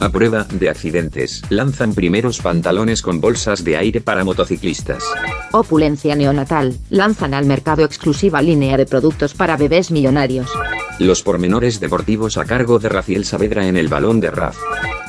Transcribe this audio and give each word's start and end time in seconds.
A 0.00 0.10
prueba 0.10 0.44
de 0.44 0.68
accidentes, 0.70 1.42
lanzan 1.50 1.92
primeros 1.92 2.38
pantalones 2.40 3.02
con 3.02 3.20
bolsas 3.20 3.64
de 3.64 3.76
aire 3.76 4.00
para 4.00 4.22
motociclistas. 4.22 5.02
Opulencia 5.52 6.14
neonatal, 6.14 6.76
lanzan 6.88 7.34
al 7.34 7.46
mercado 7.46 7.84
exclusiva 7.84 8.40
línea 8.40 8.76
de 8.76 8.86
productos 8.86 9.34
para 9.34 9.56
bebés 9.56 9.90
millonarios. 9.90 10.50
Los 11.00 11.22
pormenores 11.22 11.80
deportivos 11.80 12.38
a 12.38 12.44
cargo 12.44 12.78
de 12.78 12.88
Raciel 12.88 13.24
Saavedra 13.24 13.66
en 13.66 13.76
el 13.76 13.88
balón 13.88 14.20
de 14.20 14.30
Raf. 14.30 14.56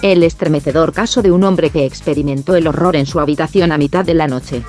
El 0.02 0.24
estremecedor 0.24 0.92
caso 0.94 1.22
de 1.22 1.32
un 1.32 1.44
hombre 1.44 1.70
que 1.70 1.86
experimentó 1.86 2.56
el 2.56 2.66
horror 2.68 2.96
en 2.96 3.06
su 3.06 3.20
habitación 3.20 3.72
a 3.72 3.78
mitad 3.78 4.06
de 4.06 4.14
la 4.16 4.28
noche. 4.28 4.64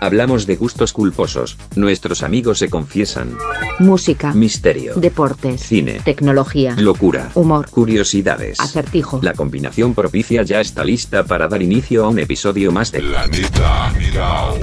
Hablamos 0.00 0.46
de 0.46 0.54
gustos 0.54 0.92
culposos, 0.92 1.56
nuestros 1.74 2.22
amigos 2.22 2.60
se 2.60 2.70
confiesan. 2.70 3.36
Música, 3.80 4.32
Misterio. 4.32 4.94
deportes, 4.94 5.60
Cine. 5.60 6.00
tecnología, 6.04 6.76
Locura. 6.78 7.32
humor, 7.34 7.68
Curiosidades. 7.68 8.60
acertijo. 8.60 9.18
La 9.24 9.32
combinación 9.58 9.92
propicia 9.92 10.44
ya 10.44 10.60
está 10.60 10.84
lista 10.84 11.24
para 11.24 11.48
dar 11.48 11.60
inicio 11.60 12.04
a 12.04 12.08
un 12.08 12.20
episodio 12.20 12.70
más 12.70 12.92
de 12.92 13.00
Planeta 13.00 13.92
Caos. 14.14 14.58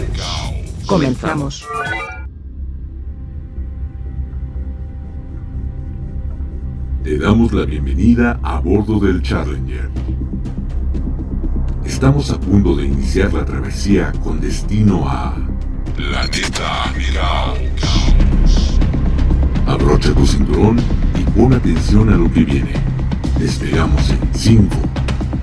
Comenzamos. 0.85 1.67
Te 7.03 7.17
damos 7.17 7.51
la 7.51 7.65
bienvenida 7.65 8.39
a 8.41 8.61
bordo 8.61 8.97
del 9.01 9.21
Challenger. 9.21 9.89
Estamos 11.83 12.29
a 12.31 12.39
punto 12.39 12.73
de 12.77 12.85
iniciar 12.85 13.33
la 13.33 13.43
travesía 13.43 14.13
con 14.23 14.39
destino 14.39 15.09
a 15.09 15.35
Planeta 15.93 16.93
Caos. 17.13 18.79
Abrocha 19.67 20.13
tu 20.13 20.25
cinturón 20.25 20.77
y 21.19 21.23
pon 21.37 21.53
atención 21.53 22.13
a 22.13 22.15
lo 22.15 22.31
que 22.31 22.45
viene. 22.45 22.95
Despegamos 23.39 24.09
en 24.09 24.19
5, 24.33 24.75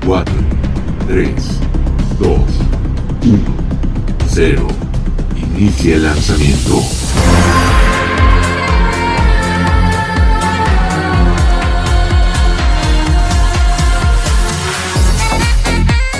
4, 0.06 0.34
3, 1.08 1.30
2, 2.18 2.28
1, 2.28 3.38
0. 4.28 4.66
Inicia 5.56 5.96
el 5.96 6.02
lanzamiento. 6.04 6.82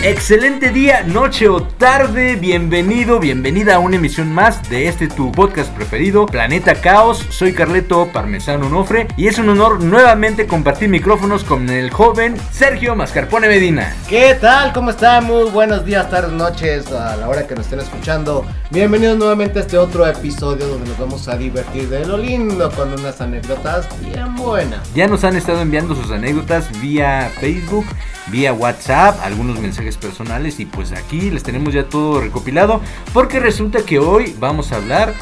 Excelente 0.05 0.71
día, 0.71 1.05
noche 1.05 1.49
o 1.49 1.63
tarde, 1.63 2.35
bienvenido, 2.35 3.21
bienvenida 3.21 3.77
a 3.77 3.79
una 3.79 3.95
emisión 3.95 4.33
más 4.33 4.69
de 4.69 4.89
este 4.89 5.07
tu 5.07 5.31
podcast 5.31 5.73
preferido, 5.73 6.27
Planeta 6.27 6.75
Caos. 6.75 7.25
Soy 7.31 7.53
Carleto 7.53 8.09
Parmesano 8.13 8.69
Nofre 8.69 9.07
y 9.17 9.29
es 9.29 9.39
un 9.39 9.49
honor 9.49 9.81
nuevamente 9.81 10.49
compartir 10.49 10.89
micrófonos 10.89 11.45
con 11.45 11.71
el 11.71 11.91
joven 11.91 12.35
Sergio 12.51 12.97
Mascarpone 12.97 13.47
Medina. 13.47 13.95
¿Qué 14.09 14.37
tal? 14.41 14.73
¿Cómo 14.73 14.91
están? 14.91 15.25
Muy 15.25 15.49
buenos 15.51 15.85
días, 15.85 16.11
tardes, 16.11 16.33
noches, 16.33 16.91
a 16.91 17.17
la 17.17 17.29
hora 17.29 17.47
que 17.47 17.55
nos 17.55 17.67
estén 17.67 17.79
escuchando. 17.79 18.45
Bienvenidos 18.71 19.19
nuevamente 19.19 19.61
a 19.61 19.63
este 19.63 19.79
otro 19.79 20.05
episodio 20.05 20.67
donde 20.67 20.89
nos 20.89 20.99
vamos 20.99 21.29
a 21.29 21.37
divertir 21.37 21.89
de 21.89 22.05
lo 22.07 22.17
lindo 22.17 22.73
con 22.73 22.93
unas 22.93 23.21
anécdotas 23.21 23.87
bien 24.01 24.35
buenas. 24.35 24.81
Ya 24.95 25.07
nos 25.07 25.23
han 25.23 25.37
estado 25.37 25.61
enviando 25.61 25.95
sus 25.95 26.11
anécdotas 26.11 26.69
vía 26.81 27.31
Facebook, 27.39 27.87
vía 28.29 28.53
WhatsApp, 28.53 29.21
algunos 29.23 29.61
mensajes 29.61 29.92
personales 29.97 30.61
y 30.61 30.67
pues 30.67 30.93
aquí 30.93 31.31
les 31.31 31.43
tenemos 31.43 31.75
ya 31.75 31.89
todo 31.89 32.21
recopilado 32.21 32.81
porque 33.13 33.41
resulta 33.41 33.85
que 33.85 33.99
hoy 33.99 34.35
vamos 34.39 34.73
a 34.73 34.77
hablar 34.77 35.15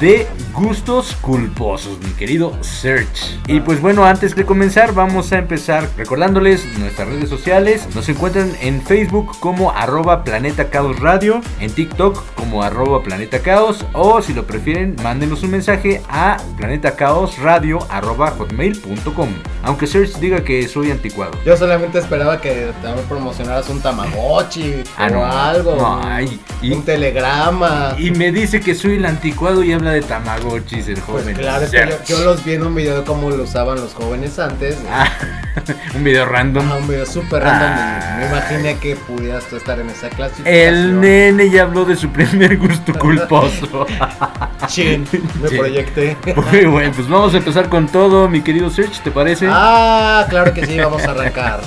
de 0.00 0.26
gustos 0.54 1.16
culposos, 1.20 1.98
mi 2.00 2.10
querido 2.12 2.52
Search. 2.62 3.36
Y 3.48 3.60
pues 3.60 3.80
bueno, 3.80 4.04
antes 4.04 4.36
de 4.36 4.44
comenzar 4.44 4.92
vamos 4.94 5.32
a 5.32 5.38
empezar 5.38 5.88
recordándoles 5.96 6.64
nuestras 6.78 7.08
redes 7.08 7.28
sociales. 7.28 7.86
Nos 7.94 8.08
encuentran 8.08 8.52
en 8.60 8.80
Facebook 8.82 9.36
como 9.40 9.72
arroba 9.72 10.22
Planeta 10.22 10.70
Caos 10.70 11.00
Radio, 11.00 11.40
en 11.60 11.72
TikTok 11.72 12.22
como 12.36 12.62
arroba 12.62 13.02
Planeta 13.02 13.40
Caos 13.40 13.84
o 13.92 14.22
si 14.22 14.34
lo 14.34 14.46
prefieren 14.46 14.94
mándenos 15.02 15.42
un 15.42 15.50
mensaje 15.50 16.00
a 16.08 16.36
planetacaosradio 16.56 17.78
arroba 17.90 18.30
hotmail.com. 18.30 19.28
Aunque 19.64 19.86
Search 19.86 20.14
diga 20.18 20.44
que 20.44 20.66
soy 20.68 20.90
anticuado. 20.90 21.32
Yo 21.44 21.56
solamente 21.56 21.98
esperaba 21.98 22.40
que 22.40 22.70
también 22.82 23.06
promocionaras 23.08 23.68
un 23.68 23.80
Tamagotchi 23.80 24.82
Ah, 24.96 25.08
o 25.10 25.14
no. 25.14 25.24
algo. 25.26 25.76
No, 25.76 26.00
ay, 26.04 26.40
y- 26.62 26.72
un 26.72 26.82
telegrama. 26.84 27.94
Y 27.98 28.10
me 28.12 28.30
dice 28.32 28.60
que 28.60 28.74
soy 28.74 28.96
el 28.96 29.04
anticuado 29.06 29.62
y 29.64 29.72
habla 29.72 29.87
de 29.92 30.02
Tamagotchis, 30.02 30.88
el 30.88 30.94
Pues 30.94 31.22
joven. 31.22 31.36
claro, 31.36 31.64
es 31.64 31.70
que 31.70 31.86
yo, 31.88 32.18
yo 32.18 32.24
los 32.24 32.44
vi 32.44 32.54
en 32.54 32.66
un 32.66 32.74
video 32.74 32.98
de 32.98 33.04
cómo 33.04 33.30
lo 33.30 33.42
usaban 33.44 33.76
los 33.80 33.94
jóvenes 33.94 34.38
antes. 34.38 34.78
Ah, 34.90 35.08
un 35.94 36.04
video 36.04 36.24
random. 36.26 36.70
Ah, 36.70 36.76
un 36.76 36.88
video 36.88 37.06
súper 37.06 37.42
random. 37.42 37.68
Ah. 37.70 38.16
Me 38.18 38.26
imaginé 38.26 38.78
que 38.78 38.96
pudieras 38.96 39.44
tú 39.46 39.56
estar 39.56 39.78
en 39.80 39.90
esa 39.90 40.08
clasificación. 40.10 40.46
El 40.54 41.00
nene 41.00 41.50
ya 41.50 41.62
habló 41.62 41.84
de 41.84 41.96
su 41.96 42.08
primer 42.10 42.56
gusto 42.58 42.92
culposo. 42.94 43.86
Chin, 44.66 45.06
me 45.40 45.48
proyecté. 45.50 46.16
Muy 46.50 46.64
bueno, 46.66 46.92
pues 46.94 47.08
vamos 47.08 47.34
a 47.34 47.38
empezar 47.38 47.68
con 47.68 47.88
todo, 47.88 48.28
mi 48.28 48.42
querido 48.42 48.70
Search, 48.70 49.00
¿te 49.02 49.10
parece? 49.10 49.46
Ah, 49.50 50.26
claro 50.28 50.52
que 50.52 50.66
sí, 50.66 50.78
vamos 50.78 51.02
a 51.04 51.12
arrancar. 51.12 51.60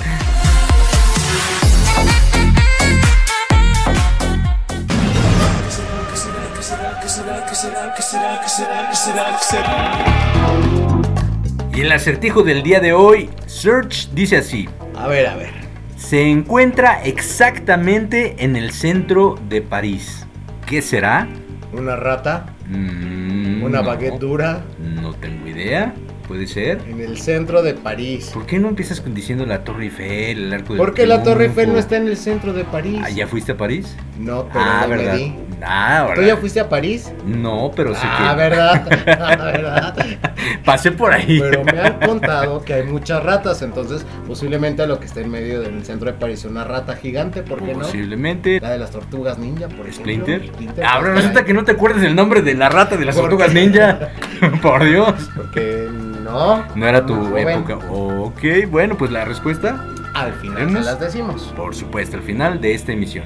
Y 11.74 11.80
el 11.80 11.90
acertijo 11.90 12.42
del 12.44 12.62
día 12.62 12.78
de 12.78 12.92
hoy, 12.92 13.30
Search 13.46 14.10
dice 14.10 14.36
así. 14.36 14.68
A 14.96 15.08
ver, 15.08 15.26
a 15.26 15.34
ver. 15.34 15.50
Se 15.96 16.22
encuentra 16.30 17.02
exactamente 17.02 18.36
en 18.38 18.54
el 18.54 18.70
centro 18.70 19.36
de 19.48 19.60
París. 19.60 20.24
¿Qué 20.66 20.82
será? 20.82 21.26
Una 21.72 21.96
rata, 21.96 22.46
Mm, 22.68 23.64
una 23.64 23.82
no, 23.82 23.88
baguette 23.88 24.20
dura 24.20 24.62
No 24.78 25.12
tengo 25.14 25.48
idea. 25.48 25.92
¿Puede 26.28 26.46
ser? 26.46 26.80
en 26.88 27.00
el 27.00 27.18
centro 27.18 27.60
de 27.62 27.74
París. 27.74 28.30
¿Por 28.32 28.46
qué 28.46 28.58
no 28.60 28.68
empiezas 28.68 29.00
con 29.00 29.12
diciendo 29.14 29.44
la 29.44 29.64
Torre 29.64 29.84
Eiffel, 29.84 30.44
el 30.44 30.52
Arco 30.52 30.74
del 30.74 30.78
Porque 30.78 31.06
la 31.06 31.24
Torre 31.24 31.46
Eiffel 31.46 31.72
no 31.72 31.78
está 31.78 31.96
en 31.96 32.06
el 32.06 32.16
centro 32.16 32.52
de 32.52 32.64
París. 32.64 33.00
Ah, 33.04 33.10
¿ya 33.10 33.26
fuiste 33.26 33.52
a 33.52 33.56
París? 33.56 33.96
No, 34.18 34.46
pero 34.52 34.64
Ah, 34.64 34.86
ya 34.88 34.96
me 34.96 35.16
di. 35.16 35.34
Ah, 35.64 36.08
¿Tú 36.14 36.22
ya 36.22 36.36
fuiste 36.36 36.60
a 36.60 36.68
París? 36.68 37.12
No, 37.24 37.70
pero 37.74 37.94
sí 37.94 38.00
Ah, 38.04 38.30
que... 38.30 38.36
¿verdad? 38.36 38.86
Ah, 39.20 39.36
¿verdad? 39.36 39.94
Pasé 40.64 40.92
por 40.92 41.12
ahí. 41.12 41.38
Pero 41.40 41.64
me 41.64 41.80
han 41.80 42.00
contado 42.00 42.62
que 42.62 42.74
hay 42.74 42.82
muchas 42.84 43.22
ratas, 43.22 43.62
entonces 43.62 44.04
posiblemente 44.26 44.86
lo 44.86 44.98
que 45.00 45.06
está 45.06 45.20
en 45.20 45.30
medio 45.30 45.60
del 45.60 45.84
centro 45.84 46.10
de 46.10 46.18
París 46.18 46.40
es 46.40 46.44
una 46.50 46.64
rata 46.64 46.96
gigante, 46.96 47.42
¿por 47.42 47.62
qué 47.62 47.72
no? 47.74 47.80
Posiblemente. 47.80 48.60
La 48.60 48.70
de 48.70 48.78
las 48.78 48.90
tortugas 48.90 49.38
ninja, 49.38 49.66
por 49.68 49.86
ejemplo. 49.86 49.92
Splinter. 49.92 50.46
Splinter, 50.48 50.84
Ahora 50.84 51.12
pues, 51.12 51.16
resulta 51.22 51.44
que 51.44 51.54
no 51.54 51.64
te 51.64 51.72
acuerdas 51.72 52.02
el 52.02 52.14
nombre 52.14 52.42
de 52.42 52.54
la 52.54 52.68
rata 52.68 52.96
de 52.96 53.04
las 53.04 53.14
¿Por 53.14 53.24
tortugas 53.24 53.50
qué? 53.50 53.60
ninja. 53.60 53.98
por 54.62 54.84
Dios. 54.84 55.14
Porque 55.36 55.88
no. 56.22 56.64
No 56.74 56.86
era 56.86 57.04
tu 57.06 57.36
época. 57.36 57.76
Ok, 57.90 58.42
bueno, 58.68 58.96
pues 58.96 59.10
la 59.10 59.24
respuesta, 59.24 59.84
Al 60.14 60.32
final 60.34 60.68
se 60.70 60.80
las 60.80 61.00
decimos. 61.00 61.52
por 61.56 61.74
supuesto, 61.74 62.16
al 62.16 62.22
final 62.22 62.60
de 62.60 62.74
esta 62.74 62.92
emisión. 62.92 63.24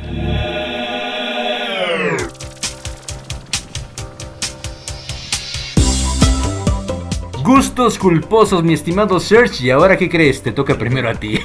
Gustos 7.46 7.96
culposos, 7.96 8.64
mi 8.64 8.75
estimado 8.75 9.20
Search. 9.20 9.60
¿Y 9.60 9.70
ahora 9.70 9.96
qué 9.96 10.08
crees? 10.08 10.43
Te 10.43 10.50
toca 10.50 10.76
primero 10.76 11.08
a 11.08 11.14
ti. 11.14 11.38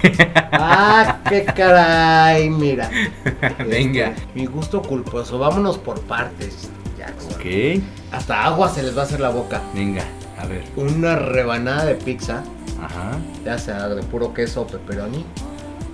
Ah, 0.52 1.20
qué 1.30 1.46
caray, 1.46 2.50
mira. 2.50 2.90
Venga. 3.70 4.08
Este, 4.08 4.24
mi 4.34 4.48
gusto 4.48 4.82
culposo. 4.82 5.38
Vámonos 5.38 5.78
por 5.78 6.00
partes, 6.02 6.70
Jackson. 6.98 7.34
ok, 7.34 7.84
Hasta 8.12 8.44
agua 8.46 8.70
se 8.70 8.82
les 8.82 8.98
va 8.98 9.02
a 9.02 9.06
hacer 9.06 9.20
la 9.20 9.30
boca. 9.30 9.62
venga, 9.76 10.04
a 10.40 10.46
ver. 10.48 10.64
Una 10.76 11.16
rebanada 11.18 11.86
de 11.86 11.94
pizza, 11.96 12.44
Ajá. 12.84 13.18
ya 13.46 13.60
sea 13.60 13.88
de 13.90 14.02
puro 14.02 14.34
queso 14.34 14.62
o 14.64 14.68
pepperoni, 14.68 15.24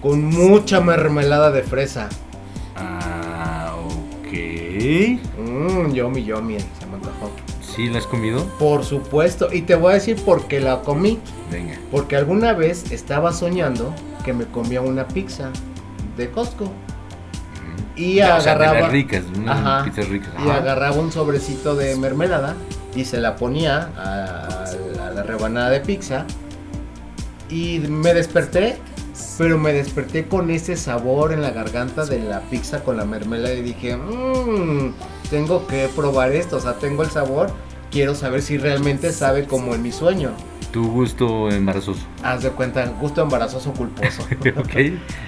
con 0.01 0.23
mucha 0.23 0.79
mermelada 0.79 1.51
de 1.51 1.63
fresa. 1.63 2.07
Ah, 2.77 3.73
ok. 3.85 4.31
Mmm, 5.37 5.91
yomi 5.93 6.23
yomi, 6.23 6.57
se 6.59 6.85
me 6.85 6.95
antojó. 6.95 7.29
¿Sí 7.77 7.87
la 7.89 7.99
has 7.99 8.07
comido? 8.07 8.43
Por 8.59 8.83
supuesto, 8.83 9.47
y 9.53 9.61
te 9.61 9.75
voy 9.75 9.91
a 9.91 9.93
decir 9.95 10.17
por 10.25 10.47
qué 10.47 10.59
la 10.59 10.81
comí. 10.81 11.19
Venga. 11.51 11.77
Porque 11.91 12.15
alguna 12.17 12.51
vez 12.53 12.91
estaba 12.91 13.31
soñando 13.31 13.93
que 14.25 14.33
me 14.33 14.45
comía 14.45 14.81
una 14.81 15.07
pizza 15.07 15.51
de 16.17 16.29
Costco. 16.31 16.71
y 17.95 18.19
O 18.19 18.25
sea, 18.25 18.39
de 18.41 18.49
agarraba 18.51 18.89
ricas, 18.89 19.23
unas 19.37 19.57
Ajá. 19.57 19.83
pizzas 19.85 20.09
ricas. 20.09 20.29
y 20.45 20.49
agarraba 20.49 20.95
un 20.97 21.11
sobrecito 21.11 21.75
de 21.75 21.95
mermelada 21.95 22.55
y 22.95 23.05
se 23.05 23.17
la 23.19 23.35
ponía 23.35 23.89
a, 23.95 24.65
a 25.07 25.11
la 25.11 25.23
rebanada 25.23 25.69
de 25.69 25.79
pizza 25.79 26.25
y 27.49 27.79
me 27.79 28.13
desperté 28.15 28.77
pero 29.37 29.57
me 29.59 29.71
desperté 29.73 30.27
con 30.27 30.49
ese 30.51 30.75
sabor 30.75 31.31
en 31.31 31.41
la 31.43 31.51
garganta 31.51 32.05
de 32.05 32.19
la 32.19 32.41
pizza 32.41 32.83
con 32.83 32.97
la 32.97 33.05
mermelada 33.05 33.53
y 33.53 33.61
dije 33.61 33.95
"Mm, 33.95 34.93
tengo 35.29 35.65
que 35.67 35.87
probar 35.95 36.31
esto 36.33 36.57
o 36.57 36.59
sea 36.59 36.73
tengo 36.73 37.03
el 37.03 37.09
sabor 37.11 37.49
quiero 37.91 38.15
saber 38.15 38.41
si 38.41 38.57
realmente 38.57 39.11
sabe 39.11 39.45
como 39.45 39.73
en 39.75 39.81
mi 39.81 39.91
sueño 39.91 40.31
Tu 40.71 40.85
gusto 40.85 41.49
embarazoso. 41.49 42.01
haz 42.23 42.43
de 42.43 42.49
cuenta 42.51 42.85
gusto 42.99 43.21
embarazoso 43.21 43.71
culposo 43.73 44.23
ok. 44.57 44.75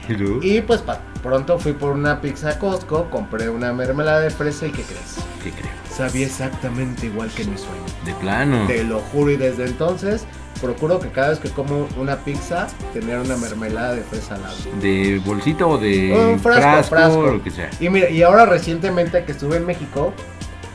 ¿Y 0.10 0.14
luego? 0.14 0.40
y 0.44 0.62
pues 0.62 0.82
pa- 0.82 1.02
pronto 1.24 1.58
fui 1.60 1.74
por 1.74 1.92
una 1.94 2.22
pizza 2.22 2.50
a 2.50 2.60
Costco 2.60 3.10
compré 3.10 3.50
una 3.50 3.72
mermelada 3.74 4.22
de 4.22 4.30
fresa 4.30 4.68
y 4.68 4.72
qué 4.72 4.84
crees 4.84 5.16
¿Qué 5.44 5.52
creo? 5.52 5.72
sabía 5.90 6.26
exactamente 6.26 7.06
igual 7.08 7.30
que 7.30 7.44
en 7.44 7.52
mi 7.52 7.58
sueño 7.58 7.82
De 8.06 8.14
plano. 8.16 8.68
Te 8.68 8.84
lo 8.84 9.00
juro 9.00 9.32
y 9.32 9.38
desde 9.38 9.66
entonces 9.66 10.26
procuro 10.62 11.00
que 11.00 11.10
cada 11.10 11.30
vez 11.30 11.40
que 11.40 11.50
como 11.50 11.88
una 11.98 12.18
pizza 12.18 12.68
tener 12.94 13.18
una 13.20 13.38
mermelada 13.38 13.96
de 13.96 14.02
fresa 14.02 14.36
al 14.36 14.42
lado. 14.42 14.56
¿De 14.82 15.22
bolsita 15.26 15.66
o 15.66 15.78
de 15.78 16.12
Un 16.34 16.40
frasco, 16.40 16.62
frasco, 16.62 16.90
frasco. 16.90 17.22
lo 17.32 17.42
que 17.44 17.50
sea? 17.52 17.70
Y 17.80 17.88
mira, 17.90 18.10
y 18.10 18.22
ahora 18.24 18.46
recientemente 18.46 19.24
que 19.24 19.32
estuve 19.32 19.56
en 19.56 19.66
México, 19.66 20.14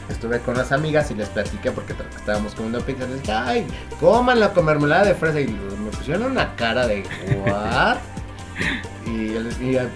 estuve 0.09 0.41
con 0.41 0.55
unas 0.55 0.73
amigas 0.73 1.11
y 1.11 1.15
les 1.15 1.29
platiqué 1.29 1.71
porque 1.71 1.95
estábamos 2.17 2.55
comiendo 2.55 2.81
pizza. 2.81 3.07
Les 3.07 3.21
dije, 3.21 3.33
ay, 3.33 3.67
cómanla 4.01 4.53
con 4.53 4.65
mermelada 4.65 5.05
de 5.05 5.15
fresa. 5.15 5.41
Y 5.41 5.49
me 5.49 5.91
pusieron 5.91 6.33
una 6.33 6.55
cara 6.57 6.87
de, 6.87 7.03
¿what? 7.47 7.99
Y, 9.07 9.35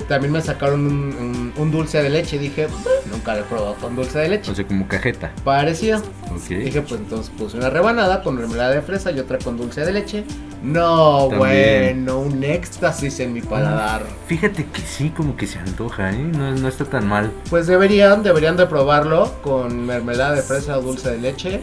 también 0.08 0.32
me 0.32 0.40
sacaron 0.42 0.86
un, 0.86 0.92
un- 0.92 1.52
un 1.56 1.70
dulce 1.70 2.02
de 2.02 2.10
leche. 2.10 2.38
Dije, 2.38 2.68
"Mm, 2.68 3.10
nunca 3.12 3.34
lo 3.34 3.40
he 3.40 3.44
probado 3.44 3.74
con 3.76 3.96
dulce 3.96 4.18
de 4.18 4.28
leche. 4.28 4.50
O 4.50 4.54
sea, 4.54 4.66
como 4.66 4.86
cajeta. 4.86 5.32
Parecido. 5.44 6.02
Dije, 6.48 6.82
pues 6.82 7.00
entonces 7.00 7.32
puse 7.36 7.56
una 7.56 7.70
rebanada 7.70 8.22
con 8.22 8.36
mermelada 8.36 8.70
de 8.74 8.82
fresa 8.82 9.10
y 9.10 9.18
otra 9.18 9.38
con 9.38 9.56
dulce 9.56 9.80
de 9.84 9.92
leche. 9.92 10.24
No, 10.62 11.28
También. 11.30 12.04
bueno, 12.04 12.18
un 12.20 12.42
éxtasis 12.44 13.20
en 13.20 13.32
mi 13.32 13.40
paladar. 13.40 14.02
Fíjate 14.26 14.66
que 14.66 14.80
sí, 14.82 15.10
como 15.10 15.36
que 15.36 15.46
se 15.46 15.58
antoja, 15.58 16.10
¿eh? 16.10 16.18
No, 16.18 16.50
no 16.52 16.68
está 16.68 16.84
tan 16.84 17.06
mal. 17.06 17.30
Pues 17.48 17.66
deberían, 17.68 18.22
deberían 18.22 18.56
de 18.56 18.66
probarlo 18.66 19.32
con 19.42 19.86
mermelada 19.86 20.34
de 20.34 20.42
fresa 20.42 20.76
o 20.78 20.82
dulce 20.82 21.10
de 21.12 21.18
leche 21.18 21.60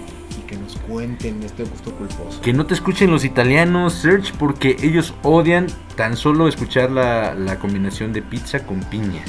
que 0.55 0.61
nos 0.63 0.75
cuenten 0.87 1.43
este 1.43 1.63
gusto 1.63 1.91
culposo. 1.91 2.41
Que 2.41 2.53
no 2.53 2.65
te 2.65 2.73
escuchen 2.73 3.11
los 3.11 3.23
italianos, 3.25 3.93
Search, 3.93 4.33
porque 4.33 4.77
ellos 4.81 5.13
odian 5.23 5.67
tan 5.95 6.15
solo 6.17 6.47
escuchar 6.47 6.91
la, 6.91 7.33
la 7.35 7.57
combinación 7.59 8.13
de 8.13 8.21
pizza 8.21 8.65
con 8.65 8.79
piña. 8.81 9.21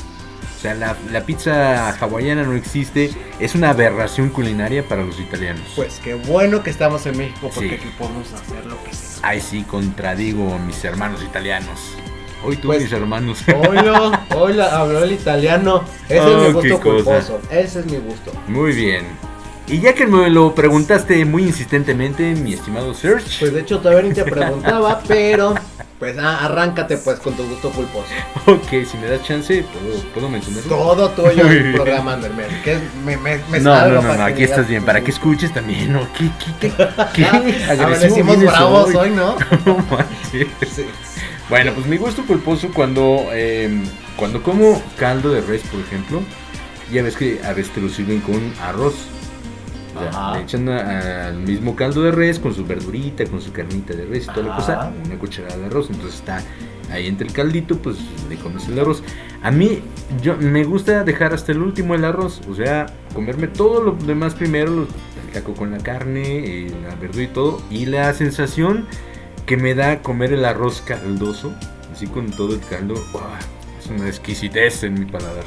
O 0.56 0.60
sea, 0.60 0.74
la, 0.74 0.96
la 1.12 1.20
pizza 1.20 1.90
hawaiana 2.00 2.42
no 2.44 2.54
existe, 2.54 3.10
es 3.40 3.54
una 3.54 3.70
aberración 3.70 4.30
culinaria 4.30 4.86
para 4.88 5.04
los 5.04 5.20
italianos. 5.20 5.62
Pues 5.76 6.00
qué 6.02 6.14
bueno 6.14 6.62
que 6.62 6.70
estamos 6.70 7.04
en 7.06 7.18
México 7.18 7.50
porque 7.54 7.68
Sí. 7.68 7.74
aquí 7.74 7.88
podemos 7.98 8.32
hacer 8.32 8.64
lo 8.66 8.82
que 8.82 8.92
sea. 8.94 9.20
Ay, 9.28 9.40
sí, 9.40 9.62
contradigo 9.64 10.54
a 10.54 10.58
mis 10.58 10.82
hermanos 10.84 11.22
italianos. 11.22 11.78
Hoy 12.44 12.56
tú, 12.56 12.68
Pues- 12.68 12.82
mis 12.82 12.92
hermanos. 12.92 13.44
Hola, 13.54 14.26
hola, 14.34 14.78
habló 14.80 15.04
el 15.04 15.12
italiano. 15.12 15.82
Ese 16.08 16.20
Oh, 16.20 16.28
es 16.48 16.54
mi 16.54 16.62
qué 16.62 16.70
gusto 16.70 16.80
culposo. 16.90 17.40
Ese 17.50 17.80
es 17.80 17.86
mi 17.86 17.96
gusto. 17.98 18.32
Muy 18.48 18.72
bien. 18.74 19.04
Y 19.68 19.80
ya 19.80 19.94
que 19.94 20.06
me 20.06 20.30
lo 20.30 20.54
preguntaste 20.54 21.24
muy 21.24 21.42
insistentemente, 21.42 22.34
mi 22.34 22.52
estimado 22.52 22.94
Search. 22.94 23.40
Pues 23.40 23.52
de 23.52 23.60
hecho 23.60 23.80
todavía 23.80 24.02
ni 24.08 24.14
te 24.14 24.24
preguntaba, 24.30 25.02
pero 25.08 25.54
pues 25.98 26.16
ah, 26.18 26.44
arráncate 26.44 26.98
pues 26.98 27.18
con 27.18 27.34
tu 27.34 27.44
gusto 27.48 27.70
culposo. 27.70 28.06
Ok, 28.46 28.86
si 28.88 28.96
me 28.98 29.08
das 29.08 29.24
chance, 29.24 29.64
¿puedo, 29.64 30.02
puedo 30.14 30.28
mencionarlo? 30.28 30.68
Todo 30.68 31.08
tuyo 31.10 31.48
el 31.48 31.72
programa, 31.74 32.12
Andermer. 32.12 32.46
Que 32.62 32.78
me, 33.04 33.16
me, 33.16 33.38
me 33.50 33.58
No, 33.58 33.74
no, 33.88 34.02
no, 34.02 34.14
no, 34.14 34.16
que 34.26 34.32
aquí 34.32 34.42
estás 34.44 34.68
bien, 34.68 34.84
para 34.84 35.00
que 35.00 35.10
gusto. 35.10 35.20
escuches 35.22 35.52
también, 35.52 35.92
¿no? 35.92 36.06
¿Qué, 36.16 36.30
qué, 36.60 36.70
qué, 36.70 36.86
qué 37.14 37.24
agresivo 37.70 38.36
bravos 38.36 38.94
hoy, 38.94 39.10
¿no? 39.10 39.36
No 39.64 39.78
manches. 39.90 40.46
Sí. 40.70 40.84
Bueno, 41.48 41.72
pues 41.74 41.86
mi 41.86 41.96
gusto 41.96 42.24
culposo 42.24 42.70
cuando, 42.72 43.26
eh, 43.32 43.82
cuando 44.16 44.42
como 44.42 44.80
caldo 44.96 45.30
de 45.32 45.40
res, 45.40 45.62
por 45.62 45.80
ejemplo, 45.80 46.22
ya 46.92 47.02
ves 47.02 47.16
que 47.16 47.40
a 47.44 47.52
veces 47.52 47.72
te 47.72 47.80
lo 47.80 47.88
sirven 47.88 48.20
con 48.20 48.52
arroz. 48.60 48.94
O 49.96 49.98
sea, 50.12 50.32
le 50.34 50.42
echan 50.42 50.68
a- 50.68 51.28
al 51.28 51.38
mismo 51.38 51.74
caldo 51.74 52.02
de 52.02 52.12
res 52.12 52.38
con 52.38 52.54
su 52.54 52.64
verdurita, 52.66 53.24
con 53.26 53.40
su 53.40 53.52
carnita 53.52 53.94
de 53.94 54.04
res 54.04 54.24
y 54.24 54.26
toda 54.26 54.48
la 54.48 54.56
cosa, 54.56 54.92
una 55.04 55.18
cucharada 55.18 55.56
de 55.56 55.66
arroz. 55.66 55.88
Entonces 55.90 56.20
está 56.20 56.42
ahí 56.92 57.06
entre 57.06 57.26
el 57.26 57.32
caldito, 57.32 57.78
pues 57.78 57.96
le 58.28 58.36
comes 58.36 58.68
el 58.68 58.78
arroz. 58.78 59.02
A 59.42 59.50
mí 59.50 59.80
yo 60.22 60.36
me 60.36 60.64
gusta 60.64 61.04
dejar 61.04 61.32
hasta 61.34 61.52
el 61.52 61.62
último 61.62 61.94
el 61.94 62.04
arroz, 62.04 62.40
o 62.50 62.54
sea, 62.54 62.86
comerme 63.14 63.48
todo 63.48 63.82
lo 63.82 63.92
demás 63.92 64.34
primero, 64.34 64.82
el 64.82 65.32
taco 65.32 65.54
con 65.54 65.70
la 65.70 65.78
carne, 65.78 66.68
la 66.82 66.94
verdura 66.96 67.24
y 67.24 67.28
todo, 67.28 67.62
y 67.70 67.86
la 67.86 68.12
sensación 68.14 68.86
que 69.46 69.56
me 69.56 69.74
da 69.74 70.02
comer 70.02 70.32
el 70.32 70.44
arroz 70.44 70.82
caldoso, 70.82 71.52
así 71.92 72.06
con 72.06 72.30
todo 72.30 72.54
el 72.54 72.60
caldo, 72.60 72.94
es 73.78 73.86
una 73.90 74.08
exquisitez 74.08 74.82
en 74.82 74.94
mi 74.94 75.04
paladar. 75.06 75.44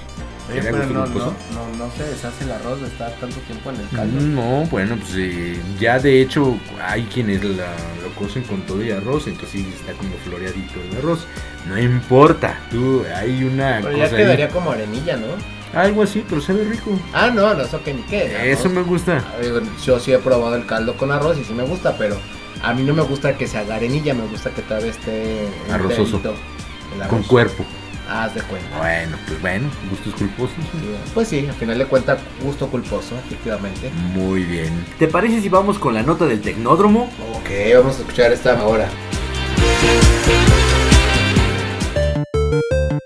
Oye, 0.52 0.62
¿Te 0.62 0.72
da 0.72 0.72
pero 0.72 1.02
gusto 1.02 1.36
no, 1.54 1.62
no, 1.62 1.78
no, 1.78 1.86
no 1.86 1.92
se 1.96 2.04
deshace 2.04 2.44
el 2.44 2.52
arroz 2.52 2.82
de 2.82 2.88
estar 2.88 3.12
tanto 3.20 3.38
tiempo 3.42 3.70
en 3.70 3.76
el 3.82 3.90
caldo. 3.90 4.20
No, 4.22 4.66
bueno, 4.66 4.96
pues 4.98 5.12
eh, 5.18 5.60
ya 5.80 6.00
de 6.00 6.22
hecho 6.22 6.58
hay 6.82 7.04
quienes 7.04 7.44
la, 7.44 7.68
lo 8.04 8.10
cocen 8.18 8.44
con 8.44 8.62
todo 8.64 8.84
y 8.84 8.92
arroz, 8.92 9.28
entonces 9.28 9.52
sí 9.62 9.74
está 9.80 9.94
como 9.94 10.12
floreadito 10.26 10.80
el 10.92 10.98
arroz. 10.98 11.26
No 11.68 11.80
importa, 11.80 12.60
tú, 12.72 13.04
hay 13.16 13.44
una 13.44 13.80
Pero 13.82 13.92
cosa 13.94 13.98
ya 13.98 14.04
ahí. 14.06 14.24
quedaría 14.24 14.50
como 14.50 14.72
arenilla, 14.72 15.18
¿no? 15.18 15.28
Algo 15.80 16.02
así, 16.02 16.26
pero 16.28 16.42
sabe 16.42 16.64
rico. 16.64 17.00
Ah, 17.14 17.30
no, 17.32 17.54
no, 17.54 17.62
eso 17.62 17.84
que 17.84 17.94
ni 17.94 18.02
qué. 18.04 18.52
Eso 18.52 18.70
me 18.70 18.82
gusta. 18.82 19.24
Yo 19.86 20.00
sí 20.00 20.12
he 20.12 20.18
probado 20.18 20.56
el 20.56 20.66
caldo 20.66 20.96
con 20.98 21.12
arroz 21.12 21.38
y 21.38 21.44
sí 21.44 21.54
me 21.54 21.62
gusta, 21.64 21.96
pero 21.96 22.18
a 22.64 22.74
mí 22.74 22.82
no 22.82 22.94
me 22.96 23.04
gusta 23.04 23.38
que 23.38 23.46
se 23.46 23.60
haga 23.60 23.76
arenilla, 23.76 24.16
me 24.16 24.26
gusta 24.26 24.50
que 24.50 24.64
todavía 24.64 24.90
esté 24.90 25.48
Arrozoso. 25.72 26.18
enterito 26.18 26.34
el 26.96 27.02
arroz. 27.04 27.10
Con 27.14 27.24
cuerpo. 27.24 27.64
Haz 28.10 28.34
de 28.34 28.42
cuenta. 28.42 28.78
Bueno, 28.78 29.18
pues 29.28 29.40
bueno, 29.40 29.70
gustos 29.90 30.16
culposos. 30.16 30.58
Pues 31.14 31.28
sí, 31.28 31.46
al 31.48 31.54
final 31.54 31.78
de 31.78 31.86
cuentas, 31.86 32.20
gusto 32.42 32.68
culposo, 32.68 33.16
efectivamente. 33.26 33.92
Muy 34.14 34.44
bien. 34.44 34.84
¿Te 34.98 35.08
parece 35.08 35.42
si 35.42 35.50
vamos 35.50 35.78
con 35.78 35.94
la 35.94 36.02
nota 36.02 36.26
del 36.26 36.42
tecnódromo? 36.42 37.04
Ok, 37.36 37.50
vamos 37.76 37.98
a 37.98 38.00
escuchar 38.00 38.32
esta 38.32 38.60
ahora. 38.60 38.90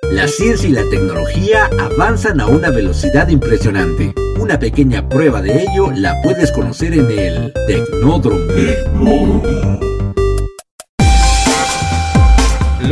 La 0.10 0.28
ciencia 0.28 0.70
y 0.70 0.72
la 0.72 0.84
tecnología 0.90 1.70
avanzan 1.80 2.40
a 2.40 2.46
una 2.46 2.70
velocidad 2.70 3.28
impresionante. 3.28 4.14
Una 4.40 4.58
pequeña 4.58 5.10
prueba 5.10 5.42
de 5.42 5.64
ello 5.64 5.92
la 5.92 6.22
puedes 6.22 6.52
conocer 6.52 6.94
en 6.94 7.12
el 7.12 7.54
Tecnódromo. 7.68 8.44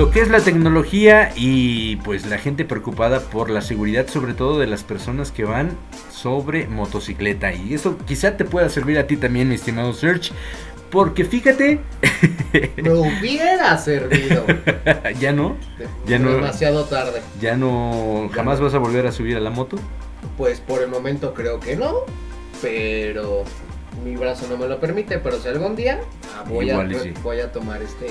Lo 0.02 0.10
que 0.10 0.22
es 0.22 0.30
la 0.30 0.40
tecnología 0.40 1.32
y 1.36 1.98
pues 1.98 2.26
la 2.26 2.40
gente 2.40 2.66
preocupada 2.66 3.20
por 3.20 3.52
la 3.52 3.62
seguridad 3.62 4.08
sobre 4.08 4.34
todo 4.34 4.58
de 4.58 4.66
las 4.66 4.84
personas 4.84 5.32
que 5.32 5.44
van 5.44 5.78
sobre 6.12 6.66
motocicleta. 6.68 7.54
Y 7.54 7.76
eso 7.76 7.96
quizá 8.08 8.36
te 8.36 8.44
pueda 8.44 8.68
servir 8.70 8.98
a 8.98 9.06
ti 9.06 9.16
también, 9.16 9.48
mi 9.50 9.54
estimado 9.54 9.94
Search. 9.94 10.32
Porque 10.90 11.24
fíjate, 11.24 11.82
Me 12.78 12.90
hubiera 12.92 13.78
servido. 13.78 14.44
ya 15.20 15.34
no, 15.34 15.56
Ya 16.08 16.18
no- 16.18 16.32
Demasiado 16.32 16.86
tarde. 16.86 17.22
ya 17.40 17.56
no, 17.56 18.28
jamás 18.34 18.60
vas 18.60 18.74
a 18.74 18.80
volver 18.80 19.06
a 19.06 19.12
subir 19.12 19.38
a 19.38 19.40
la 19.40 19.52
moto. 19.52 19.78
Pues 20.36 20.62
por 20.62 20.82
el 20.82 20.88
momento 20.90 21.36
creo 21.36 21.60
que 21.60 21.76
no, 21.76 21.98
pero 22.60 23.44
mi 24.04 24.16
brazo 24.16 24.48
no 24.50 24.58
me 24.58 24.68
lo 24.68 24.80
permite. 24.80 25.20
Pero 25.20 25.40
si 25.40 25.48
algún 25.48 25.76
día 25.76 26.00
ah, 26.36 26.44
voy, 26.50 26.72
a, 26.72 26.74
Igual 26.74 26.92
y 26.92 26.96
sí. 27.00 27.14
voy 27.22 27.40
a 27.40 27.52
tomar 27.52 27.84
este. 27.84 28.08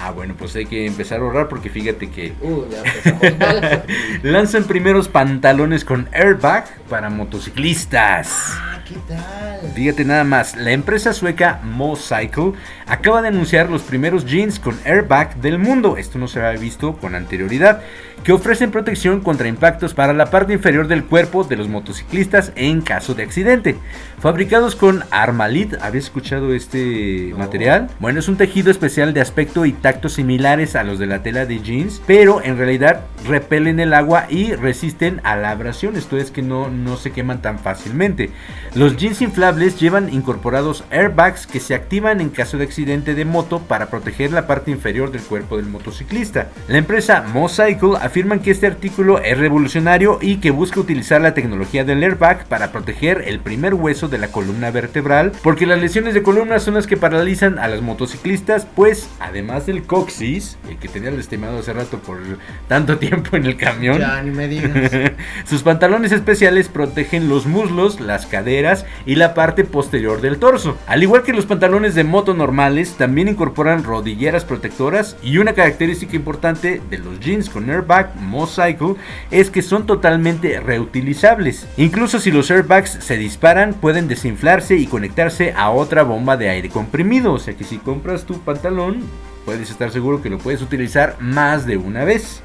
Ah, 0.00 0.10
bueno, 0.10 0.34
pues 0.38 0.54
hay 0.56 0.66
que 0.66 0.86
empezar 0.86 1.18
a 1.20 1.22
ahorrar 1.22 1.48
porque 1.48 1.70
fíjate 1.70 2.10
que 2.10 2.32
Uh, 2.42 2.64
ya 2.70 3.82
lanzan 4.22 4.64
primeros 4.64 5.08
pantalones 5.08 5.84
con 5.84 6.08
airbag 6.12 6.66
para 6.88 7.08
motociclistas. 7.10 8.28
ah, 8.60 8.78
¿qué 8.86 8.94
tal? 9.08 9.72
Fíjate 9.74 10.04
nada 10.04 10.24
más, 10.24 10.54
la 10.56 10.72
empresa 10.72 11.12
sueca 11.12 11.60
Mocycle 11.64 12.52
acaba 12.86 13.22
de 13.22 13.28
anunciar 13.28 13.68
los 13.70 13.82
primeros 13.82 14.24
jeans 14.26 14.58
con 14.60 14.78
airbag 14.84 15.36
del 15.36 15.58
mundo, 15.58 15.96
esto 15.96 16.18
no 16.18 16.28
se 16.28 16.40
había 16.44 16.60
visto 16.60 16.96
con 16.96 17.14
anterioridad, 17.14 17.80
que 18.22 18.32
ofrecen 18.32 18.70
protección 18.70 19.20
contra 19.20 19.48
impactos 19.48 19.94
para 19.94 20.12
la 20.12 20.30
parte 20.30 20.52
inferior 20.52 20.88
del 20.88 21.04
cuerpo 21.04 21.44
de 21.44 21.56
los 21.56 21.68
motociclistas 21.68 22.52
en 22.56 22.80
caso 22.80 23.14
de 23.14 23.22
accidente. 23.22 23.76
Fabricados 24.20 24.76
con 24.76 25.04
Armalite, 25.10 25.78
¿habías 25.80 26.04
escuchado 26.04 26.52
este 26.54 27.28
No. 27.30 27.38
material? 27.38 27.88
Bueno, 27.98 28.18
es 28.20 28.28
un 28.28 28.36
tejido 28.36 28.70
especial 28.70 29.12
de 29.14 29.20
aspecto 29.20 29.64
y 29.66 29.72
similares 30.08 30.76
a 30.76 30.84
los 30.84 30.98
de 30.98 31.06
la 31.06 31.22
tela 31.22 31.46
de 31.46 31.60
jeans, 31.60 32.02
pero 32.06 32.42
en 32.42 32.58
realidad 32.58 33.02
repelen 33.26 33.80
el 33.80 33.92
agua 33.92 34.26
y 34.28 34.52
resisten 34.52 35.20
a 35.24 35.36
la 35.36 35.50
abrasión, 35.50 35.96
esto 35.96 36.16
es 36.16 36.30
que 36.30 36.42
no, 36.42 36.68
no 36.70 36.96
se 36.96 37.12
queman 37.12 37.42
tan 37.42 37.58
fácilmente. 37.58 38.30
Los 38.74 38.96
jeans 38.96 39.22
inflables 39.22 39.78
llevan 39.80 40.12
incorporados 40.12 40.84
airbags 40.90 41.46
que 41.46 41.60
se 41.60 41.74
activan 41.74 42.20
en 42.20 42.30
caso 42.30 42.58
de 42.58 42.64
accidente 42.64 43.14
de 43.14 43.24
moto 43.24 43.60
para 43.60 43.86
proteger 43.86 44.32
la 44.32 44.46
parte 44.46 44.70
inferior 44.70 45.10
del 45.10 45.22
cuerpo 45.22 45.56
del 45.56 45.66
motociclista. 45.66 46.48
La 46.68 46.78
empresa 46.78 47.24
Mocycle 47.32 47.96
afirman 48.00 48.40
que 48.40 48.50
este 48.50 48.66
artículo 48.66 49.20
es 49.22 49.38
revolucionario 49.38 50.18
y 50.20 50.36
que 50.36 50.50
busca 50.50 50.80
utilizar 50.80 51.20
la 51.20 51.34
tecnología 51.34 51.84
del 51.84 52.02
airbag 52.02 52.46
para 52.46 52.72
proteger 52.72 53.24
el 53.26 53.40
primer 53.40 53.74
hueso 53.74 54.08
de 54.08 54.18
la 54.18 54.28
columna 54.28 54.70
vertebral, 54.70 55.32
porque 55.42 55.66
las 55.66 55.80
lesiones 55.80 56.14
de 56.14 56.22
columna 56.22 56.58
son 56.58 56.74
las 56.74 56.86
que 56.86 56.96
paralizan 56.96 57.58
a 57.58 57.68
los 57.68 57.82
motociclistas, 57.82 58.66
pues 58.74 59.08
además 59.20 59.66
del 59.76 59.86
coxis, 59.86 60.58
el 60.68 60.78
que 60.78 60.88
tenía 60.88 61.10
lastimado 61.10 61.58
hace 61.58 61.72
rato 61.72 61.98
por 61.98 62.18
tanto 62.68 62.98
tiempo 62.98 63.36
en 63.36 63.46
el 63.46 63.56
camión, 63.56 63.98
Ya, 63.98 64.22
ni 64.22 64.30
me 64.30 64.48
digas. 64.48 64.90
sus 65.44 65.62
pantalones 65.62 66.12
especiales 66.12 66.68
protegen 66.68 67.28
los 67.28 67.46
muslos, 67.46 68.00
las 68.00 68.26
caderas 68.26 68.86
y 69.04 69.16
la 69.16 69.34
parte 69.34 69.64
posterior 69.64 70.20
del 70.20 70.38
torso. 70.38 70.76
Al 70.86 71.02
igual 71.02 71.22
que 71.22 71.32
los 71.32 71.46
pantalones 71.46 71.94
de 71.94 72.04
moto 72.04 72.34
normales, 72.34 72.94
también 72.96 73.28
incorporan 73.28 73.84
rodilleras 73.84 74.44
protectoras 74.44 75.16
y 75.22 75.38
una 75.38 75.52
característica 75.52 76.16
importante 76.16 76.80
de 76.90 76.98
los 76.98 77.20
jeans 77.20 77.50
con 77.50 77.68
airbag 77.68 78.16
Mocycle 78.16 78.94
es 79.30 79.50
que 79.50 79.62
son 79.62 79.86
totalmente 79.86 80.60
reutilizables. 80.60 81.66
Incluso 81.76 82.18
si 82.18 82.30
los 82.30 82.50
airbags 82.50 82.98
se 83.00 83.16
disparan, 83.16 83.74
pueden 83.74 84.08
desinflarse 84.08 84.76
y 84.76 84.86
conectarse 84.86 85.52
a 85.56 85.70
otra 85.70 86.02
bomba 86.02 86.36
de 86.36 86.48
aire 86.48 86.70
comprimido. 86.70 87.34
O 87.34 87.38
sea 87.38 87.54
que 87.54 87.64
si 87.64 87.78
compras 87.78 88.24
tu 88.24 88.40
pantalón, 88.40 89.02
puedes 89.46 89.70
estar 89.70 89.90
seguro 89.92 90.20
que 90.20 90.28
lo 90.28 90.38
puedes 90.38 90.60
utilizar 90.60 91.16
más 91.20 91.66
de 91.66 91.78
una 91.78 92.04
vez. 92.04 92.42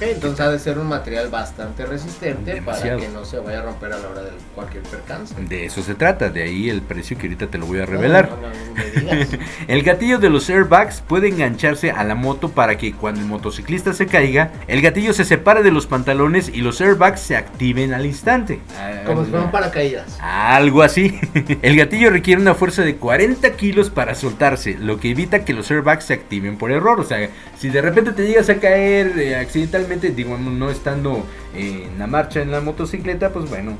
Entonces 0.00 0.40
ha 0.40 0.50
de 0.50 0.58
ser 0.58 0.78
un 0.78 0.86
material 0.88 1.28
bastante 1.28 1.84
resistente 1.84 2.54
Demasiado. 2.54 2.98
para 2.98 3.08
que 3.08 3.12
no 3.12 3.24
se 3.24 3.38
vaya 3.38 3.60
a 3.60 3.62
romper 3.62 3.92
a 3.92 3.98
la 3.98 4.08
hora 4.08 4.22
de 4.22 4.30
cualquier 4.54 4.82
percance. 4.84 5.34
De 5.38 5.66
eso 5.66 5.82
se 5.82 5.94
trata, 5.94 6.30
de 6.30 6.42
ahí 6.42 6.70
el 6.70 6.82
precio 6.82 7.16
que 7.18 7.26
ahorita 7.26 7.48
te 7.48 7.58
lo 7.58 7.66
voy 7.66 7.80
a 7.80 7.86
revelar. 7.86 8.30
No, 8.30 8.36
no, 8.36 9.14
no. 9.14 9.20
El 9.68 9.82
gatillo 9.82 10.18
de 10.18 10.30
los 10.30 10.48
airbags 10.48 11.00
puede 11.00 11.28
engancharse 11.28 11.90
a 11.90 12.04
la 12.04 12.14
moto 12.14 12.50
para 12.50 12.76
que 12.78 12.92
cuando 12.92 13.20
el 13.20 13.26
motociclista 13.26 13.92
se 13.92 14.06
caiga, 14.06 14.50
el 14.66 14.80
gatillo 14.82 15.12
se 15.12 15.24
separe 15.24 15.62
de 15.62 15.70
los 15.70 15.86
pantalones 15.86 16.48
y 16.48 16.60
los 16.62 16.80
airbags 16.80 17.20
se 17.20 17.36
activen 17.36 17.92
al 17.94 18.06
instante. 18.06 18.60
Como 19.06 19.24
si 19.24 19.30
fueran 19.30 19.50
paracaídas. 19.50 20.18
Algo 20.20 20.82
así. 20.82 21.18
El 21.62 21.76
gatillo 21.76 22.10
requiere 22.10 22.40
una 22.40 22.54
fuerza 22.54 22.82
de 22.82 22.96
40 22.96 23.50
kilos 23.52 23.90
para 23.90 24.14
soltarse, 24.14 24.76
lo 24.78 24.98
que 24.98 25.10
evita 25.10 25.44
que 25.44 25.52
los 25.52 25.70
airbags 25.70 26.04
se 26.04 26.14
activen 26.14 26.56
por 26.56 26.70
error. 26.70 27.00
O 27.00 27.04
sea, 27.04 27.28
si 27.58 27.68
de 27.68 27.80
repente 27.80 28.12
te 28.12 28.26
llegas 28.26 28.48
a 28.48 28.56
caer 28.56 29.18
eh, 29.18 29.36
accidentalmente, 29.36 29.89
digo, 29.98 30.38
no- 30.38 30.70
estando 30.70 31.24
eh, 31.54 31.88
en 31.92 31.98
la 31.98 32.06
marcha 32.06 32.40
en 32.42 32.50
la 32.50 32.60
motocicleta, 32.60 33.30
pues 33.32 33.48
bueno, 33.50 33.72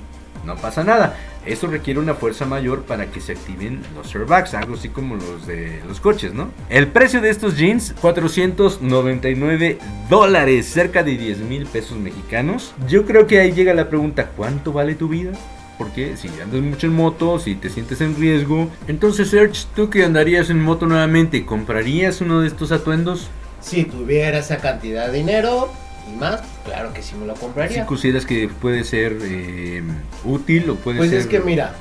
no 0.44 0.56
pasa 0.56 0.82
nada. 0.84 1.16
Eso 1.46 1.68
requiere 1.68 1.98
una 2.00 2.14
fuerza 2.14 2.44
mayor 2.44 2.82
para 2.82 3.06
que 3.06 3.20
se 3.20 3.32
activen 3.32 3.80
los 3.94 4.14
airbags, 4.14 4.52
algo 4.54 4.74
así 4.74 4.90
como 4.90 5.14
los 5.16 5.46
de 5.46 5.80
los 5.88 5.98
coches, 6.00 6.34
¿no? 6.34 6.50
El 6.68 6.88
precio 6.88 7.20
de 7.22 7.30
estos 7.30 7.56
jeans, 7.56 7.94
499 8.00 9.78
dólares, 10.08 10.66
cerca 10.66 11.02
de 11.02 11.16
10 11.16 11.38
mil 11.40 11.66
pesos 11.66 11.96
mexicanos. 11.98 12.74
Yo 12.88 13.04
creo 13.06 13.26
que 13.26 13.40
ahí 13.40 13.52
llega 13.52 13.72
la 13.74 13.88
pregunta, 13.88 14.30
¿cuánto 14.36 14.72
vale 14.72 14.94
tu 14.94 15.08
vida? 15.08 15.32
Porque 15.78 16.16
si 16.18 16.28
andas 16.42 16.60
mucho 16.60 16.86
en 16.88 16.92
moto, 16.94 17.38
si 17.38 17.54
te 17.54 17.70
sientes 17.70 18.00
en 18.02 18.14
riesgo, 18.16 18.68
entonces 18.86 19.30
Serge, 19.30 19.62
tú 19.74 19.88
que 19.88 20.04
andarías 20.04 20.50
en 20.50 20.62
moto 20.62 20.84
nuevamente, 20.86 21.46
¿comprarías 21.46 22.20
uno 22.20 22.40
de 22.42 22.48
estos 22.48 22.70
atuendos? 22.70 23.28
Si 23.62 23.84
tuviera 23.84 24.38
esa 24.38 24.58
cantidad 24.58 25.06
de 25.06 25.18
dinero 25.18 25.70
y 26.08 26.16
más, 26.16 26.40
claro 26.64 26.92
que 26.92 27.02
sí 27.02 27.14
me 27.16 27.26
lo 27.26 27.34
Si 27.34 27.40
compraría. 27.40 27.86
consideras 27.86 28.26
que 28.26 28.48
puede 28.48 28.84
ser 28.84 29.18
eh, 29.22 29.82
útil 30.24 30.70
o 30.70 30.76
puede 30.76 30.98
Pues 30.98 31.10
ser... 31.10 31.20
es 31.20 31.26
que 31.26 31.40
mira, 31.40 31.74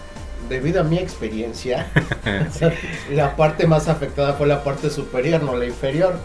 debido 0.49 0.81
a 0.81 0.83
mi 0.83 0.97
experiencia, 0.97 1.87
la 3.11 3.35
parte 3.35 3.67
más 3.67 3.87
afectada 3.87 4.33
fue 4.33 4.47
la 4.47 4.63
parte 4.63 4.89
superior, 4.89 5.41
no 5.43 5.55
la 5.55 5.65
inferior. 5.65 6.15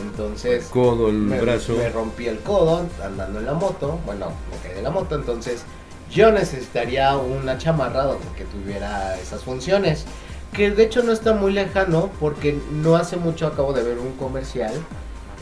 Entonces, 0.00 0.66
codo, 0.70 1.08
el 1.08 1.16
me, 1.16 1.40
brazo. 1.40 1.74
me 1.76 1.88
rompí 1.88 2.26
el 2.28 2.38
codo 2.40 2.86
andando 3.02 3.40
en 3.40 3.46
la 3.46 3.54
moto. 3.54 3.98
Bueno, 4.06 4.32
me 4.50 4.56
caí 4.58 4.74
de 4.76 4.82
la 4.82 4.90
moto, 4.90 5.16
entonces 5.16 5.64
yo 6.10 6.30
necesitaría 6.30 7.16
una 7.16 7.58
chamarra 7.58 8.04
donde 8.04 8.26
que 8.36 8.44
tuviera 8.44 9.18
esas 9.18 9.42
funciones. 9.42 10.04
Que 10.52 10.70
de 10.70 10.84
hecho 10.84 11.02
no 11.02 11.12
está 11.12 11.34
muy 11.34 11.52
lejano 11.52 12.10
porque 12.20 12.58
no 12.70 12.96
hace 12.96 13.16
mucho 13.16 13.46
acabo 13.46 13.72
de 13.72 13.82
ver 13.82 13.98
un 13.98 14.12
comercial. 14.12 14.72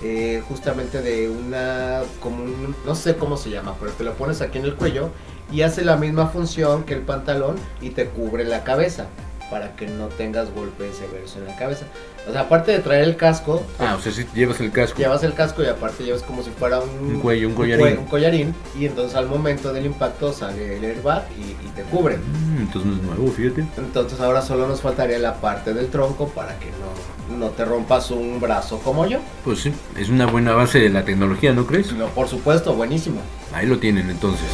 Eh, 0.03 0.43
justamente 0.49 1.01
de 1.03 1.29
una 1.31 2.03
como 2.21 2.43
un- 2.45 2.75
no 2.85 2.95
sé 2.95 3.17
cómo 3.17 3.37
se 3.37 3.51
llama 3.51 3.75
pero 3.81 3.93
te 3.93 4.05
lo 4.05 4.13
pones 4.15 4.41
aquí 4.43 4.59
en 4.59 4.65
el 4.65 4.75
cuello 4.75 5.11
y 5.51 5.63
hace 5.63 5.85
la 5.85 5.97
misma 5.97 6.27
función 6.29 6.85
que 6.85 6.95
el 6.95 7.01
pantalón 7.01 7.57
y 7.81 7.91
te 7.91 8.07
cubre 8.07 8.45
la 8.45 8.63
cabeza 8.65 9.07
para 9.51 9.77
que 9.77 9.87
no 9.87 10.09
tengas 10.09 10.53
golpes 10.53 10.97
severos 10.97 11.37
en 11.37 11.47
la 11.47 11.57
cabeza 11.57 11.87
o 12.29 12.33
sea 12.33 12.41
aparte 12.43 12.73
de 12.73 12.81
traer 12.81 13.05
el 13.05 13.17
casco 13.17 13.63
Ah, 13.79 13.95
o 13.97 14.03
sea, 14.03 14.11
si 14.11 14.27
llevas 14.35 14.59
el 14.61 14.73
casco. 14.73 14.99
Llevas 14.99 15.23
el 15.23 15.33
casco 15.35 15.63
y 15.63 15.67
aparte 15.67 16.03
llevas 16.05 16.23
como 16.23 16.43
si 16.43 16.51
fuera 16.51 16.81
un, 16.81 17.15
Un 17.15 17.21
cuello, 17.21 17.49
un 17.49 17.55
collarín. 17.55 17.99
un 17.99 18.07
collarín, 18.07 18.55
y 18.79 18.87
entonces 18.87 19.15
al 19.17 19.27
momento 19.29 19.73
del 19.73 19.87
impacto 19.87 20.33
sale 20.33 20.77
el 20.79 20.85
airbag 20.85 21.23
y, 21.39 21.43
y 21.65 21.71
te 21.77 21.83
cubren. 21.85 22.19
Mm, 22.21 22.59
entonces 22.63 22.91
no 22.91 22.97
es 22.97 23.03
nuevo, 23.03 23.31
fíjate. 23.33 23.65
Entonces 23.79 24.19
ahora 24.19 24.43
solo 24.43 24.67
nos 24.67 24.81
faltaría 24.81 25.21
la 25.21 25.35
parte 25.41 25.73
del 25.73 25.87
tronco 25.87 26.27
para 26.31 26.59
que 26.59 26.67
no, 26.67 27.16
no 27.31 27.49
te 27.51 27.65
rompas 27.65 28.11
un 28.11 28.41
brazo 28.41 28.79
como 28.79 29.07
yo. 29.07 29.19
Pues 29.45 29.61
sí, 29.61 29.73
es 29.97 30.09
una 30.09 30.27
buena 30.27 30.53
base 30.53 30.79
de 30.79 30.91
la 30.91 31.05
tecnología, 31.05 31.53
¿no 31.53 31.67
crees? 31.67 31.93
No, 31.93 32.07
por 32.09 32.29
supuesto, 32.29 32.75
buenísimo. 32.75 33.21
Ahí 33.53 33.67
lo 33.67 33.79
tienen 33.79 34.11
entonces. 34.11 34.49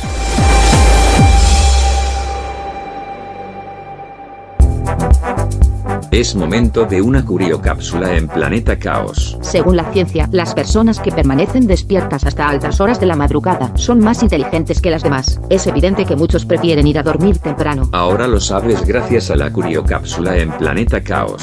Es 6.12 6.34
momento 6.34 6.84
de 6.84 7.00
una 7.00 7.24
curiocápsula 7.24 8.14
en 8.14 8.28
Planeta 8.28 8.78
Caos. 8.78 9.38
Según 9.40 9.76
la 9.76 9.90
ciencia, 9.92 10.28
las 10.30 10.52
personas 10.52 11.00
que 11.00 11.10
permanecen 11.10 11.66
despiertas 11.66 12.26
hasta 12.26 12.48
altas 12.48 12.82
horas 12.82 13.00
de 13.00 13.06
la 13.06 13.16
madrugada 13.16 13.72
son 13.76 14.00
más 14.00 14.22
inteligentes 14.22 14.82
que 14.82 14.90
las 14.90 15.02
demás. 15.02 15.40
Es 15.48 15.66
evidente 15.66 16.04
que 16.04 16.14
muchos 16.14 16.44
prefieren 16.44 16.86
ir 16.86 16.98
a 16.98 17.02
dormir 17.02 17.38
temprano. 17.38 17.88
Ahora 17.92 18.26
lo 18.26 18.40
sabes 18.40 18.84
gracias 18.84 19.30
a 19.30 19.36
la 19.36 19.50
curiocápsula 19.50 20.36
en 20.36 20.52
Planeta 20.52 21.02
Caos. 21.02 21.42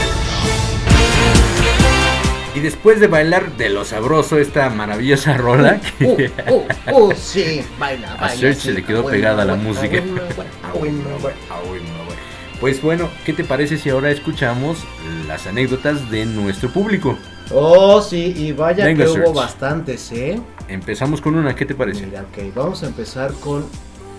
Y 2.61 2.63
después 2.63 2.99
de 2.99 3.07
bailar 3.07 3.57
de 3.57 3.69
lo 3.69 3.83
sabroso 3.83 4.37
esta 4.37 4.69
maravillosa 4.69 5.35
rola, 5.35 5.81
Uh, 5.99 6.15
que 6.15 6.31
uh, 6.91 6.95
uh, 6.95 7.11
sí, 7.15 7.63
baila, 7.79 8.13
A 8.13 8.17
baila. 8.17 8.35
Serge 8.35 8.53
sí. 8.59 8.67
se 8.67 8.73
le 8.73 8.83
quedó 8.83 9.01
bueno, 9.01 9.15
pegada 9.17 9.45
la 9.45 9.55
música. 9.55 9.99
bueno. 10.79 11.01
Pues 12.59 12.79
bueno, 12.83 13.09
¿qué 13.25 13.33
te 13.33 13.43
parece 13.43 13.79
si 13.79 13.89
ahora 13.89 14.11
escuchamos 14.11 14.77
las 15.27 15.47
anécdotas 15.47 16.11
de 16.11 16.27
nuestro 16.27 16.69
público? 16.69 17.17
Oh, 17.49 17.99
sí, 17.99 18.31
y 18.37 18.51
vaya 18.51 18.85
Venga, 18.85 19.05
que 19.05 19.09
hubo 19.09 19.33
bastantes, 19.33 20.11
¿eh? 20.11 20.39
Empezamos 20.67 21.19
con 21.19 21.33
una, 21.33 21.55
¿qué 21.55 21.65
te 21.65 21.73
parece? 21.73 22.05
Mira, 22.05 22.21
ok, 22.21 22.53
vamos 22.53 22.83
a 22.83 22.85
empezar 22.85 23.33
con 23.39 23.65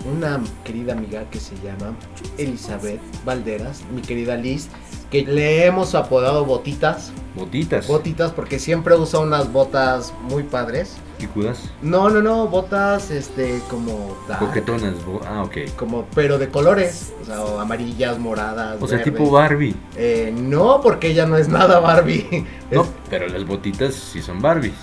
una 0.05 0.41
querida 0.63 0.93
amiga 0.93 1.23
que 1.29 1.39
se 1.39 1.55
llama 1.63 1.93
Elizabeth 2.37 2.99
Valderas, 3.25 3.81
mi 3.93 4.01
querida 4.01 4.35
Liz, 4.35 4.67
que 5.09 5.23
le 5.25 5.65
hemos 5.65 5.95
apodado 5.95 6.45
Botitas. 6.45 7.11
Botitas. 7.35 7.87
Botitas 7.87 8.31
porque 8.31 8.59
siempre 8.59 8.95
usa 8.95 9.19
unas 9.19 9.51
botas 9.51 10.13
muy 10.23 10.43
padres. 10.43 10.95
Picudas. 11.17 11.69
No, 11.81 12.09
no, 12.09 12.21
no, 12.21 12.47
botas 12.47 13.09
este 13.11 13.59
como 13.69 14.17
dark, 14.27 14.39
Coquetonas. 14.39 15.05
bo- 15.05 15.21
Ah, 15.25 15.43
ok. 15.43 15.57
como 15.77 16.05
pero 16.13 16.37
de 16.37 16.49
colores, 16.49 17.13
o 17.21 17.25
sea, 17.25 17.41
o 17.41 17.59
amarillas, 17.59 18.19
moradas, 18.19 18.75
O 18.81 18.87
sea, 18.87 18.97
verdes. 18.97 19.13
tipo 19.13 19.31
Barbie. 19.31 19.75
Eh, 19.95 20.33
no, 20.35 20.81
porque 20.81 21.07
ella 21.11 21.25
no 21.25 21.37
es 21.37 21.47
nada 21.47 21.79
Barbie. 21.79 22.45
Es- 22.71 22.77
No, 22.77 22.85
pero 23.09 23.27
las 23.27 23.45
botitas 23.45 23.93
sí 23.93 24.21
son 24.21 24.41
Barbies. 24.41 24.73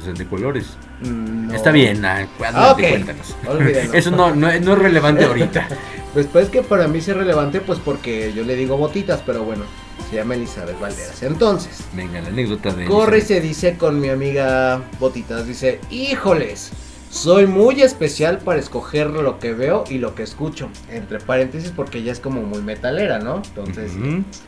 O 0.00 0.04
sea, 0.04 0.12
de 0.12 0.26
colores. 0.26 0.66
Mm, 1.00 1.48
no. 1.48 1.54
Está 1.54 1.70
bien, 1.70 2.04
ah, 2.04 2.26
ok. 2.38 2.44
adelante, 2.44 2.88
cuéntanos. 2.88 3.36
Eso 3.94 4.10
no, 4.10 4.34
no, 4.34 4.48
no 4.60 4.72
es 4.72 4.78
relevante 4.78 5.24
ahorita. 5.26 5.68
Pues 6.14 6.26
pues 6.26 6.48
que 6.48 6.62
para 6.62 6.88
mí 6.88 6.98
es 6.98 7.08
relevante 7.08 7.60
pues 7.60 7.78
porque 7.78 8.32
yo 8.34 8.42
le 8.44 8.56
digo 8.56 8.76
botitas, 8.78 9.22
pero 9.26 9.44
bueno, 9.44 9.64
se 10.08 10.16
llama 10.16 10.34
Elizabeth 10.34 10.80
Valderas. 10.80 11.22
Entonces, 11.22 11.80
Venga, 11.92 12.20
la 12.22 12.28
anécdota 12.28 12.72
de. 12.72 12.86
corre 12.86 13.18
y 13.18 13.22
se 13.22 13.40
dice 13.40 13.76
con 13.76 14.00
mi 14.00 14.08
amiga 14.08 14.80
Botitas, 14.98 15.46
dice, 15.46 15.80
híjoles, 15.90 16.72
Soy 17.16 17.46
muy 17.46 17.80
especial 17.80 18.38
para 18.38 18.60
escoger 18.60 19.08
lo 19.08 19.38
que 19.38 19.54
veo 19.54 19.84
y 19.88 19.96
lo 19.96 20.14
que 20.14 20.22
escucho. 20.22 20.68
Entre 20.92 21.18
paréntesis 21.18 21.72
porque 21.74 21.98
ella 21.98 22.12
es 22.12 22.20
como 22.20 22.42
muy 22.42 22.60
metalera, 22.60 23.18
¿no? 23.18 23.36
Entonces, 23.36 23.92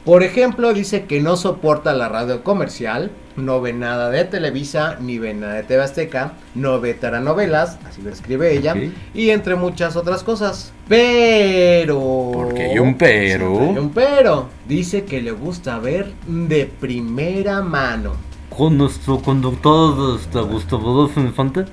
por 0.04 0.22
ejemplo, 0.22 0.74
dice 0.74 1.06
que 1.06 1.22
no 1.22 1.38
soporta 1.38 1.94
la 1.94 2.10
radio 2.10 2.44
comercial, 2.44 3.10
no 3.36 3.62
ve 3.62 3.72
nada 3.72 4.10
de 4.10 4.26
Televisa, 4.26 4.98
ni 5.00 5.18
ve 5.18 5.32
nada 5.32 5.54
de 5.54 5.62
TV 5.62 5.82
Azteca, 5.82 6.34
no 6.54 6.78
ve 6.78 6.92
telenovelas, 6.92 7.78
así 7.88 8.02
lo 8.02 8.10
escribe 8.10 8.52
ella, 8.52 8.74
y 9.14 9.30
entre 9.30 9.54
muchas 9.54 9.96
otras 9.96 10.22
cosas. 10.22 10.74
Pero... 10.88 12.30
Porque 12.34 12.64
hay 12.64 12.78
un 12.78 12.98
pero. 12.98 13.60
Hay 13.60 13.78
un 13.78 13.90
pero. 13.94 14.50
Dice 14.68 15.06
que 15.06 15.22
le 15.22 15.32
gusta 15.32 15.78
ver 15.78 16.12
de 16.26 16.66
primera 16.66 17.62
mano. 17.62 18.12
Con 18.54 18.76
nuestro 18.76 19.20
conductor 19.20 20.18
este, 20.20 20.40
Gustavo 20.40 21.10
Infante, 21.16 21.64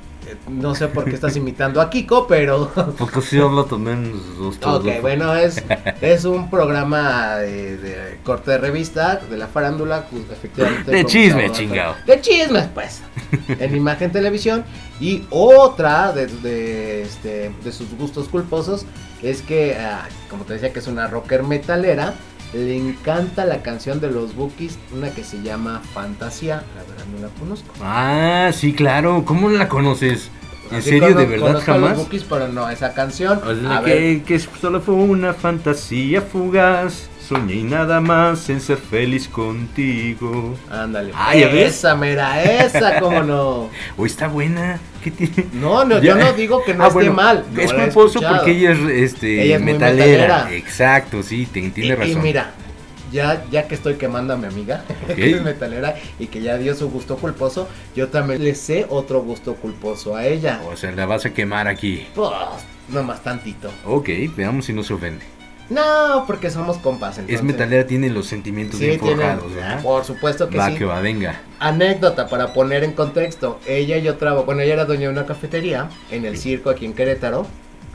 No 0.49 0.75
sé 0.75 0.87
por 0.87 1.05
qué 1.05 1.15
estás 1.15 1.35
imitando 1.35 1.81
a 1.81 1.89
Kiko, 1.89 2.27
pero... 2.27 2.71
porque 2.97 3.21
si 3.21 3.39
habla 3.39 3.63
también 3.63 4.13
Ok, 4.63 5.01
bueno, 5.01 5.35
es, 5.35 5.63
es 6.01 6.25
un 6.25 6.49
programa 6.49 7.37
de, 7.37 7.77
de 7.77 8.19
corte 8.23 8.51
de 8.51 8.57
revista, 8.59 9.17
de 9.17 9.37
la 9.37 9.47
farándula, 9.47 10.07
pues, 10.09 10.23
efectivamente. 10.31 10.91
De 10.91 11.05
chisme, 11.05 11.51
chingado. 11.51 11.95
De 12.05 12.21
chismes, 12.21 12.67
pues. 12.73 13.01
En 13.47 13.75
imagen 13.75 14.11
televisión. 14.11 14.63
Y 14.99 15.23
otra 15.29 16.11
de, 16.11 16.27
de, 16.27 17.01
este, 17.01 17.51
de 17.63 17.71
sus 17.71 17.91
gustos 17.97 18.27
culposos 18.27 18.85
es 19.21 19.41
que, 19.41 19.75
ah, 19.75 20.07
como 20.29 20.45
te 20.45 20.53
decía, 20.53 20.71
que 20.71 20.79
es 20.79 20.87
una 20.87 21.07
rocker 21.07 21.43
metalera. 21.43 22.13
Le 22.53 22.75
encanta 22.77 23.45
la 23.45 23.61
canción 23.61 23.99
de 23.99 24.09
los 24.09 24.35
Bookies, 24.35 24.77
una 24.93 25.09
que 25.09 25.23
se 25.23 25.41
llama 25.41 25.81
Fantasía. 25.93 26.63
La 26.75 26.83
verdad 26.83 27.05
no 27.13 27.21
la 27.21 27.33
conozco. 27.39 27.73
Ah, 27.81 28.51
sí, 28.53 28.73
claro. 28.73 29.23
¿Cómo 29.25 29.49
la 29.49 29.67
conoces? 29.67 30.29
¿En 30.71 30.77
Así 30.77 30.89
serio? 30.91 31.13
¿De 31.13 31.25
verdad 31.25 31.49
a 31.49 31.53
los 31.53 31.63
jamás? 31.63 31.97
Bookies, 31.97 32.23
pero 32.23 32.47
no, 32.47 32.69
esa 32.69 32.93
canción. 32.93 33.39
O 33.45 33.53
sea, 33.53 33.77
a 33.77 33.81
ver, 33.81 34.23
que, 34.23 34.39
solo 34.39 34.81
fue 34.81 34.95
una 34.95 35.33
fantasía 35.33 36.21
fugaz. 36.21 37.09
Soñé 37.27 37.55
y 37.55 37.63
nada 37.63 38.01
más 38.01 38.49
en 38.49 38.61
ser 38.61 38.77
feliz 38.77 39.27
contigo. 39.27 40.55
ándale. 40.69 41.11
Ah, 41.15 41.35
¿ya 41.35 41.47
ves? 41.47 41.75
Esa, 41.77 41.95
mera, 41.95 42.43
esa, 42.43 42.99
cómo 42.99 43.23
no. 43.23 43.69
O 43.97 44.05
está 44.05 44.27
buena. 44.27 44.79
¿Qué 45.05 45.11
tiene? 45.11 45.47
No, 45.53 45.85
no, 45.85 46.01
yo 46.01 46.15
no 46.15 46.33
digo 46.33 46.63
que 46.65 46.73
no 46.73 46.83
Ah, 46.83 46.87
esté 46.87 46.93
bueno, 46.95 47.13
mal. 47.13 47.45
no 47.51 47.61
es 47.61 47.71
culposo 47.71 48.19
porque 48.21 48.51
ella 48.51 48.71
es 48.71 48.79
este, 49.13 49.43
Ella 49.43 49.55
es 49.57 49.61
muy 49.61 49.73
metalera. 49.73 50.23
metalera. 50.45 50.53
Exacto, 50.55 51.21
sí, 51.21 51.45
te, 51.45 51.59
Y, 51.59 51.69
tiene 51.69 51.89
y 51.89 51.95
razón. 51.95 52.23
mira, 52.23 52.51
ya, 53.11 53.45
ya 53.51 53.67
que 53.67 53.75
estoy 53.75 53.95
quemando 53.95 54.33
a 54.33 54.37
mi 54.37 54.47
amiga, 54.47 54.83
que 55.15 55.31
es 55.31 55.41
metalera 55.43 55.95
y 56.19 56.25
que 56.27 56.41
ya 56.41 56.57
dio 56.57 56.73
su 56.75 56.89
gusto 56.89 57.17
culposo, 57.17 57.69
yo 57.95 58.07
también 58.07 58.43
le 58.43 58.55
sé 58.55 58.87
otro 58.89 59.21
gusto 59.21 59.55
culposo 59.55 60.15
a 60.15 60.25
ella. 60.25 60.59
O 60.71 60.75
sea, 60.75 60.91
la 60.91 61.05
vas 61.05 61.25
a 61.25 61.33
quemar 61.33 61.67
aquí. 61.67 62.07
Pues, 62.15 62.31
nomás 62.89 63.21
tantito. 63.23 63.69
Ok, 63.85 64.09
veamos 64.35 64.65
si 64.65 64.73
no 64.73 64.81
se 64.83 64.93
ofende. 64.93 65.23
No, 65.69 66.25
porque 66.27 66.51
somos 66.51 66.77
compas. 66.77 67.17
Entonces, 67.17 67.37
Es 67.37 67.43
metalera, 67.43 67.87
tiene 67.87 68.09
los 68.09 68.27
sentimientos 68.27 68.79
Sí, 68.79 68.85
bien 68.87 68.99
tiene- 68.99 69.15
forjados, 69.15 69.53
¿verdad? 69.55 69.81
Por 69.81 70.03
supuesto 70.05 70.47
que 70.49 70.57
Va 70.57 70.69
sí. 70.69 70.75
que 70.75 70.85
va, 70.85 70.99
venga. 71.01 71.41
Anécdota 71.59 72.27
para 72.27 72.53
poner 72.53 72.83
en 72.83 72.93
contexto. 72.93 73.59
Ella 73.67 73.97
y 73.97 74.03
yo 74.03 74.15
trabajo, 74.17 74.45
bueno, 74.45 74.61
ella 74.61 74.73
era 74.73 74.85
dueña 74.85 75.03
de 75.03 75.09
una 75.09 75.25
cafetería 75.25 75.89
en 76.11 76.25
el 76.25 76.37
circo 76.37 76.69
aquí 76.69 76.85
en 76.85 76.93
Querétaro. 76.93 77.47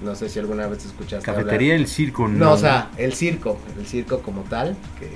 No 0.02 0.14
sé 0.14 0.28
si 0.30 0.38
alguna 0.38 0.66
vez 0.66 0.84
escuchaste 0.84 1.30
hablar. 1.30 1.44
Cafetería 1.44 1.74
El 1.76 1.86
Circo, 1.86 2.26
no. 2.26 2.38
No, 2.38 2.52
o 2.52 2.56
sea, 2.56 2.88
el 2.96 3.12
circo, 3.12 3.58
el 3.78 3.86
circo 3.86 4.20
como 4.20 4.42
tal, 4.44 4.74
que, 4.98 5.08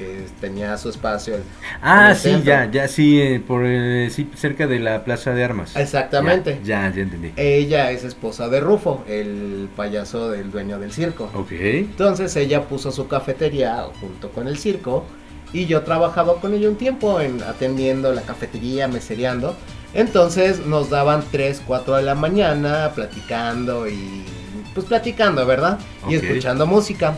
que 0.00 0.24
tenía 0.40 0.76
su 0.78 0.88
espacio. 0.88 1.34
el- 1.36 1.42
Ah, 1.82 2.10
el 2.10 2.16
sí, 2.16 2.22
centro. 2.30 2.44
ya, 2.46 2.70
ya, 2.70 2.88
sí, 2.88 3.20
eh, 3.20 3.38
por, 3.46 3.62
eh, 3.66 4.08
sí, 4.10 4.30
cerca 4.34 4.66
de 4.66 4.78
la 4.80 5.04
Plaza 5.04 5.32
de 5.32 5.44
Armas. 5.44 5.76
Exactamente. 5.76 6.58
Ya, 6.64 6.88
ya, 6.88 6.96
ya 6.96 7.02
entendí. 7.02 7.32
Ella 7.36 7.90
es 7.90 8.02
esposa 8.04 8.48
de 8.48 8.60
Rufo, 8.60 9.04
el 9.06 9.68
payaso 9.76 10.30
del 10.30 10.50
dueño 10.50 10.78
del 10.78 10.92
circo. 10.92 11.30
Ok. 11.34 11.52
Entonces 11.52 12.34
ella 12.36 12.62
puso 12.62 12.90
su 12.90 13.06
cafetería 13.08 13.84
junto 14.00 14.30
con 14.30 14.48
el 14.48 14.56
circo 14.56 15.04
y 15.52 15.66
yo 15.66 15.82
trabajaba 15.82 16.40
con 16.40 16.54
ella 16.54 16.68
un 16.68 16.76
tiempo 16.76 17.20
en 17.20 17.42
atendiendo 17.42 18.12
la 18.14 18.22
cafetería, 18.22 18.88
mesereando. 18.88 19.54
Entonces 19.92 20.64
nos 20.66 20.88
daban 20.88 21.24
3, 21.30 21.60
4 21.66 21.96
de 21.96 22.02
la 22.02 22.14
mañana 22.14 22.92
platicando 22.94 23.88
y 23.88 24.24
pues 24.74 24.86
platicando, 24.86 25.44
¿verdad? 25.46 25.78
Y 26.08 26.14
escuchando 26.14 26.66
música. 26.66 27.16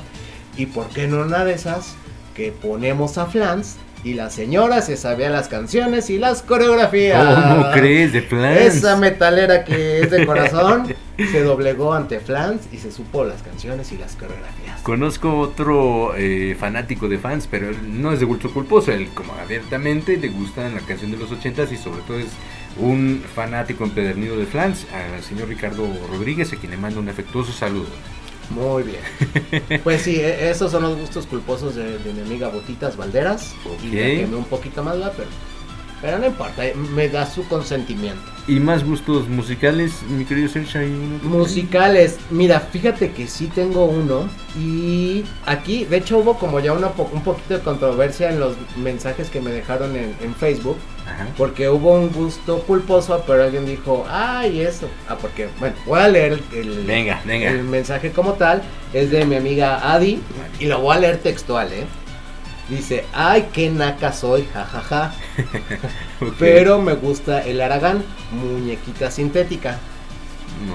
¿Y 0.57 0.67
por 0.67 0.89
qué 0.89 1.07
no 1.07 1.23
una 1.23 1.45
de 1.45 1.53
esas 1.55 1.95
que 2.35 2.53
ponemos 2.53 3.19
a 3.19 3.27
Flans 3.27 3.77
y 4.05 4.15
la 4.15 4.31
señora 4.31 4.83
se 4.83 4.97
sabía 4.97 5.31
las 5.31 5.49
canciones 5.49 6.11
y 6.11 6.19
las 6.19 6.43
coreografías? 6.43 7.49
¿Cómo 7.49 7.71
crees? 7.73 8.13
De 8.13 8.23
plan. 8.23 8.55
Esa 8.55 8.97
metalera 8.97 9.65
que 9.65 10.01
es 10.01 10.11
de 10.11 10.27
corazón 10.27 10.93
se 11.17 11.43
doblegó 11.43 11.95
ante 11.95 12.19
Flans 12.19 12.63
y 12.73 12.79
se 12.79 12.91
supo 12.91 13.25
las 13.25 13.43
canciones 13.43 13.93
y 13.93 13.99
las 13.99 14.17
coreografías. 14.17 14.81
Conozco 14.83 15.39
otro 15.39 16.15
eh, 16.17 16.57
fanático 16.59 17.09
de 17.09 17.19
fans, 17.19 17.47
pero 17.49 17.69
él 17.69 18.03
no 18.03 18.13
es 18.13 18.19
de 18.19 18.27
gusto 18.27 18.53
culposo. 18.53 18.91
Él, 18.91 19.09
como 19.15 19.35
abiertamente, 19.35 20.17
le 20.17 20.29
gusta 20.29 20.69
la 20.69 20.81
canción 20.81 21.13
de 21.13 21.19
los 21.19 21.31
ochentas 21.31 21.71
y 21.71 21.77
sobre 21.77 22.03
todo 22.03 22.19
es 22.19 22.31
un 22.79 23.23
fanático 23.35 23.85
empedernido 23.85 24.37
de 24.37 24.47
fans, 24.47 24.87
al 24.93 25.23
señor 25.23 25.49
Ricardo 25.49 25.87
Rodríguez, 26.11 26.53
a 26.53 26.57
quien 26.57 26.73
le 26.73 26.79
mando 26.79 27.01
un 27.01 27.09
afectuoso 27.09 27.53
saludo. 27.53 27.91
Muy 28.51 28.83
bien. 28.83 29.01
Pues 29.85 30.03
sí, 30.03 30.17
e- 30.21 30.51
esos 30.51 30.71
son 30.71 30.83
los 30.83 30.99
gustos 30.99 31.27
culposos 31.27 31.75
de, 31.75 31.99
de 31.99 32.13
mi 32.13 32.21
amiga 32.21 32.49
Botitas 32.49 32.97
Valderas. 32.97 33.55
Y 33.83 33.87
la 33.87 33.93
quemé 34.21 34.37
un 34.37 34.45
poquito 34.45 34.83
más, 34.83 34.99
¿verdad? 34.99 35.13
pero, 35.17 35.29
pero 36.03 36.19
no 36.19 36.27
importa, 36.27 36.63
me 36.95 37.09
da 37.09 37.25
su 37.25 37.47
consentimiento. 37.49 38.21
Y 38.49 38.59
más 38.59 38.85
gustos 38.85 39.29
musicales, 39.29 40.03
mi 40.09 40.25
querido 40.25 40.49
Sergio. 40.49 40.81
¿hay 40.81 40.89
uno 40.89 41.21
que- 41.21 41.29
Musicales, 41.29 42.19
mira, 42.31 42.59
fíjate 42.59 43.13
que 43.13 43.29
sí 43.29 43.47
tengo 43.47 43.85
uno 43.85 44.29
y 44.59 45.25
aquí, 45.47 45.85
de 45.85 45.99
hecho 45.99 46.19
hubo 46.19 46.37
como 46.39 46.59
ya 46.59 46.73
una 46.73 46.89
po- 46.91 47.09
un 47.13 47.23
poquito 47.23 47.55
de 47.55 47.61
controversia 47.61 48.31
en 48.31 48.41
los 48.41 48.57
mensajes 48.77 49.31
que 49.31 49.41
me 49.41 49.53
dejaron 49.53 49.95
en, 49.97 50.15
en 50.21 50.35
Facebook, 50.35 50.77
Ajá. 51.07 51.29
porque 51.39 51.69
hubo 51.69 51.93
un 51.95 52.11
gusto 52.11 52.59
culposo, 52.63 53.23
pero 53.27 53.45
alguien 53.45 53.65
dijo, 53.65 54.05
ay, 54.11 54.61
eso, 54.63 54.89
ah, 55.09 55.17
porque, 55.21 55.49
bueno, 55.61 55.77
voy 55.87 56.01
a 56.01 56.09
leer 56.09 56.41
el, 56.53 56.59
el- 56.59 56.85
Venga, 56.85 57.23
venga. 57.25 57.49
el 57.49 57.63
mensaje 57.63 58.11
como 58.11 58.33
tal, 58.33 58.61
es 58.93 59.11
de 59.13 59.25
mi 59.25 59.37
amiga 59.37 59.93
Adi, 59.95 60.21
y 60.59 60.67
lo 60.67 60.81
voy 60.81 60.97
a 60.97 61.01
leer 61.01 61.19
textual, 61.19 61.73
¿eh? 61.73 61.85
Dice, 62.69 63.05
ay, 63.13 63.49
qué 63.53 63.71
naca 63.71 64.13
soy, 64.13 64.49
jajaja, 64.53 65.13
pero 66.39 66.81
me 66.81 66.95
gusta 66.95 67.43
el 67.43 67.61
Aragán, 67.61 68.05
muñequita 68.31 69.11
sintética. 69.11 69.79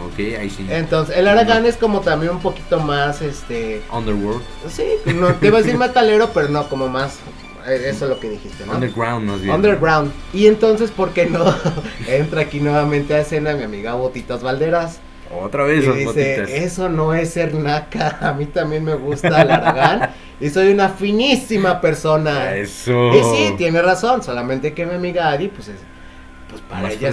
Ok, 0.05 0.19
ahí 0.39 0.49
sí. 0.49 0.67
Entonces, 0.69 1.15
el 1.17 1.27
Aragán 1.27 1.65
es 1.65 1.77
como 1.77 2.01
también 2.01 2.33
un 2.33 2.41
poquito 2.41 2.79
más, 2.79 3.21
este, 3.21 3.81
Underworld. 3.91 4.41
sí, 4.69 4.83
no 5.15 5.33
te 5.35 5.47
iba 5.47 5.59
a 5.59 5.61
decir 5.61 5.77
metalero, 5.79 6.31
pero 6.33 6.49
no, 6.49 6.67
como 6.67 6.89
más, 6.89 7.19
eh, 7.67 7.83
eso 7.87 8.05
es 8.05 8.09
lo 8.09 8.19
que 8.19 8.29
dijiste, 8.29 8.65
¿no? 8.65 8.73
Underground 8.73 9.25
más 9.25 9.41
bien. 9.41 9.55
Underground. 9.55 10.11
Y 10.33 10.47
entonces, 10.47 10.91
¿por 10.91 11.11
qué 11.11 11.25
no? 11.27 11.55
Entra 12.07 12.41
aquí 12.41 12.59
nuevamente 12.59 13.13
a 13.13 13.21
escena 13.21 13.53
mi 13.53 13.63
amiga 13.63 13.93
Botitas 13.93 14.43
Valderas. 14.43 14.99
Otra 15.31 15.63
vez 15.63 15.83
Y 15.83 15.87
las 15.87 15.95
dice, 15.95 16.05
botitas. 16.07 16.49
eso 16.49 16.89
no 16.89 17.13
es 17.13 17.29
ser 17.31 17.53
naca, 17.53 18.17
a 18.21 18.33
mí 18.33 18.45
también 18.45 18.83
me 18.83 18.93
gusta 18.95 19.41
el 19.41 19.51
Aragán 19.51 20.09
y 20.39 20.49
soy 20.49 20.69
una 20.71 20.89
finísima 20.89 21.81
persona. 21.81 22.55
Eso. 22.55 23.11
Y 23.13 23.23
sí, 23.23 23.53
tiene 23.57 23.81
razón, 23.81 24.23
solamente 24.23 24.73
que 24.73 24.85
mi 24.85 24.95
amiga 24.95 25.29
Adi, 25.31 25.47
pues 25.49 25.67
es, 25.69 25.75
pues 26.49 26.61
para 26.61 26.83
¿Más 26.83 26.93
ella 26.93 27.09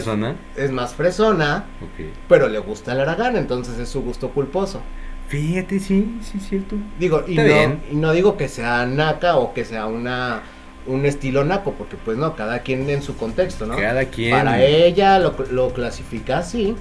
es- 0.57 0.70
más 0.70 0.94
fresona, 0.94 1.64
Ok. 1.81 2.07
pero 2.29 2.48
le 2.48 2.59
gusta 2.59 2.92
el 2.92 3.00
Aragán, 3.00 3.37
entonces 3.37 3.79
es 3.79 3.88
su 3.88 4.03
gusto 4.03 4.31
culposo. 4.31 4.81
Fíjate, 5.29 5.81
sí, 5.81 6.18
sí, 6.22 6.38
es 6.38 6.48
cierto. 6.48 6.77
Digo, 6.98 7.24
y 7.27 7.35
no, 7.37 7.79
y 7.90 7.94
no 7.96 8.12
digo 8.12 8.37
que 8.37 8.48
sea 8.48 8.85
naca 8.87 9.37
o 9.37 9.55
que 9.55 9.64
sea 9.64 9.87
una 9.87 10.42
un 10.87 11.07
estilo 11.07 11.44
naco, 11.46 11.72
porque 11.72 11.96
pues 11.96 12.18
no, 12.18 12.37
cada 12.37 12.59
quien 12.59 12.90
en 12.90 13.00
su 13.00 13.16
contexto, 13.16 13.64
¿no? 13.64 13.74
Cada 13.74 14.05
quien. 14.05 14.33
Para 14.33 14.62
ella 14.62 15.18
lo, 15.18 15.35
lo 15.50 15.72
clasifica 15.72 16.38
así 16.38 16.77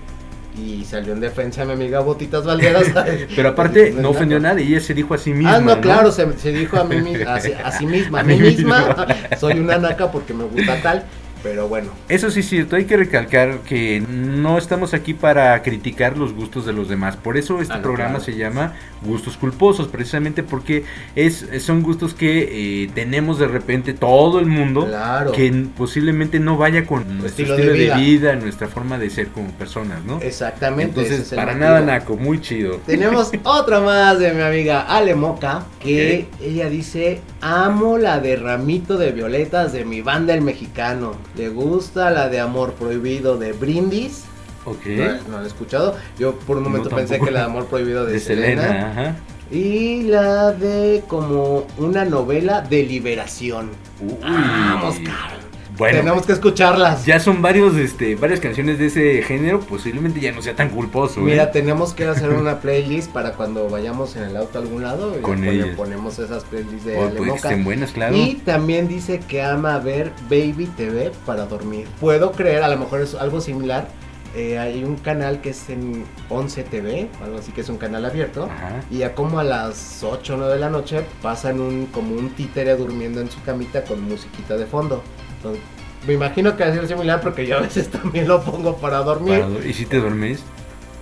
y 0.58 0.84
salió 0.86 1.14
en 1.14 1.20
defensa 1.20 1.62
de 1.62 1.68
mi 1.68 1.74
amiga 1.74 2.00
Botitas 2.02 2.46
Valderas. 2.46 2.86
Pero 3.36 3.50
aparte, 3.50 3.90
es 3.90 3.96
no 3.96 4.10
ofendió 4.10 4.38
a 4.38 4.42
nadie, 4.42 4.66
ella 4.66 4.80
se 4.80 4.94
dijo 4.94 5.14
a 5.14 5.18
sí 5.18 5.34
misma. 5.34 5.56
Ah, 5.56 5.60
no, 5.60 5.76
¿no? 5.76 5.82
claro, 5.82 6.12
se, 6.12 6.32
se 6.38 6.52
dijo 6.52 6.78
a 6.78 6.84
mí 6.84 6.96
a, 7.28 7.40
sí- 7.40 7.54
a 7.54 7.72
sí 7.72 7.86
misma, 7.86 8.20
a, 8.22 8.24
mí 8.24 8.38
misma. 8.40 9.08
soy 9.40 9.60
una 9.60 9.78
naca 9.78 10.12
porque 10.12 10.34
me 10.34 10.44
gusta 10.44 10.82
tal, 10.82 11.04
pero 11.44 11.68
bueno, 11.68 11.90
Eso 12.10 12.32
sí 12.32 12.40
es 12.40 12.48
cierto, 12.50 12.76
hay 12.78 12.86
que 12.86 12.96
recalcar 12.98 13.60
que 13.60 14.02
no 14.10 14.58
estamos 14.58 14.94
aquí 14.94 15.14
para 15.14 15.62
criticar 15.62 16.18
los 16.18 16.34
gustos 16.34 16.66
de 16.66 16.74
los 16.74 16.88
demás. 16.90 17.18
Por 17.18 17.38
eso 17.38 17.60
este 17.62 17.74
Ah, 17.74 17.78
no, 17.78 17.84
programa 17.84 18.12
claro. 18.20 18.24
se 18.26 18.36
llama 18.38 18.74
Gustos 19.02 19.36
Culposos, 19.36 19.88
precisamente 19.88 20.44
porque 20.44 20.86
es, 21.16 21.46
son 21.60 21.82
gustos 21.84 22.14
que 22.14 22.84
eh, 22.84 22.90
tenemos 22.94 23.40
de 23.40 23.48
repente 23.48 23.94
todo 23.94 24.40
el 24.40 24.46
mundo, 24.46 24.86
claro. 24.88 25.32
que 25.34 25.52
posiblemente 25.76 26.40
no 26.40 26.56
vaya 26.58 26.86
con 26.86 27.02
nuestro 27.20 27.28
estilo 27.46 27.56
estilo, 27.56 27.74
de 27.74 27.78
de, 27.80 27.86
vida. 27.86 27.98
vida. 27.98 28.36
nuestra 28.36 28.68
forma 28.68 28.98
de 28.98 29.10
ser 29.10 29.28
como 29.30 29.50
personas, 29.52 30.04
¿no? 30.06 30.22
Exactamente. 30.22 31.02
Entonces, 31.02 31.32
es 31.32 31.34
para 31.36 31.56
nada 31.56 31.82
naco, 31.82 32.16
muy 32.16 32.40
chido. 32.40 32.78
Tenemos 32.86 33.32
otra 33.44 33.82
más 33.82 34.20
de 34.20 34.34
mi 34.34 34.42
amiga 34.42 34.82
Ale 34.82 35.16
Moca, 35.16 35.66
que 35.80 36.30
ella 36.40 36.70
dice, 36.70 37.22
amo 37.42 37.98
la 37.98 38.20
de 38.20 38.36
Ramito 38.36 38.98
de 38.98 39.12
Violetas 39.12 39.74
de 39.74 39.84
mi 39.84 40.02
banda 40.02 40.34
El 40.34 40.42
Mexicano. 40.42 41.16
Le 41.36 41.50
gusta 41.50 42.10
la 42.12 42.30
de 42.30 42.40
Amor 42.40 42.74
Prohibido 42.74 43.38
de 43.38 43.54
Brindis 43.54 44.26
Ok. 44.66 44.86
No, 44.86 45.06
no 45.30 45.38
la 45.40 45.44
he 45.44 45.48
escuchado. 45.48 45.96
Yo 46.18 46.36
por 46.36 46.58
un 46.58 46.64
momento 46.64 46.90
No, 46.90 46.96
pensé 46.96 47.20
que 47.20 47.32
la 47.32 47.40
de 47.42 47.46
Amor 47.46 47.66
Prohibido 47.66 48.06
de, 48.06 48.14
De 48.14 48.20
Selena. 48.20 48.62
Selena, 48.62 48.92
ajá. 48.92 49.16
Y 49.52 50.04
la 50.04 50.52
de 50.52 51.04
como 51.08 51.68
una 51.78 52.06
novela 52.06 52.62
de 52.62 52.84
liberación. 52.84 53.72
Uy. 54.02 54.16
Vamos, 54.22 54.96
caro. 55.00 55.43
Bueno, 55.78 56.00
Tenemos 56.00 56.26
que 56.26 56.34
escucharlas. 56.34 57.06
ya 57.06 57.20
son 57.20 57.42
varios, 57.42 57.76
este, 57.78 58.16
varias 58.16 58.40
canciones 58.40 58.78
de 58.78 58.86
ese 58.88 59.24
género, 59.24 59.60
posiblemente 59.60 60.20
ya 60.20 60.32
no 60.32 60.42
sea 60.42 60.56
tan 60.56 60.70
culposo. 60.70 61.22
¿eh? 61.22 61.24
Mira, 61.24 61.52
tenemos 61.52 61.94
que 61.94 62.06
hacer 62.06 62.30
una 62.30 62.60
playlist 62.60 63.12
para 63.12 63.34
cuando 63.34 63.68
vayamos 63.70 64.16
en 64.16 64.24
el 64.24 64.38
auto 64.38 64.60
a 64.60 64.62
algún 64.62 64.84
lado. 64.84 65.20
Con 65.22 65.44
ellas. 65.44 65.70
ponemos 65.76 66.20
esas 66.20 66.44
playlists 66.44 66.86
de 66.86 66.98
Oh, 66.98 67.10
pues, 67.18 67.32
que 67.32 67.38
estén 67.38 67.64
buenas, 67.64 67.92
claro. 67.92 68.16
Y 68.16 68.36
también 68.46 68.88
dice 68.88 69.20
que 69.20 69.42
ama 69.42 69.80
ver 69.80 70.12
Baby 70.30 70.70
TV 70.78 71.12
para 71.26 71.46
dormir. 71.46 71.88
Puedo 72.00 72.32
creer, 72.34 72.62
a 72.64 72.68
lo 72.68 72.78
mejor 72.78 73.02
es 73.02 73.16
algo 73.16 73.42
similar. 73.42 73.88
Eh, 74.36 74.58
hay 74.58 74.84
un 74.84 74.96
canal 74.96 75.42
que 75.42 75.52
es 75.52 75.70
en 75.70 76.06
11 76.30 76.64
TV, 76.64 77.08
algo 77.24 77.38
así 77.38 77.52
que 77.52 77.62
es 77.62 77.70
un 77.70 77.78
canal 77.78 78.04
abierto. 78.06 78.46
Ajá. 78.46 78.82
Y 78.90 79.00
ya 79.00 79.14
como 79.14 79.40
a 79.40 79.44
las 79.44 80.04
8 80.04 80.34
o 80.34 80.38
9 80.38 80.54
de 80.54 80.60
la 80.60 80.70
noche 80.70 81.02
pasan 81.22 81.60
un, 81.62 81.86
como 81.88 82.16
un 82.16 82.30
títere 82.32 82.76
durmiendo 82.76 83.22
en 83.22 83.30
su 83.30 83.42
camita 83.44 83.84
con 83.84 84.02
musiquita 84.02 84.58
de 84.58 84.66
fondo. 84.66 85.04
Entonces, 85.44 85.62
me 86.08 86.14
imagino 86.14 86.56
que 86.56 86.64
va 86.64 86.70
a 86.70 86.74
ser 86.74 86.88
similar 86.88 87.22
porque 87.22 87.46
yo 87.46 87.58
a 87.58 87.62
veces 87.62 87.90
también 87.92 88.28
lo 88.28 88.42
pongo 88.42 88.78
para 88.78 89.00
dormir. 89.00 89.44
¿Y 89.68 89.74
si 89.74 89.86
te 89.86 89.98
duermes? 89.98 90.42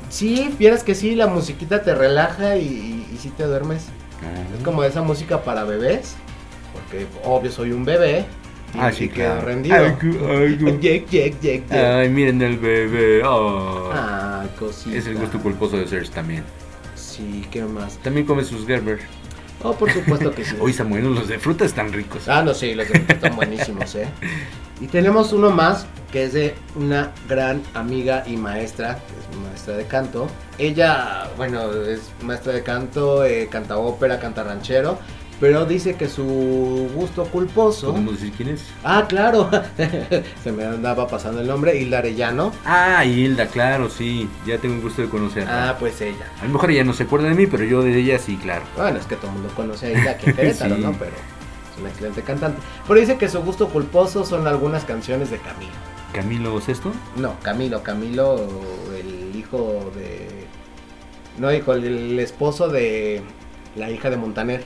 Sí, 0.10 0.54
vieras 0.60 0.84
que 0.84 0.96
sí, 0.96 1.16
la 1.16 1.28
musiquita 1.28 1.84
te 1.84 1.96
relaja 1.96 2.58
y, 2.58 2.66
y, 2.66 3.08
y 3.14 3.18
sí 3.18 3.30
te 3.30 3.44
duermes. 3.46 3.86
Ah. 4.24 4.56
Es 4.58 4.64
como 4.64 4.84
esa 4.84 5.02
música 5.02 5.44
para 5.44 5.64
bebés, 5.64 6.16
porque 6.74 7.06
obvio 7.24 7.52
soy 7.52 7.72
un 7.72 7.86
bebé. 7.86 8.26
Y, 8.74 8.80
Ah, 8.80 8.92
sí, 8.92 9.10
claro. 9.10 9.42
rendido. 9.42 9.76
Ay, 9.76 9.96
ay, 10.30 10.78
Yek, 10.82 11.10
yek, 11.10 11.40
yek. 11.42 11.72
Ay, 11.72 12.10
miren 12.10 12.42
el 12.42 12.58
bebé. 12.58 13.22
oh. 13.26 13.90
Ay, 13.94 14.50
cosita. 14.58 14.96
es 14.98 15.08
el 15.08 15.16
gusto 15.18 15.40
culposo 15.40 15.78
de 15.78 15.88
Serge 15.88 16.10
también. 16.12 16.44
Sí, 16.96 17.46
¿qué 17.52 17.64
más? 17.64 17.98
También 18.00 18.26
come 18.26 18.44
sus 18.44 18.66
Gerber. 18.66 19.00
Oh, 19.64 19.74
por 19.74 19.92
supuesto 19.92 20.32
que 20.32 20.44
sí. 20.44 20.56
Hoy 20.60 20.72
están 20.72 20.90
buenos, 20.90 21.16
los 21.16 21.28
de 21.28 21.40
fruta 21.40 21.66
están 21.66 21.94
ricos. 21.94 22.28
Ah, 22.28 22.42
no, 22.42 22.54
sí, 22.54 22.74
los 22.74 22.88
de 22.88 22.96
fruta 22.96 23.14
están 23.14 23.36
buenísimos, 23.36 23.94
¿eh? 23.96 24.08
Y 24.80 24.88
tenemos 24.88 25.32
uno 25.34 25.52
más 25.52 25.86
que 26.12 26.26
es 26.26 26.34
de 26.34 26.56
una 26.76 27.12
gran 27.30 27.62
amiga 27.74 28.24
y 28.28 28.36
maestra, 28.36 28.96
que 28.96 29.36
es 29.36 29.42
maestra 29.48 29.78
de 29.78 29.86
canto. 29.86 30.28
Ella, 30.58 31.30
bueno, 31.38 31.72
es 31.84 32.02
maestra 32.22 32.54
de 32.54 32.64
canto, 32.64 33.24
eh, 33.24 33.48
canta 33.50 33.78
ópera, 33.78 34.20
canta 34.20 34.44
ranchero, 34.44 35.00
pero 35.42 35.66
dice 35.66 35.96
que 35.96 36.08
su 36.08 36.88
gusto 36.96 37.26
culposo... 37.26 37.88
¿Podemos 37.90 38.14
decir 38.14 38.32
quién 38.38 38.50
es? 38.50 38.64
Ah, 38.84 39.06
claro, 39.10 39.50
se 40.44 40.52
me 40.52 40.64
andaba 40.64 41.08
pasando 41.08 41.42
el 41.42 41.48
nombre, 41.48 41.76
Hilda 41.82 41.98
Arellano. 41.98 42.54
Ah, 42.64 43.04
Hilda, 43.04 43.48
claro, 43.48 43.90
sí. 43.90 44.30
Ya 44.46 44.60
tengo 44.60 44.76
el 44.76 44.82
gusto 44.82 45.02
de 45.02 45.10
conocerla. 45.10 45.72
Ah, 45.72 45.78
pues 45.80 46.00
ella. 46.00 46.28
A 46.40 46.46
lo 46.46 46.54
mejor 46.54 46.70
ella 46.70 46.84
no 46.84 46.94
se 46.94 47.04
acuerda 47.04 47.28
de 47.28 47.34
mí, 47.34 47.48
pero 47.48 47.64
yo 47.64 47.82
de 47.82 47.98
ella 48.00 48.20
sí, 48.20 48.38
claro. 48.38 48.62
Bueno, 48.78 49.00
es 49.00 49.06
que 49.08 49.16
todo 49.16 49.28
el 49.32 49.34
mundo 49.34 49.50
conoce 49.56 49.88
a 49.88 49.90
Hilda 50.00 50.12
en 50.14 50.18
Querétaro, 50.36 50.76
Sí. 50.76 50.82
¿no? 50.82 50.94
Pero 50.94 51.12
es 51.12 51.80
una 51.80 51.90
excelente 51.90 52.22
cantante. 52.22 52.62
Pero 52.88 53.00
dice 53.00 53.18
que 53.18 53.28
su 53.28 53.42
gusto 53.42 53.68
culposo 53.70 54.24
son 54.24 54.46
algunas 54.48 54.86
canciones 54.86 55.32
de 55.32 55.40
Camilo. 55.40 55.72
¿Camilo 56.14 56.62
Sesto? 56.62 56.92
No, 57.16 57.40
Camilo, 57.42 57.82
Camilo, 57.82 58.48
el 58.96 59.36
hijo 59.36 59.92
de. 59.96 60.28
No, 61.40 61.52
hijo, 61.52 61.74
el, 61.74 61.86
el 61.86 62.20
esposo 62.20 62.68
de 62.68 63.22
la 63.76 63.90
hija 63.90 64.12
de 64.12 64.18
Montaner. 64.18 64.64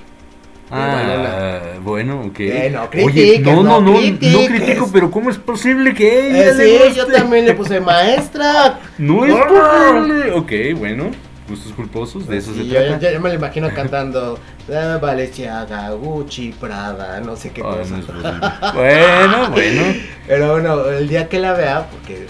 Ah, 0.71 1.73
bueno, 1.82 2.21
ok. 2.21 2.39
Eh, 2.39 2.69
no 2.73 2.89
Oye, 3.06 3.39
no, 3.39 3.63
no, 3.63 3.82
no 3.82 3.91
no, 3.93 4.45
critico, 4.47 4.89
pero 4.91 5.12
¿cómo 5.12 5.30
es 5.30 5.38
posible 5.38 5.93
que 5.93 6.30
ella 6.30 6.49
Eh, 6.49 6.54
le 6.56 6.89
sí, 6.89 6.95
yo 6.95 7.06
también 7.08 7.45
le 7.45 7.54
puse 7.54 7.80
maestra. 7.82 8.80
No 8.97 9.25
es 9.25 9.34
posible. 9.36 10.32
Ok, 10.32 10.80
bueno, 10.80 11.12
gustos 11.47 11.71
culposos, 11.73 12.28
de 12.28 12.38
eso 12.38 12.51
Sí, 12.54 12.60
se 12.60 12.65
yo, 12.67 12.80
trata. 12.84 12.99
yo- 12.99 13.12
yo 13.12 13.21
me 13.21 13.30
lo 13.30 13.36
imagino 13.36 13.69
cantando 13.75 14.39
ah, 14.73 14.97
Balenciaga, 14.99 15.91
Gucci, 15.91 16.51
Prada, 16.60 17.19
no 17.21 17.36
sé 17.36 17.51
qué 17.51 17.62
Ay, 17.63 17.78
cosa. 17.78 17.97
no 17.97 18.73
bueno, 18.73 19.49
bueno. 19.51 19.82
Pero 20.28 20.51
bueno, 20.54 20.89
el 20.89 21.08
día 21.08 21.30
que 21.30 21.38
la 21.39 21.54
vea, 21.54 21.88
porque 21.91 22.25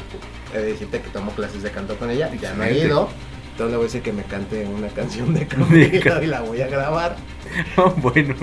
he 0.54 0.58
de 0.58 0.65
decirte 0.74 1.00
que 1.02 1.10
tomo 1.10 1.32
clases 1.32 1.63
de 1.63 1.71
canto 1.71 1.95
con 1.98 2.10
ella, 2.10 2.30
ya 2.41 2.54
no 2.54 2.63
he 2.65 2.78
ido. 2.78 3.10
Entonces 3.52 3.71
le 3.71 3.78
voy 3.78 3.86
a 3.86 3.88
decir 3.88 4.02
que 4.02 4.12
me 4.12 4.24
cante 4.24 4.65
una 4.65 4.89
canción 4.89 5.34
de 5.34 5.48
Camilo 5.48 6.21
y 6.21 6.28
la 6.28 6.41
voy 6.41 6.62
a 6.62 6.67
grabar. 6.67 7.15
bueno. 7.97 8.35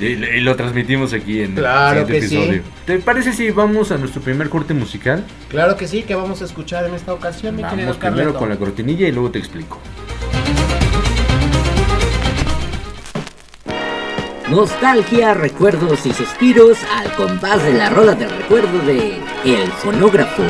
Y, 0.00 0.04
y 0.06 0.40
lo 0.40 0.56
transmitimos 0.56 1.12
aquí 1.12 1.42
en 1.42 1.54
Claro 1.54 2.00
el 2.00 2.06
que 2.06 2.22
siguiente 2.22 2.28
sí. 2.28 2.36
episodio. 2.36 2.62
¿Te 2.86 2.98
parece 3.00 3.32
si 3.32 3.50
vamos 3.50 3.90
a 3.92 3.98
nuestro 3.98 4.20
primer 4.22 4.48
corte 4.48 4.74
musical? 4.74 5.24
Claro 5.48 5.76
que 5.76 5.86
sí, 5.88 6.02
que 6.02 6.14
vamos 6.14 6.42
a 6.42 6.44
escuchar 6.44 6.84
en 6.86 6.94
esta 6.94 7.12
ocasión, 7.12 7.56
mi 7.56 7.62
querido 7.62 7.78
Vamos 7.88 7.96
primero 7.98 8.16
Carleto. 8.16 8.38
con 8.38 8.48
la 8.48 8.56
cortinilla 8.56 9.08
y 9.08 9.12
luego 9.12 9.30
te 9.30 9.38
explico. 9.38 9.78
Nostalgia, 14.50 15.32
recuerdos 15.34 16.04
y 16.04 16.12
suspiros 16.12 16.78
al 16.96 17.10
compás 17.14 17.62
de 17.64 17.72
la 17.72 17.88
rola 17.88 18.14
del 18.14 18.30
recuerdo 18.30 18.78
de 18.80 19.16
El 19.44 19.68
Fonógrafo. 19.72 20.42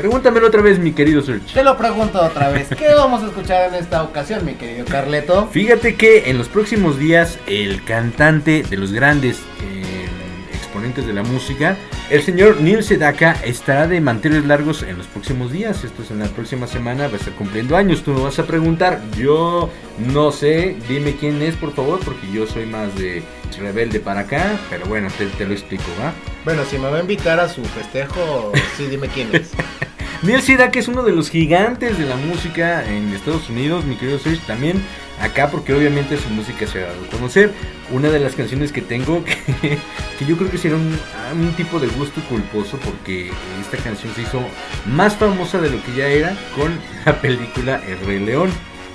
Pregúntamelo 0.00 0.46
otra 0.46 0.62
vez, 0.62 0.78
mi 0.78 0.92
querido 0.92 1.20
Search. 1.20 1.52
Te 1.52 1.62
lo 1.62 1.76
pregunto 1.76 2.24
otra 2.24 2.48
vez, 2.48 2.68
¿qué 2.70 2.94
vamos 2.94 3.22
a 3.22 3.26
escuchar 3.26 3.68
en 3.68 3.74
esta 3.74 4.02
ocasión, 4.02 4.46
mi 4.46 4.54
querido 4.54 4.86
Carleto? 4.86 5.46
Fíjate 5.48 5.94
que 5.96 6.30
en 6.30 6.38
los 6.38 6.48
próximos 6.48 6.98
días 6.98 7.38
el 7.46 7.84
cantante 7.84 8.62
de 8.62 8.78
los 8.78 8.92
grandes 8.92 9.40
eh, 9.62 10.08
exponentes 10.54 11.06
de 11.06 11.12
la 11.12 11.22
música, 11.22 11.76
el 12.08 12.22
señor 12.22 12.62
Neil 12.62 12.82
Sedaka, 12.82 13.32
estará 13.44 13.86
de 13.86 14.00
manteles 14.00 14.46
largos 14.46 14.82
en 14.84 14.96
los 14.96 15.06
próximos 15.06 15.52
días. 15.52 15.84
Esto 15.84 16.02
es 16.02 16.10
en 16.10 16.20
la 16.20 16.28
próxima 16.28 16.66
semana, 16.66 17.06
va 17.08 17.12
a 17.12 17.16
estar 17.16 17.34
cumpliendo 17.34 17.76
años. 17.76 18.02
Tú 18.02 18.12
me 18.12 18.22
vas 18.22 18.38
a 18.38 18.46
preguntar, 18.46 19.02
yo 19.18 19.68
no 19.98 20.32
sé, 20.32 20.78
dime 20.88 21.16
quién 21.16 21.42
es 21.42 21.56
por 21.56 21.74
favor, 21.74 22.00
porque 22.02 22.26
yo 22.32 22.46
soy 22.46 22.64
más 22.64 22.96
de 22.96 23.22
rebelde 23.58 24.00
para 24.00 24.20
acá, 24.20 24.58
pero 24.70 24.86
bueno, 24.86 25.08
te, 25.18 25.26
te 25.26 25.44
lo 25.44 25.52
explico, 25.52 25.84
¿va? 26.00 26.14
Bueno, 26.46 26.62
si 26.64 26.78
me 26.78 26.88
va 26.88 26.96
a 26.96 27.00
invitar 27.00 27.38
a 27.38 27.50
su 27.50 27.62
festejo, 27.66 28.50
sí, 28.78 28.86
dime 28.86 29.06
quién 29.08 29.28
es. 29.34 29.50
Neil 30.22 30.42
Sedaka 30.42 30.78
es 30.78 30.86
uno 30.86 31.02
de 31.02 31.12
los 31.12 31.30
gigantes 31.30 31.96
de 31.96 32.04
la 32.04 32.16
música 32.16 32.86
en 32.86 33.14
Estados 33.14 33.48
Unidos, 33.48 33.86
mi 33.86 33.96
querido 33.96 34.18
Serge, 34.18 34.42
también 34.46 34.82
acá 35.18 35.50
porque 35.50 35.72
obviamente 35.72 36.18
su 36.18 36.28
música 36.28 36.66
se 36.66 36.84
ha 36.84 36.88
dado 36.88 37.04
a 37.04 37.06
conocer. 37.06 37.52
Una 37.90 38.10
de 38.10 38.20
las 38.20 38.34
canciones 38.34 38.70
que 38.70 38.82
tengo 38.82 39.24
que, 39.62 39.78
que 40.18 40.26
yo 40.26 40.36
creo 40.36 40.50
que 40.50 40.58
será 40.58 40.76
un, 40.76 40.98
un 41.40 41.52
tipo 41.54 41.80
de 41.80 41.86
gusto 41.86 42.20
culposo 42.28 42.78
porque 42.84 43.30
esta 43.62 43.78
canción 43.78 44.14
se 44.14 44.22
hizo 44.22 44.42
más 44.84 45.16
famosa 45.16 45.58
de 45.58 45.70
lo 45.70 45.82
que 45.82 45.94
ya 45.94 46.06
era 46.06 46.36
con 46.54 46.78
la 47.06 47.18
película 47.18 47.80
El 47.88 47.98
Rey 48.06 48.18
León. 48.18 48.50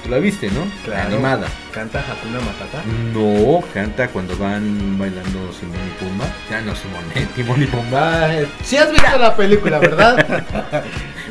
Tú 0.06 0.12
la 0.12 0.20
viste, 0.20 0.50
¿no? 0.52 0.62
La 0.91 1.06
animada. 1.06 1.48
¿Canta 1.74 2.00
Hakuna 2.00 2.39
Matata? 2.39 2.84
No, 3.12 3.63
canta 3.74 4.08
cuando 4.10 4.38
van 4.38 5.00
bailando 5.00 5.52
Simón 5.52 5.80
y 5.88 6.04
Pumba. 6.04 6.26
Ya 6.50 6.62
no 6.62 6.76
Simón, 6.76 7.04
eh, 7.15 7.26
Timón 7.36 7.63
y 7.63 7.65
Pumba. 7.65 8.30
Sí 8.63 8.78
has 8.78 8.91
visto 8.91 9.18
la 9.18 9.36
película, 9.36 9.80
¿verdad? 9.80 10.44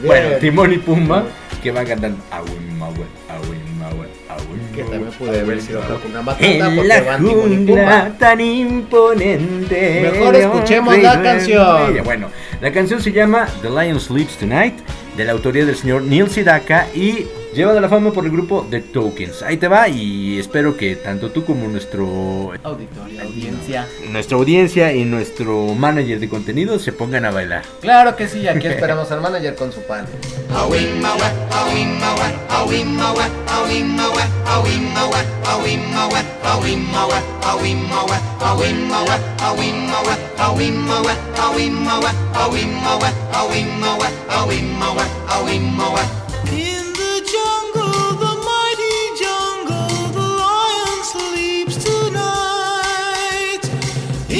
Bueno. 0.05 0.37
Timón 0.39 0.73
y 0.73 0.79
Pumba 0.79 1.25
que 1.63 1.71
van 1.71 1.87
cantando 1.87 2.23
Awin 2.31 2.79
Mawe, 2.79 3.07
Awin 3.31 3.79
Mawe, 3.79 4.07
Awin 4.29 4.61
Que 4.75 4.83
también 4.83 5.13
puede 5.13 5.41
haber 5.41 5.63
sido. 5.63 5.81
Hakuna 5.81 6.21
Matata 6.21 6.45
En 6.45 6.75
porque 6.75 6.89
la 6.89 7.01
van 7.03 7.25
Timón 7.25 7.53
y 7.53 7.67
Pumba. 7.67 8.11
tan 8.19 8.41
imponente. 8.41 10.11
Mejor 10.13 10.35
escuchemos 10.35 10.99
la 10.99 11.23
canción. 11.23 12.05
Bueno, 12.05 12.29
la 12.61 12.73
canción 12.73 13.01
se 13.01 13.13
llama 13.13 13.47
The 13.63 13.71
Lion 13.71 14.01
Sleeps 14.01 14.37
Tonight, 14.37 14.75
de 15.17 15.25
la 15.25 15.33
autoría 15.33 15.65
del 15.65 15.77
señor 15.77 16.03
Neil 16.03 16.29
Sedaka 16.29 16.89
y 16.93 17.27
lleva 17.55 17.73
de 17.73 17.81
la 17.81 17.89
fama 17.89 18.13
por 18.13 18.25
el 18.25 18.33
grupo 18.33 18.67
The 18.69 18.81
Tokens. 18.81 19.43
Ahí 19.43 19.57
te 19.57 19.69
va 19.69 19.89
y 19.89 20.39
espero 20.39 20.77
que 20.77 20.97
tanto 20.97 21.31
tú 21.31 21.45
como 21.45 21.69
nuestro 21.69 22.53
Auditorio, 22.63 23.23
audiencia. 23.23 23.87
nuestra 24.11 24.37
audiencia 24.37 24.93
y 24.93 25.05
nuestro 25.05 25.67
manager 25.75 26.19
de 26.21 26.29
contenido 26.29 26.79
se 26.79 26.93
pongan 26.93 27.25
a 27.25 27.31
bailar. 27.31 27.63
Claro 27.81 28.17
que 28.17 28.29
sí, 28.29 28.47
aquí 28.49 28.67
esperamos 28.67 29.11
al 29.13 29.21
manager 29.21 29.55
con 29.55 29.73
su 29.73 29.81
pan. 29.83 30.07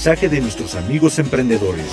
mensaje 0.00 0.30
de 0.30 0.40
nuestros 0.40 0.76
amigos 0.76 1.18
emprendedores. 1.18 1.84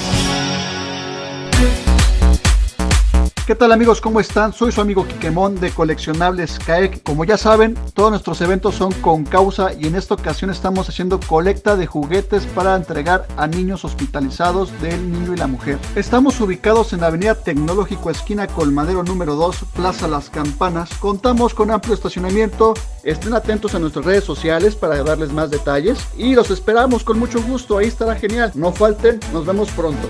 ¿Qué 3.48 3.56
tal 3.56 3.72
amigos? 3.72 4.02
¿Cómo 4.02 4.20
están? 4.20 4.52
Soy 4.52 4.74
su 4.74 4.82
amigo 4.82 5.08
Quiquemón 5.08 5.58
de 5.62 5.72
Coleccionables 5.72 6.60
CAEC. 6.60 7.02
Como 7.02 7.24
ya 7.24 7.38
saben, 7.38 7.76
todos 7.94 8.10
nuestros 8.10 8.42
eventos 8.42 8.76
son 8.76 8.92
con 8.92 9.24
causa 9.24 9.72
y 9.72 9.88
en 9.88 9.96
esta 9.96 10.16
ocasión 10.16 10.50
estamos 10.50 10.90
haciendo 10.90 11.18
colecta 11.18 11.78
de 11.78 11.88
juguetes 11.88 12.46
para 12.46 12.76
entregar 12.76 13.26
a 13.38 13.48
niños 13.48 13.86
hospitalizados 13.86 14.70
del 14.82 15.14
niño 15.14 15.34
y 15.34 15.38
la 15.38 15.48
mujer. 15.48 15.80
Estamos 15.96 16.42
ubicados 16.42 16.92
en 16.92 17.06
Avenida 17.06 17.36
Tecnológico 17.36 18.10
Esquina 18.10 18.48
Colmadero 18.48 19.04
número 19.04 19.36
2, 19.36 19.64
Plaza 19.74 20.10
Las 20.10 20.30
Campanas. 20.30 20.90
Contamos 21.00 21.54
con 21.54 21.72
amplio 21.72 21.94
estacionamiento. 21.94 22.74
Estén 23.06 23.34
atentos 23.34 23.74
a 23.76 23.80
nuestras 23.80 24.04
redes 24.04 24.26
sociales 24.26 24.76
para 24.76 25.02
darles 25.04 25.32
más 25.32 25.52
detalles 25.52 26.00
y 26.18 26.36
los 26.36 26.52
esperamos 26.52 27.06
con 27.06 27.18
mucho 27.18 27.42
gusto. 27.42 27.78
Ahí 27.78 27.88
estará 27.88 28.16
genial. 28.16 28.52
No 28.56 28.74
falten, 28.74 29.22
nos 29.32 29.46
vemos 29.46 29.72
pronto. 29.72 30.10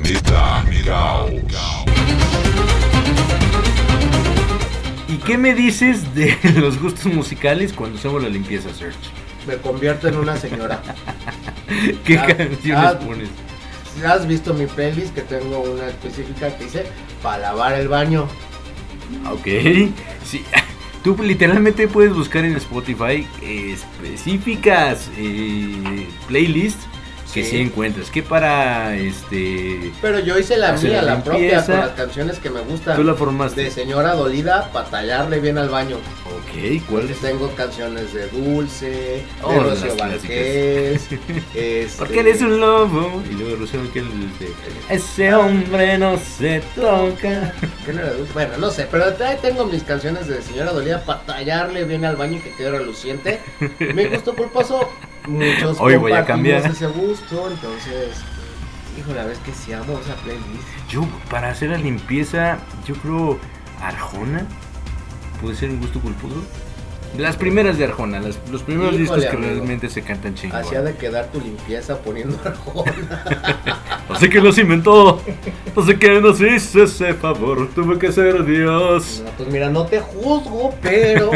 Planeta 0.00 0.64
Caos. 0.86 1.30
¿Y 5.06 5.16
qué 5.18 5.36
me 5.36 5.54
dices 5.54 6.14
de 6.14 6.34
los 6.56 6.80
gustos 6.80 7.12
musicales 7.12 7.74
cuando 7.74 7.98
hacemos 7.98 8.22
la 8.22 8.30
limpieza, 8.30 8.72
Search? 8.72 8.96
Me 9.46 9.56
convierto 9.56 10.08
en 10.08 10.16
una 10.16 10.36
señora. 10.38 10.80
¿Qué 12.04 12.18
Ah, 12.18 12.26
canciones 12.26 12.84
ah, 12.86 12.98
pones? 12.98 13.28
Si 13.94 14.02
has 14.02 14.26
visto 14.26 14.54
mi 14.54 14.64
playlist, 14.64 15.14
que 15.14 15.20
tengo 15.22 15.60
una 15.60 15.88
específica 15.88 16.56
que 16.56 16.64
dice 16.64 16.86
para 17.22 17.38
lavar 17.38 17.74
el 17.74 17.88
baño. 17.88 18.26
Ok. 19.30 19.46
Sí. 20.24 20.42
Tú 21.02 21.16
literalmente 21.20 21.88
puedes 21.88 22.14
buscar 22.14 22.44
en 22.44 22.54
Spotify 22.56 23.26
eh, 23.42 23.74
específicas 23.74 25.10
eh, 25.18 26.06
playlists 26.28 26.86
que 27.32 27.44
Sí. 27.44 27.60
encuentras. 27.60 28.10
Que 28.10 28.22
para 28.22 28.96
este. 28.96 29.92
Pero 30.00 30.18
yo 30.20 30.38
hice 30.38 30.56
la 30.56 30.72
mía, 30.72 31.02
la, 31.02 31.22
propia, 31.22 31.64
con 31.64 31.76
las 31.76 31.90
canciones 31.90 32.38
que 32.38 32.50
me 32.50 32.60
gustan. 32.60 32.96
Tú 32.96 33.04
la 33.04 33.14
formaste. 33.14 33.62
De 33.62 33.70
señora 33.70 34.14
dolida, 34.14 34.70
para 34.72 34.88
tallarle 34.88 35.40
bien 35.40 35.58
al 35.58 35.68
baño. 35.68 35.96
Ok, 36.26 36.82
¿cuál 36.88 37.08
es? 37.10 37.18
Tengo 37.20 37.50
canciones 37.54 38.12
de 38.12 38.28
Dulce, 38.28 38.90
de 38.90 39.24
Oh, 39.42 39.60
Rocío 39.60 39.94
las 39.94 39.96
Vázquez. 39.96 41.08
este, 41.54 41.88
Porque 41.98 42.20
eres 42.20 42.40
un 42.42 42.60
lobo. 42.60 43.22
Y 43.30 43.34
luego 43.34 43.56
Rocío 43.56 43.80
que 43.92 44.02
dice: 44.02 44.52
Ese 44.88 45.34
hombre 45.34 45.98
no 45.98 46.18
se 46.18 46.60
toca. 46.74 47.52
¿Qué 47.86 47.92
no 47.92 48.00
era 48.00 48.12
Dulce? 48.12 48.32
Bueno, 48.32 48.52
no 48.58 48.70
sé, 48.70 48.86
pero 48.90 49.04
ahí 49.04 49.36
tengo 49.40 49.64
mis 49.66 49.82
canciones 49.82 50.26
de 50.26 50.42
señora 50.42 50.72
dolida 50.72 51.04
para 51.04 51.22
tallarle 51.22 51.84
bien 51.84 52.04
al 52.04 52.16
baño 52.16 52.38
y 52.38 52.40
que 52.40 52.50
quede 52.50 52.70
reluciente. 52.70 53.40
Mi 53.78 54.04
gusto 54.06 54.34
culposo, 54.34 54.88
muchos 55.26 55.80
Hoy 55.80 55.96
voy 55.96 56.12
a 56.12 56.24
cambiar. 56.24 56.64
ese 56.66 56.86
gusto, 56.86 57.50
entonces, 57.50 58.16
híjole, 58.98 59.16
la 59.16 59.26
vez 59.26 59.38
que 59.38 59.52
sí 59.52 59.72
amo 59.72 59.98
esa 59.98 60.16
playlist. 60.16 60.64
Yo, 60.88 61.06
para 61.30 61.50
hacer 61.50 61.70
la 61.70 61.78
limpieza, 61.78 62.58
yo 62.86 62.94
creo 62.96 63.38
Arjona 63.80 64.46
puede 65.40 65.56
ser 65.56 65.70
un 65.70 65.80
gusto 65.80 66.00
culposo. 66.00 66.42
Las 67.18 67.36
primeras 67.36 67.76
de 67.76 67.84
Arjona, 67.84 68.20
las- 68.20 68.38
los 68.50 68.62
primeros 68.62 68.94
Híjole, 68.94 69.00
discos 69.02 69.20
que 69.22 69.28
amigo. 69.36 69.52
realmente 69.54 69.88
se 69.90 70.00
cantan 70.02 70.34
chingón. 70.34 70.60
Hacía 70.60 70.80
de 70.82 70.94
quedar 70.96 71.26
tu 71.26 71.40
limpieza 71.40 71.98
poniendo 71.98 72.38
arjona. 72.44 72.92
Así 74.08 74.28
que 74.30 74.40
los 74.40 74.56
inventó. 74.58 75.20
Así 75.76 75.96
que 75.96 76.20
nos 76.20 76.40
hizo 76.40 76.82
ese 76.84 77.14
favor. 77.14 77.68
Tuvo 77.74 77.98
que 77.98 78.12
ser 78.12 78.44
Dios. 78.44 79.22
No, 79.24 79.30
pues 79.32 79.48
mira, 79.50 79.68
no 79.70 79.84
te 79.86 80.00
juzgo, 80.00 80.74
pero 80.82 81.30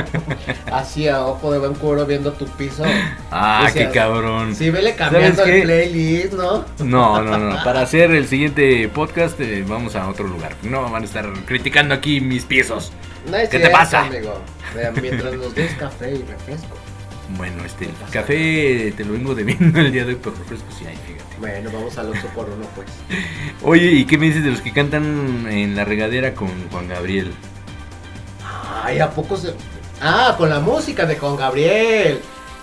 así 0.70 1.08
a 1.08 1.24
ojo 1.24 1.52
de 1.52 1.58
buen 1.58 1.74
cubero 1.74 2.04
viendo 2.06 2.32
tu 2.32 2.46
piso. 2.46 2.82
Ah, 3.30 3.64
O 3.66 3.68
sea, 3.70 3.86
qué 3.86 3.92
cabrón. 3.92 4.54
Sí, 4.54 4.70
vele 4.70 4.94
cambiando 4.94 5.42
¿Sabes 5.42 5.56
el 5.56 5.62
playlist, 5.62 6.32
¿no? 6.34 6.64
No, 6.84 7.22
no, 7.22 7.38
no. 7.38 7.64
Para 7.64 7.82
hacer 7.82 8.10
el 8.10 8.26
siguiente 8.26 8.88
podcast 8.88 9.40
eh, 9.40 9.64
vamos 9.66 9.96
a 9.96 10.08
otro 10.08 10.26
lugar. 10.26 10.54
No 10.62 10.82
van 10.90 11.02
a 11.02 11.06
estar 11.06 11.30
criticando 11.46 11.94
aquí 11.94 12.20
mis 12.20 12.44
piezos. 12.44 12.92
No 13.30 13.36
es 13.36 13.48
¿Qué 13.48 13.58
te 13.58 13.70
pasa? 13.70 14.06
amigo? 14.06 14.40
Mientras 15.00 15.34
nos 15.34 15.54
des 15.54 15.72
café 15.74 16.12
y 16.12 16.22
refresco. 16.22 16.76
Bueno, 17.36 17.64
este, 17.64 17.88
café 18.12 18.92
te 18.96 19.04
lo 19.04 19.14
vengo 19.14 19.34
debiendo 19.34 19.80
el 19.80 19.90
día 19.90 20.04
de 20.04 20.10
hoy, 20.10 20.18
pero 20.22 20.36
refresco 20.36 20.66
sí 20.70 20.86
hay, 20.86 20.96
fíjate. 20.96 21.36
Bueno, 21.40 21.70
vamos 21.72 21.98
al 21.98 22.10
8 22.10 22.20
por 22.34 22.48
1 22.48 22.66
pues. 22.74 22.88
Oye, 23.62 23.86
¿y 23.90 24.04
qué 24.04 24.16
me 24.16 24.26
dices 24.26 24.44
de 24.44 24.50
los 24.50 24.60
que 24.60 24.72
cantan 24.72 25.46
en 25.50 25.74
la 25.74 25.84
regadera 25.84 26.34
con 26.34 26.48
Juan 26.70 26.88
Gabriel? 26.88 27.32
Ay, 28.84 29.00
¿a 29.00 29.10
poco 29.10 29.36
se...? 29.36 29.54
Ah, 30.00 30.34
con 30.38 30.50
la 30.50 30.60
música 30.60 31.04
de 31.06 31.16
Juan 31.16 31.36
Gabriel. 31.36 32.20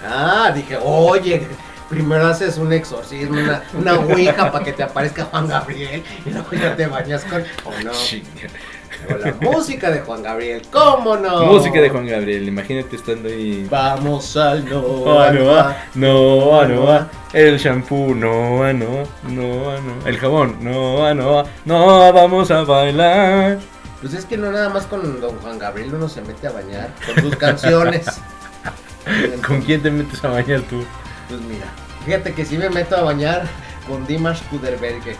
Ah, 0.08 0.52
dije, 0.54 0.78
oye, 0.82 1.42
primero 1.90 2.28
haces 2.28 2.58
un 2.58 2.72
exorcismo, 2.72 3.40
una, 3.40 3.64
una 3.74 3.94
ouija 3.96 4.52
para 4.52 4.64
que 4.64 4.74
te 4.74 4.84
aparezca 4.84 5.26
Juan 5.26 5.48
Gabriel 5.48 6.04
y 6.26 6.30
luego 6.30 6.52
ya 6.52 6.76
te 6.76 6.88
bañas 6.88 7.24
con. 7.26 7.42
¿O 7.66 7.84
no? 7.84 7.92
O 9.10 9.18
la 9.18 9.34
música 9.42 9.92
de 9.92 10.00
Juan 10.00 10.24
Gabriel, 10.24 10.62
¿cómo 10.72 11.18
no? 11.18 11.46
Música 11.46 11.82
de 11.82 11.90
Juan 11.90 12.06
Gabriel, 12.06 12.48
imagínate 12.48 12.96
estando 12.96 13.30
ahí. 13.30 13.68
Vamos 13.70 14.38
al 14.38 14.70
no. 14.70 14.80
Oh, 14.80 15.32
no, 15.32 15.56
ah, 15.56 15.78
no, 15.96 16.60
ah, 16.60 16.66
no, 16.66 16.92
ah. 16.92 17.08
El 17.34 17.58
shampoo, 17.58 18.14
no, 18.16 18.64
ah, 18.64 18.74
no, 18.74 19.04
no, 19.24 19.72
ah, 19.72 19.80
no. 19.84 20.08
El 20.08 20.18
jabón, 20.18 20.58
no, 20.62 21.06
ah, 21.06 21.14
no, 21.14 21.40
ah. 21.40 21.46
no, 21.66 22.14
vamos 22.14 22.52
a 22.52 22.64
bailar. 22.64 23.60
Pues 24.02 24.14
es 24.14 24.26
que 24.26 24.38
no 24.38 24.52
nada 24.52 24.70
más 24.70 24.86
con 24.86 25.20
don 25.22 25.38
Juan 25.38 25.58
Gabriel 25.58 25.94
uno 25.94 26.10
se 26.10 26.22
mete 26.22 26.48
a 26.48 26.52
bañar 26.52 26.90
con 27.06 27.24
sus 27.24 27.36
canciones. 27.36 28.06
¿Con 29.48 29.62
quién 29.62 29.82
te 29.82 29.92
metes 29.92 30.24
a 30.24 30.30
bañar 30.30 30.62
tú? 30.62 30.84
Pues 31.28 31.42
mira, 31.42 31.66
fíjate 32.06 32.34
que 32.34 32.46
sí 32.46 32.58
me 32.58 32.70
meto 32.70 32.96
a 32.96 33.02
bañar 33.02 33.44
con 33.88 34.06
Dimash 34.06 34.42
Kuderberge. 34.50 35.18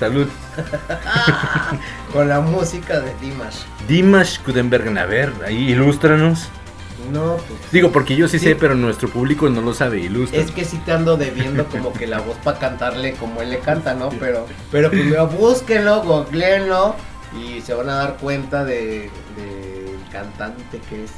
Ah, 0.00 0.06
salud. 0.06 0.26
con 2.12 2.28
la 2.28 2.40
música 2.40 3.00
de 3.00 3.12
Dimash. 3.20 3.58
Dimash 3.88 4.38
Kudenbergen, 4.40 4.98
a 4.98 5.06
ver, 5.06 5.32
ahí 5.46 5.70
ilústranos. 5.72 6.48
No, 7.12 7.36
pues. 7.36 7.72
Digo, 7.72 7.90
porque 7.92 8.14
yo 8.14 8.28
sí, 8.28 8.38
Sí. 8.38 8.46
sé, 8.48 8.56
pero 8.56 8.74
nuestro 8.74 9.08
público 9.08 9.48
no 9.48 9.62
lo 9.62 9.72
sabe, 9.74 10.00
ilustra. 10.00 10.40
Es 10.40 10.50
que 10.50 10.64
sí 10.64 10.78
te 10.84 10.92
ando 10.92 11.16
debiendo 11.16 11.64
como 11.66 11.92
que 11.92 12.06
la 12.06 12.20
voz 12.20 12.36
para 12.44 12.58
cantarle 12.58 13.14
como 13.14 13.40
él 13.42 13.50
le 13.50 13.58
canta, 13.58 13.94
¿no? 13.94 14.10
Pero, 14.10 14.46
pero 14.70 14.90
primero 14.90 15.26
búsquenlo, 15.26 16.02
googleenlo 16.02 16.94
y 17.40 17.60
se 17.62 17.74
van 17.74 17.88
a 17.88 17.94
dar 17.94 18.16
cuenta 18.18 18.64
de, 18.64 19.10
del 19.36 19.98
cantante 20.12 20.80
que 20.90 21.04
es. 21.04 21.10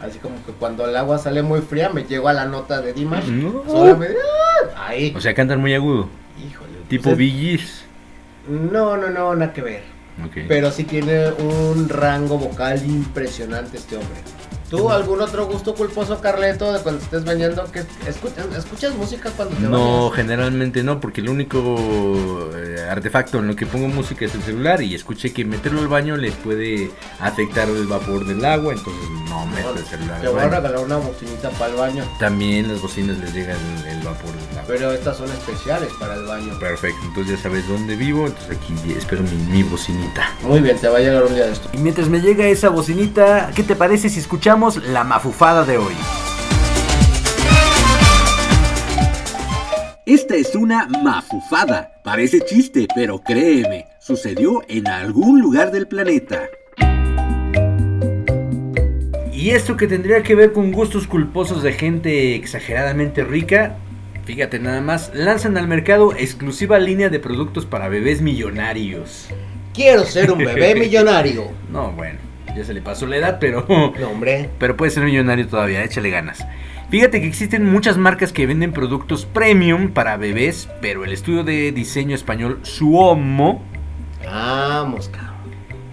Así 0.00 0.18
como 0.18 0.36
que 0.46 0.52
cuando 0.52 0.86
el 0.88 0.96
agua 0.96 1.18
sale 1.18 1.42
muy 1.42 1.60
fría 1.60 1.90
me 1.90 2.04
llego 2.04 2.28
a 2.28 2.32
la 2.32 2.46
nota 2.46 2.80
de 2.80 2.92
Dimash. 2.94 3.26
No. 3.26 3.64
Solamente, 3.66 4.16
¡ah! 4.16 4.86
Ahí. 4.88 5.12
O 5.14 5.20
sea, 5.20 5.34
cantan 5.34 5.60
muy 5.60 5.74
agudo. 5.74 6.08
Híjole. 6.38 6.70
Tipo 6.88 7.02
pues 7.04 7.12
es- 7.14 7.18
Bee 7.18 7.30
Gees. 7.30 7.84
No, 8.50 8.96
no, 8.96 9.08
no, 9.10 9.36
nada 9.36 9.52
que 9.52 9.62
ver. 9.62 9.82
Pero 10.48 10.70
sí 10.70 10.84
tiene 10.84 11.30
un 11.30 11.88
rango 11.88 12.36
vocal 12.36 12.84
impresionante 12.84 13.78
este 13.78 13.96
hombre. 13.96 14.20
¿Tú 14.70 14.88
algún 14.90 15.20
otro 15.20 15.46
gusto 15.46 15.74
culposo, 15.74 16.20
Carleto, 16.20 16.72
de 16.72 16.80
cuando 16.80 17.02
estés 17.02 17.24
bañando? 17.24 17.64
que 17.72 17.80
escuchas, 18.08 18.46
¿Escuchas 18.56 18.94
música 18.94 19.30
cuando 19.36 19.56
te 19.56 19.62
No, 19.62 20.04
bañas? 20.04 20.16
generalmente 20.16 20.82
no, 20.84 21.00
porque 21.00 21.20
el 21.20 21.28
único 21.28 22.50
eh, 22.56 22.86
artefacto 22.88 23.38
en 23.38 23.48
lo 23.48 23.56
que 23.56 23.66
pongo 23.66 23.88
música 23.88 24.24
es 24.24 24.34
el 24.34 24.42
celular 24.42 24.80
y 24.82 24.94
escuché 24.94 25.32
que 25.32 25.44
meterlo 25.44 25.80
al 25.80 25.88
baño 25.88 26.16
le 26.16 26.30
puede 26.30 26.90
afectar 27.18 27.68
el 27.68 27.86
vapor 27.86 28.24
del 28.26 28.44
agua, 28.44 28.72
entonces 28.72 29.02
no 29.28 29.44
meto 29.46 29.74
el 29.76 29.84
celular 29.84 30.20
Te 30.20 30.26
al 30.28 30.32
voy 30.34 30.42
a 30.42 30.48
regalar 30.48 30.78
una 30.84 30.96
bocinita 30.98 31.50
para 31.50 31.70
el 31.72 31.76
baño. 31.76 32.04
También 32.20 32.68
las 32.68 32.80
bocinas 32.80 33.18
les 33.18 33.34
llega 33.34 33.54
el, 33.54 33.86
el 33.88 33.98
vapor 34.04 34.30
del 34.32 34.50
agua. 34.50 34.64
Pero 34.68 34.92
estas 34.92 35.16
son 35.16 35.28
especiales 35.30 35.88
para 35.98 36.14
el 36.14 36.24
baño. 36.26 36.56
Perfecto, 36.60 37.00
entonces 37.06 37.36
ya 37.36 37.42
sabes 37.42 37.66
dónde 37.66 37.96
vivo, 37.96 38.26
entonces 38.26 38.56
aquí 38.56 38.74
espero 38.96 39.22
mi, 39.22 39.32
mi 39.52 39.62
bocinita. 39.64 40.30
Muy 40.42 40.60
bien, 40.60 40.78
te 40.78 40.88
va 40.88 40.98
a 40.98 41.00
llegar 41.00 41.24
un 41.24 41.34
día 41.34 41.46
de 41.46 41.52
esto. 41.52 41.68
Y 41.72 41.78
mientras 41.78 42.08
me 42.08 42.20
llega 42.20 42.46
esa 42.46 42.68
bocinita, 42.68 43.50
¿qué 43.54 43.64
te 43.64 43.74
parece 43.74 44.08
si 44.08 44.20
escuchamos 44.20 44.59
la 44.60 45.04
mafufada 45.04 45.64
de 45.64 45.78
hoy? 45.78 45.94
Esta 50.04 50.36
es 50.36 50.54
una 50.54 50.86
mafufada. 50.86 51.94
Parece 52.04 52.42
chiste, 52.42 52.86
pero 52.94 53.20
créeme, 53.20 53.86
sucedió 53.98 54.62
en 54.68 54.86
algún 54.86 55.40
lugar 55.40 55.70
del 55.70 55.88
planeta. 55.88 56.42
Y 59.32 59.50
esto 59.52 59.78
que 59.78 59.86
tendría 59.86 60.22
que 60.22 60.34
ver 60.34 60.52
con 60.52 60.72
gustos 60.72 61.06
culposos 61.06 61.62
de 61.62 61.72
gente 61.72 62.34
exageradamente 62.34 63.24
rica, 63.24 63.76
fíjate 64.26 64.58
nada 64.58 64.82
más, 64.82 65.10
lanzan 65.14 65.56
al 65.56 65.68
mercado 65.68 66.12
exclusiva 66.12 66.78
línea 66.78 67.08
de 67.08 67.18
productos 67.18 67.64
para 67.64 67.88
bebés 67.88 68.20
millonarios. 68.20 69.28
Quiero 69.72 70.04
ser 70.04 70.30
un 70.30 70.40
bebé 70.40 70.74
millonario. 70.78 71.50
No, 71.72 71.92
bueno, 71.92 72.18
ya 72.56 72.64
se 72.64 72.74
le 72.74 72.82
pasó 72.82 73.06
la 73.06 73.16
edad, 73.16 73.38
pero... 73.40 73.66
No, 73.68 74.08
hombre. 74.08 74.50
Pero 74.58 74.76
puede 74.76 74.90
ser 74.90 75.04
millonario 75.04 75.46
todavía, 75.46 75.84
échale 75.84 76.10
ganas. 76.10 76.46
Fíjate 76.90 77.20
que 77.20 77.26
existen 77.28 77.70
muchas 77.70 77.96
marcas 77.96 78.32
que 78.32 78.46
venden 78.46 78.72
productos 78.72 79.24
premium 79.24 79.90
para 79.92 80.16
bebés, 80.16 80.68
pero 80.80 81.04
el 81.04 81.12
estudio 81.12 81.44
de 81.44 81.70
diseño 81.70 82.16
español 82.16 82.58
Suomo 82.62 83.62
Vamos, 84.24 85.08
cabrón. 85.08 85.30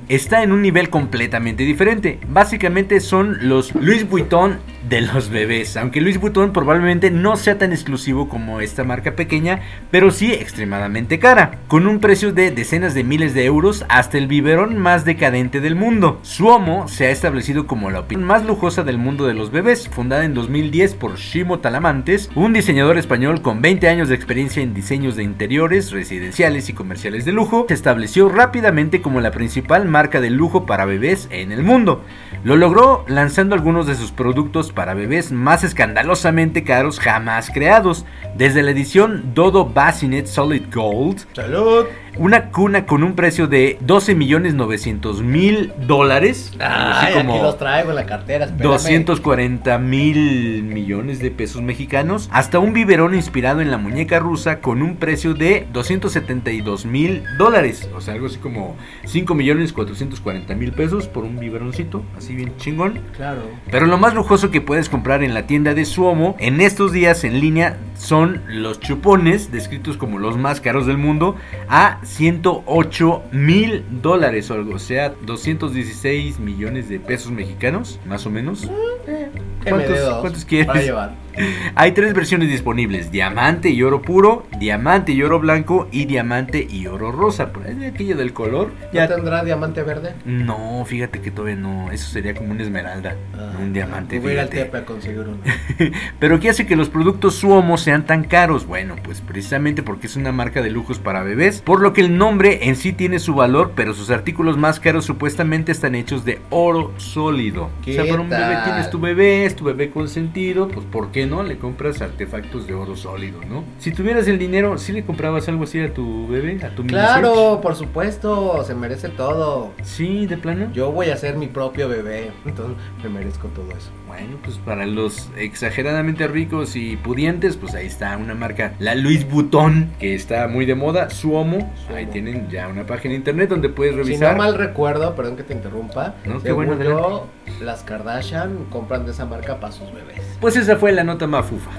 está 0.10 0.42
en 0.44 0.52
un 0.52 0.62
nivel 0.62 0.90
completamente 0.90 1.64
diferente. 1.64 2.20
Básicamente 2.28 3.00
son 3.00 3.48
los 3.48 3.76
Louis 3.76 4.10
Vuitton 4.10 4.60
de 4.90 5.02
los 5.02 5.30
bebés. 5.30 5.78
Aunque 5.78 6.02
Louis 6.02 6.20
Vuitton 6.20 6.54
probablemente 6.54 7.12
no 7.12 7.36
sea 7.36 7.58
tan 7.58 7.72
exclusivo 7.72 8.30
como 8.30 8.62
esta 8.62 8.84
marca 8.84 9.16
pequeña, 9.16 9.62
pero 9.92 10.12
sí 10.12 10.34
extremadamente 10.34 11.20
cara. 11.20 11.60
Con 11.68 11.88
un 11.88 12.00
precio 12.00 12.32
de 12.34 12.52
decenas 12.52 12.94
de 12.94 13.04
miles 13.04 13.34
de 13.34 13.46
euros 13.46 13.86
hasta 13.90 14.18
el 14.18 14.28
biberón 14.28 14.78
más 14.78 15.06
decadente 15.06 15.60
del 15.62 15.76
mundo. 15.76 16.20
Suomo 16.22 16.88
se 16.88 17.08
ha 17.08 17.12
establecido 17.12 17.68
como 17.68 17.92
la 17.92 18.02
opinión 18.02 18.28
más 18.28 18.46
lujosa 18.46 18.84
del 18.84 18.98
mundo 18.98 19.28
de 19.28 19.34
los 19.34 19.52
bebés, 19.52 19.88
fundada 19.90 20.26
en 20.26 20.34
2010 20.34 20.96
por 20.96 21.18
Shimo 21.18 21.60
Talamantes, 21.60 22.30
un 22.36 22.54
diseñador 22.54 22.98
español 22.98 23.42
con 23.42 23.62
20 23.62 23.88
años 23.90 24.10
de 24.10 24.16
experiencia 24.16 24.64
en 24.64 24.74
diseños 24.74 25.16
de 25.16 25.24
interiores, 25.24 25.92
residenciales 25.92 26.70
y 26.70 26.74
comerciales 26.74 27.26
de 27.26 27.32
lujo. 27.32 27.66
Se 27.68 27.74
estableció 27.74 28.30
rápidamente 28.30 29.02
como 29.02 29.22
la 29.22 29.32
principal 29.32 29.88
marca 29.88 30.22
de 30.22 30.30
lujo 30.30 30.66
para 30.66 30.86
bebés 30.86 31.28
en 31.32 31.52
el 31.52 31.64
mundo. 31.64 32.04
Lo 32.44 32.56
logró 32.56 33.06
lanzando 33.08 33.56
algunos 33.56 33.88
de 33.88 33.96
sus 33.96 34.12
productos 34.12 34.72
para 34.78 34.94
bebés 34.94 35.32
más 35.32 35.64
escandalosamente 35.64 36.64
caros 36.64 37.00
jamás 37.00 37.50
creados, 37.50 38.06
desde 38.36 38.62
la 38.62 38.70
edición 38.70 39.34
Dodo 39.34 39.66
Bassinet 39.66 40.28
Solid 40.28 40.72
Gold, 40.72 41.26
Salud. 41.34 41.88
Una 42.20 42.50
cuna 42.50 42.86
con 42.86 43.04
un 43.04 43.14
precio 43.14 43.48
de 43.48 43.78
12 43.82 44.16
millones 44.16 44.54
900 44.54 45.22
mil 45.22 45.72
dólares, 45.86 46.54
Ay, 46.60 46.66
así 46.70 47.06
aquí 47.06 47.14
como 47.28 47.42
los 47.44 47.58
traigo 47.58 47.90
en 47.90 47.96
la 47.96 48.06
cartera. 48.06 48.46
espérame. 48.46 48.72
240 48.72 49.78
mil 49.80 50.64
millones 50.64 51.20
de 51.20 51.32
pesos 51.32 51.62
mexicanos, 51.62 52.30
hasta 52.32 52.60
un 52.60 52.74
biberón 52.74 53.16
inspirado 53.16 53.62
en 53.62 53.72
la 53.72 53.78
muñeca 53.78 54.20
rusa 54.20 54.60
con 54.60 54.82
un 54.82 54.96
precio 54.98 55.34
de 55.34 55.68
272 55.74 56.86
mil 56.86 57.24
dólares, 57.38 57.90
o 57.96 58.02
sea, 58.02 58.14
algo 58.14 58.28
así 58.28 58.38
como 58.38 58.76
5 59.06 59.34
millones 59.36 59.74
440 59.74 60.56
mil 60.56 60.72
pesos 60.72 61.08
por 61.08 61.24
un 61.24 61.40
biberoncito, 61.40 62.04
así 62.18 62.36
bien 62.36 62.56
chingón. 62.58 63.00
Claro. 63.16 63.42
Pero 63.72 63.86
lo 63.86 63.98
más 63.98 64.14
lujoso 64.14 64.52
que 64.52 64.62
puedes 64.62 64.90
comprar 64.90 65.24
en 65.24 65.34
la 65.34 65.48
tienda 65.48 65.74
de 65.74 65.86
Suomo 65.86 66.36
en 66.40 66.62
estos 66.62 66.92
días 66.92 67.24
en 67.24 67.40
línea 67.40 67.78
son 67.96 68.42
los 68.48 68.80
chupones, 68.80 69.52
descritos 69.52 69.98
como 69.98 70.20
los 70.20 70.38
más 70.38 70.62
caros 70.62 70.86
del 70.86 70.98
mundo, 70.98 71.36
a 71.68 72.00
108 72.08 73.24
mil 73.32 73.86
dólares 74.02 74.50
o 74.50 74.54
algo, 74.54 74.76
o 74.76 74.80
sea, 74.80 75.10
216 75.10 76.40
millones 76.40 76.90
de 76.90 77.00
pesos 77.00 77.32
mexicanos, 77.32 78.00
más 78.06 78.26
o 78.26 78.30
menos. 78.30 78.64
Me 79.06 79.12
dé 79.12 79.32
¿Cuántos, 79.70 80.00
cuántos 80.22 80.46
quieres? 80.46 80.68
Para 80.68 80.82
llevar. 80.82 81.27
Hay 81.76 81.92
tres 81.92 82.14
versiones 82.14 82.50
disponibles: 82.50 83.12
diamante 83.12 83.70
y 83.70 83.84
oro 83.84 84.02
puro, 84.02 84.46
diamante 84.60 85.12
y 85.12 85.24
oro 85.24 85.40
blanco 85.40 85.88
y 85.92 86.06
diamante 86.06 86.68
y 86.70 86.88
oro 86.88 87.12
rosa. 87.12 87.52
Por 87.52 87.68
ahí 87.68 87.76
de 87.76 87.88
aquello 87.88 88.16
del 88.16 88.34
color. 88.34 88.72
¿Ya 88.94 89.08
tendrá 89.08 89.44
diamante 89.44 89.84
verde? 89.84 90.16
No, 90.26 90.84
fíjate 90.86 91.22
que 91.22 91.32
todavía 91.32 91.56
no. 91.56 91.92
Eso 91.92 92.10
sería 92.10 92.34
como 92.34 92.52
una 92.52 92.64
esmeralda, 92.64 93.16
no 93.54 93.60
un 93.60 93.74
diamante. 93.74 94.20
Voy 94.20 94.32
a 94.32 94.34
ir 94.34 94.40
al. 94.40 94.50
Tepe 94.50 94.78
a 94.78 94.86
conseguir 94.86 95.20
uno. 95.20 95.38
Pero 96.20 96.40
¿qué 96.40 96.50
hace 96.50 96.66
que 96.66 96.76
los 96.76 96.90
productos 96.90 97.36
Suomo 97.36 97.78
sean 97.78 98.06
tan 98.06 98.24
caros? 98.24 98.66
Bueno, 98.66 98.96
pues 99.04 99.22
precisamente 99.22 99.84
porque 99.84 100.08
es 100.08 100.16
una 100.16 100.32
marca 100.32 100.62
de 100.62 100.70
lujos 100.70 101.00
para 101.00 101.24
bebés, 101.24 101.62
por 101.62 101.82
lo 101.82 101.94
que 101.94 102.02
el 102.02 102.18
nombre 102.18 102.68
en 102.68 102.76
sí 102.76 102.94
tiene 102.94 103.20
su 103.20 103.36
valor, 103.36 103.74
pero 103.76 103.94
sus 103.94 104.10
artículos 104.10 104.58
más 104.58 104.80
caros 104.80 105.06
supuestamente 105.06 105.72
están 105.72 105.96
hechos 105.96 106.26
de 106.26 106.40
oro 106.50 106.94
sólido. 106.98 107.66
O 107.66 107.72
¿Qué 107.84 107.94
sea, 107.94 108.06
para 108.06 108.22
un 108.22 108.30
bebé 108.30 108.58
tienes 108.64 108.90
tu 108.90 109.00
bebé, 109.00 109.46
es 109.46 109.56
tu 109.56 109.66
bebé 109.66 109.90
consentido, 109.90 110.68
pues 110.68 110.86
¿por 110.86 111.12
qué 111.12 111.26
no? 111.30 111.44
Le 111.44 111.58
compras 111.58 112.02
artefactos 112.02 112.68
de 112.68 112.74
oro 112.74 112.96
sólido, 112.96 113.40
¿no? 113.50 113.64
Si 113.80 113.92
tuvieras 113.92 114.28
el 114.28 114.38
dinero, 114.40 114.78
¿sí 114.78 114.92
le 114.94 115.04
comprabas 115.04 115.48
algo 115.50 115.64
así 115.66 115.80
a 115.80 115.94
tu 115.94 116.28
bebé, 116.28 116.64
a 116.64 116.70
tu 116.70 116.86
Claro, 116.86 117.60
por 117.62 117.76
supuesto, 117.76 118.64
se 118.66 118.74
merece 118.76 119.10
todo. 119.10 119.72
Sí, 119.84 120.26
de 120.26 120.38
plano. 120.38 120.70
Yo 120.74 120.92
voy 120.92 121.10
a 121.10 121.18
ser 121.18 121.36
mi 121.38 121.48
propio 121.48 121.88
bebé, 121.90 122.32
entonces 122.46 122.76
me 123.04 123.10
merezco 123.10 123.48
todo 123.50 123.70
eso. 123.72 123.90
Bueno, 124.08 124.38
pues 124.44 124.58
para 124.58 124.86
los 124.86 125.30
exageradamente 125.38 126.28
ricos 126.28 126.76
y 126.76 126.96
pudientes, 126.98 127.58
pues 127.58 127.76
ahí 127.76 127.88
está 127.88 128.16
una 128.18 128.34
marca, 128.36 128.74
la 128.80 128.96
Louis 128.96 129.30
Vuitton, 129.30 129.92
que 130.00 130.16
está 130.16 130.48
muy 130.48 130.66
de 130.66 130.76
moda, 130.76 131.10
Suomo. 131.10 131.74
Ahí 131.94 132.06
tienen 132.08 132.50
ya 132.50 132.68
una 132.68 132.86
página 132.86 133.12
de 133.12 133.18
internet 133.18 133.50
donde 133.50 133.70
puedes 133.70 133.94
Si 133.94 134.02
revisar. 134.02 134.32
no 134.34 134.38
mal 134.44 134.56
recuerdo, 134.56 135.14
perdón 135.16 135.36
que 135.36 135.44
te 135.44 135.54
interrumpa, 135.54 136.16
No, 136.26 136.42
qué 136.42 136.52
bueno, 136.52 136.82
yo, 136.82 137.28
las 137.62 137.84
Kardashian 137.84 138.66
compran 138.70 139.06
de 139.06 139.12
esa 139.12 139.26
marca 139.26 139.60
para 139.60 139.74
sus 139.74 139.92
bebés. 139.94 140.22
Pues 140.40 140.56
esa 140.56 140.76
fue 140.76 140.92
la 140.92 141.04
nota 141.04 141.28
mafufa. 141.28 141.72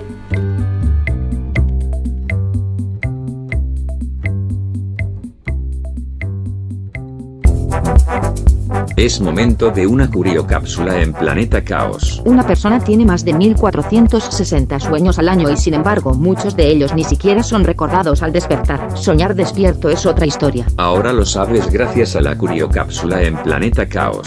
Es 8.98 9.20
momento 9.20 9.70
de 9.70 9.86
una 9.86 10.10
curiocápsula 10.10 11.00
en 11.00 11.12
Planeta 11.12 11.62
Caos. 11.62 12.20
Una 12.24 12.44
persona 12.44 12.80
tiene 12.80 13.04
más 13.04 13.24
de 13.24 13.32
1460 13.32 14.80
sueños 14.80 15.20
al 15.20 15.28
año 15.28 15.48
y 15.50 15.56
sin 15.56 15.74
embargo 15.74 16.14
muchos 16.14 16.56
de 16.56 16.66
ellos 16.66 16.92
ni 16.94 17.04
siquiera 17.04 17.44
son 17.44 17.62
recordados 17.62 18.24
al 18.24 18.32
despertar. 18.32 18.98
Soñar 18.98 19.36
despierto 19.36 19.88
es 19.88 20.04
otra 20.04 20.26
historia. 20.26 20.66
Ahora 20.76 21.12
lo 21.12 21.24
sabes 21.24 21.70
gracias 21.70 22.16
a 22.16 22.20
la 22.20 22.36
curiocápsula 22.36 23.22
en 23.22 23.36
Planeta 23.36 23.88
Caos. 23.88 24.26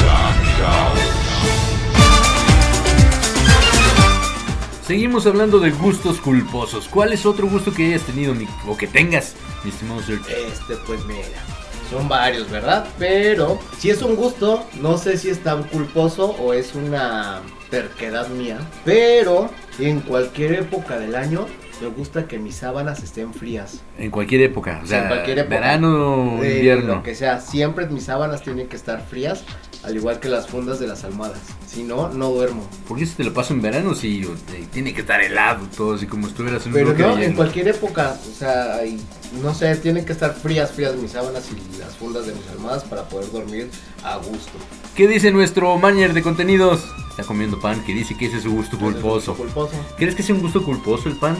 Seguimos 4.91 5.25
hablando 5.25 5.61
de 5.61 5.71
gustos 5.71 6.19
culposos. 6.19 6.89
¿Cuál 6.89 7.13
es 7.13 7.25
otro 7.25 7.47
gusto 7.47 7.73
que 7.73 7.85
hayas 7.85 8.01
tenido 8.01 8.33
mi- 8.35 8.45
o 8.67 8.75
que 8.75 8.87
tengas, 8.87 9.35
mi 9.63 9.69
estimado 9.69 10.01
Sergio? 10.01 10.35
Este, 10.35 10.75
pues 10.85 11.05
mira, 11.05 11.21
son 11.89 12.09
varios, 12.09 12.49
¿verdad? 12.51 12.85
Pero 12.99 13.57
si 13.79 13.89
es 13.89 14.01
un 14.01 14.17
gusto, 14.17 14.65
no 14.81 14.97
sé 14.97 15.17
si 15.17 15.29
es 15.29 15.41
tan 15.41 15.63
culposo 15.63 16.31
o 16.31 16.51
es 16.51 16.75
una 16.75 17.39
terquedad 17.69 18.27
mía. 18.27 18.59
Pero 18.83 19.49
en 19.79 20.01
cualquier 20.01 20.55
época 20.55 20.99
del 20.99 21.15
año 21.15 21.45
me 21.81 21.87
gusta 21.87 22.27
que 22.27 22.37
mis 22.39 22.55
sábanas 22.55 23.01
estén 23.03 23.33
frías. 23.33 23.81
En 23.97 24.11
cualquier 24.11 24.41
época, 24.41 24.81
o 24.83 24.87
sea, 24.87 25.01
en 25.03 25.07
cualquier 25.07 25.39
época. 25.39 25.55
verano 25.55 26.35
o 26.37 26.43
Eh, 26.43 26.57
invierno. 26.57 26.95
Lo 26.95 27.03
que 27.03 27.15
sea, 27.15 27.39
siempre 27.41 27.87
mis 27.87 28.03
sábanas 28.03 28.43
tienen 28.43 28.67
que 28.67 28.75
estar 28.75 29.01
frías, 29.05 29.43
al 29.83 29.95
igual 29.95 30.19
que 30.19 30.29
las 30.29 30.47
fundas 30.47 30.79
de 30.79 30.87
las 30.87 31.03
almohadas. 31.03 31.39
Si 31.65 31.83
no, 31.83 32.09
no 32.09 32.29
duermo. 32.29 32.67
¿Por 32.87 32.97
qué 32.99 33.05
se 33.05 33.15
te 33.15 33.23
lo 33.23 33.33
paso 33.33 33.53
en 33.53 33.61
verano 33.61 33.95
si 33.95 34.21
eh, 34.21 34.65
tiene 34.71 34.93
que 34.93 35.01
estar 35.01 35.21
helado 35.21 35.65
todo, 35.75 35.95
así 35.95 36.05
como 36.05 36.27
estuvieras 36.27 36.61
en 36.65 36.69
un 36.69 36.73
Pero 36.73 36.85
bloque 36.93 37.01
no, 37.03 37.17
en 37.19 37.33
cualquier 37.33 37.67
época, 37.69 38.15
o 38.29 38.35
sea, 38.37 38.75
hay- 38.75 38.99
no 39.41 39.53
sé, 39.53 39.75
tienen 39.77 40.05
que 40.05 40.11
estar 40.11 40.33
frías, 40.33 40.71
frías 40.71 40.95
mis 40.95 41.11
sábanas 41.11 41.47
y 41.51 41.79
las 41.79 41.95
fundas 41.95 42.25
de 42.27 42.33
mis 42.33 42.47
almohadas 42.49 42.83
para 42.83 43.03
poder 43.09 43.31
dormir 43.31 43.69
a 44.03 44.17
gusto. 44.17 44.51
¿Qué 44.95 45.07
dice 45.07 45.31
nuestro 45.31 45.77
manager 45.77 46.13
de 46.13 46.21
contenidos? 46.21 46.83
Está 47.09 47.23
comiendo 47.23 47.59
pan, 47.59 47.83
que 47.85 47.93
dice 47.93 48.15
que 48.17 48.25
ese 48.27 48.37
es 48.37 48.43
su 48.43 48.51
gusto 48.51 48.77
culposo. 48.77 49.35
Culposo. 49.35 49.73
¿Crees 49.97 50.15
que 50.15 50.23
sea 50.23 50.35
un 50.35 50.41
gusto 50.41 50.63
culposo 50.63 51.09
el 51.09 51.15
pan? 51.17 51.35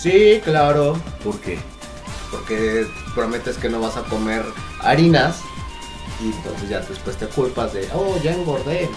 Sí, 0.00 0.40
claro, 0.44 0.96
¿Por 1.24 1.38
qué? 1.40 1.58
porque 2.30 2.86
prometes 3.14 3.56
que 3.56 3.68
no 3.68 3.80
vas 3.80 3.96
a 3.96 4.02
comer 4.04 4.42
harinas 4.80 5.40
y 6.22 6.26
entonces 6.26 6.68
ya 6.68 6.80
después 6.80 7.16
te 7.16 7.26
culpas 7.26 7.72
de, 7.72 7.88
oh, 7.92 8.16
ya 8.22 8.32
engordé. 8.32 8.88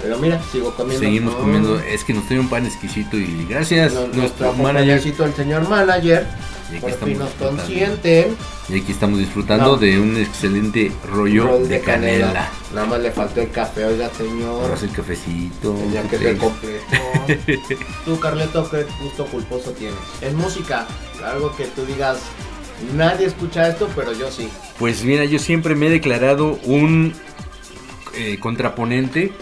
Pero 0.00 0.18
mira, 0.18 0.40
sigo 0.52 0.74
comiendo. 0.74 1.04
Seguimos 1.04 1.34
Mm. 1.34 1.38
comiendo, 1.38 1.78
es 1.80 2.04
que 2.04 2.14
nos 2.14 2.26
trae 2.26 2.38
un 2.40 2.48
pan 2.48 2.64
exquisito 2.66 3.16
y 3.16 3.46
gracias, 3.48 3.92
nuestro 3.92 4.16
nuestro 4.20 4.52
manager. 4.54 5.00
el 5.24 5.34
señor 5.34 5.68
manager, 5.68 6.26
Y 6.72 6.76
aquí 6.76 6.86
estamos 6.86 7.18
nos. 7.18 8.28
Y 8.68 8.80
aquí 8.80 8.92
estamos 8.92 9.18
disfrutando 9.18 9.72
No. 9.72 9.76
de 9.76 9.98
un 9.98 10.16
excelente 10.16 10.90
rollo 11.10 11.46
Rol 11.46 11.68
de, 11.68 11.80
canela. 11.80 12.48
Nada 12.74 12.86
más 12.86 13.00
le 13.00 13.10
faltó 13.10 13.42
el 13.42 13.50
café, 13.50 13.84
oiga, 13.84 14.08
señor. 14.10 14.62
Ahora 14.62 14.76
el 14.80 14.90
cafecito. 14.90 15.76
Ya 15.92 16.02
que 16.02 16.16
¿qué 16.16 16.18
te 16.18 16.36
completo. 16.38 16.84
tú, 18.04 18.18
Carleto, 18.18 18.70
¿qué 18.70 18.86
gusto 19.02 19.26
culposo 19.26 19.72
tienes? 19.72 19.98
En 20.22 20.36
música, 20.36 20.86
algo 21.24 21.54
que 21.56 21.66
tú 21.66 21.84
digas, 21.84 22.18
nadie 22.94 23.26
escucha 23.26 23.68
esto, 23.68 23.88
pero 23.94 24.12
yo 24.12 24.30
sí. 24.30 24.48
Pues 24.78 25.04
mira, 25.04 25.24
yo 25.24 25.38
siempre 25.38 25.74
me 25.74 25.88
he 25.88 25.90
declarado 25.90 26.58
un 26.64 27.12
eh, 28.14 28.38
contraponente 28.40 29.32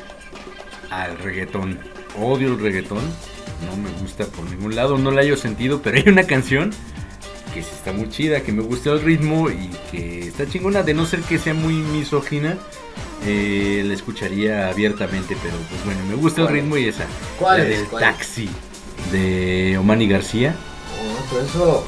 al 0.90 1.18
reggaetón. 1.18 1.78
Odio 2.20 2.48
el 2.48 2.58
reggaetón, 2.58 3.02
no 3.66 3.76
me 3.76 3.90
gusta 4.00 4.24
por 4.26 4.44
ningún 4.50 4.74
lado, 4.74 4.98
no 4.98 5.12
la 5.12 5.20
haya 5.20 5.36
sentido, 5.36 5.80
pero 5.82 5.98
hay 5.98 6.08
una 6.08 6.24
canción 6.24 6.70
que 7.52 7.62
sí 7.62 7.70
está 7.74 7.92
muy 7.92 8.08
chida, 8.08 8.40
que 8.42 8.52
me 8.52 8.62
gusta 8.62 8.90
el 8.90 9.02
ritmo 9.02 9.50
y 9.50 9.70
que 9.90 10.28
está 10.28 10.46
chingona, 10.48 10.82
de 10.82 10.94
no 10.94 11.06
ser 11.06 11.20
que 11.20 11.38
sea 11.38 11.54
muy 11.54 11.74
misógina, 11.74 12.56
eh, 13.26 13.82
la 13.86 13.94
escucharía 13.94 14.68
abiertamente, 14.68 15.36
pero 15.42 15.56
pues 15.68 15.84
bueno, 15.84 16.00
me 16.08 16.14
gusta 16.14 16.42
el 16.42 16.48
ritmo 16.48 16.76
y 16.76 16.88
esa. 16.88 17.04
¿Cuál 17.38 17.58
la 17.58 17.64
es? 17.68 17.90
del 17.90 18.00
taxi 18.00 18.48
de 19.12 19.76
Omani 19.78 20.08
García. 20.08 20.54
Oh, 20.98 21.26
pero 21.30 21.42
eso 21.42 21.84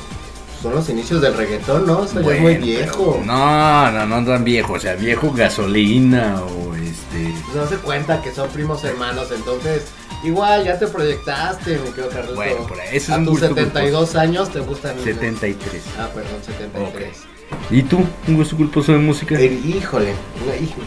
son 0.62 0.74
los 0.74 0.88
inicios 0.88 1.20
del 1.20 1.34
reggaetón, 1.34 1.86
¿no? 1.86 2.04
Eso 2.04 2.20
ya 2.20 2.34
es 2.34 2.40
muy 2.40 2.56
viejo. 2.56 3.18
pero 3.20 3.24
No, 3.24 3.90
no, 3.90 4.06
no 4.06 4.26
tan 4.26 4.44
viejo, 4.44 4.74
o 4.74 4.80
sea, 4.80 4.94
viejo 4.94 5.32
gasolina 5.32 6.40
o 6.42 6.74
este... 6.74 7.34
Pues 7.46 7.56
no 7.56 7.68
se 7.68 7.76
cuenta 7.76 8.22
que 8.22 8.32
son 8.32 8.48
primos 8.50 8.84
hermanos, 8.84 9.28
entonces 9.34 9.86
igual 10.24 10.64
ya 10.64 10.78
te 10.78 10.86
proyectaste, 10.86 11.78
mi 11.78 11.90
querido 11.90 12.08
Carleto. 12.10 12.34
Bueno, 12.34 12.66
por 12.66 12.80
ahí, 12.80 12.88
ese 12.88 12.96
es 12.96 13.10
A 13.10 13.16
tus 13.18 13.28
gusto 13.28 13.48
72 13.48 14.16
años 14.16 14.50
te 14.50 14.60
gustan. 14.60 14.98
73. 14.98 15.82
Ah, 15.98 16.08
perdón, 16.14 16.42
73. 16.44 17.22
¿Y 17.70 17.82
tú? 17.82 18.04
¿Un 18.28 18.36
gusto 18.36 18.56
culposo 18.56 18.92
de 18.92 18.98
música? 18.98 19.38
El- 19.38 19.64
híjole, 19.64 20.14
híjole. 20.60 20.86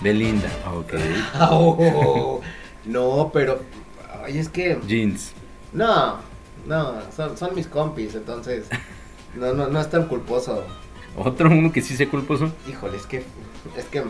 Belinda, 0.00 0.48
ok. 0.74 0.92
Oh, 1.40 2.40
no, 2.84 3.30
pero. 3.32 3.60
Ay, 4.24 4.38
es 4.38 4.48
que. 4.48 4.78
Jeans. 4.86 5.32
No, 5.72 6.18
no, 6.66 6.94
son, 7.14 7.36
son 7.36 7.54
mis 7.54 7.66
compis, 7.66 8.14
entonces. 8.14 8.66
No, 9.34 9.52
no, 9.52 9.66
no 9.68 9.80
es 9.80 9.90
tan 9.90 10.06
culposo. 10.06 10.64
¿Otro 11.16 11.48
uno 11.50 11.72
que 11.72 11.82
sí 11.82 11.96
sea 11.96 12.08
culposo? 12.08 12.52
Híjole, 12.68 12.96
es 12.96 13.06
que. 13.06 13.24
Es 13.76 13.84
que 13.86 14.02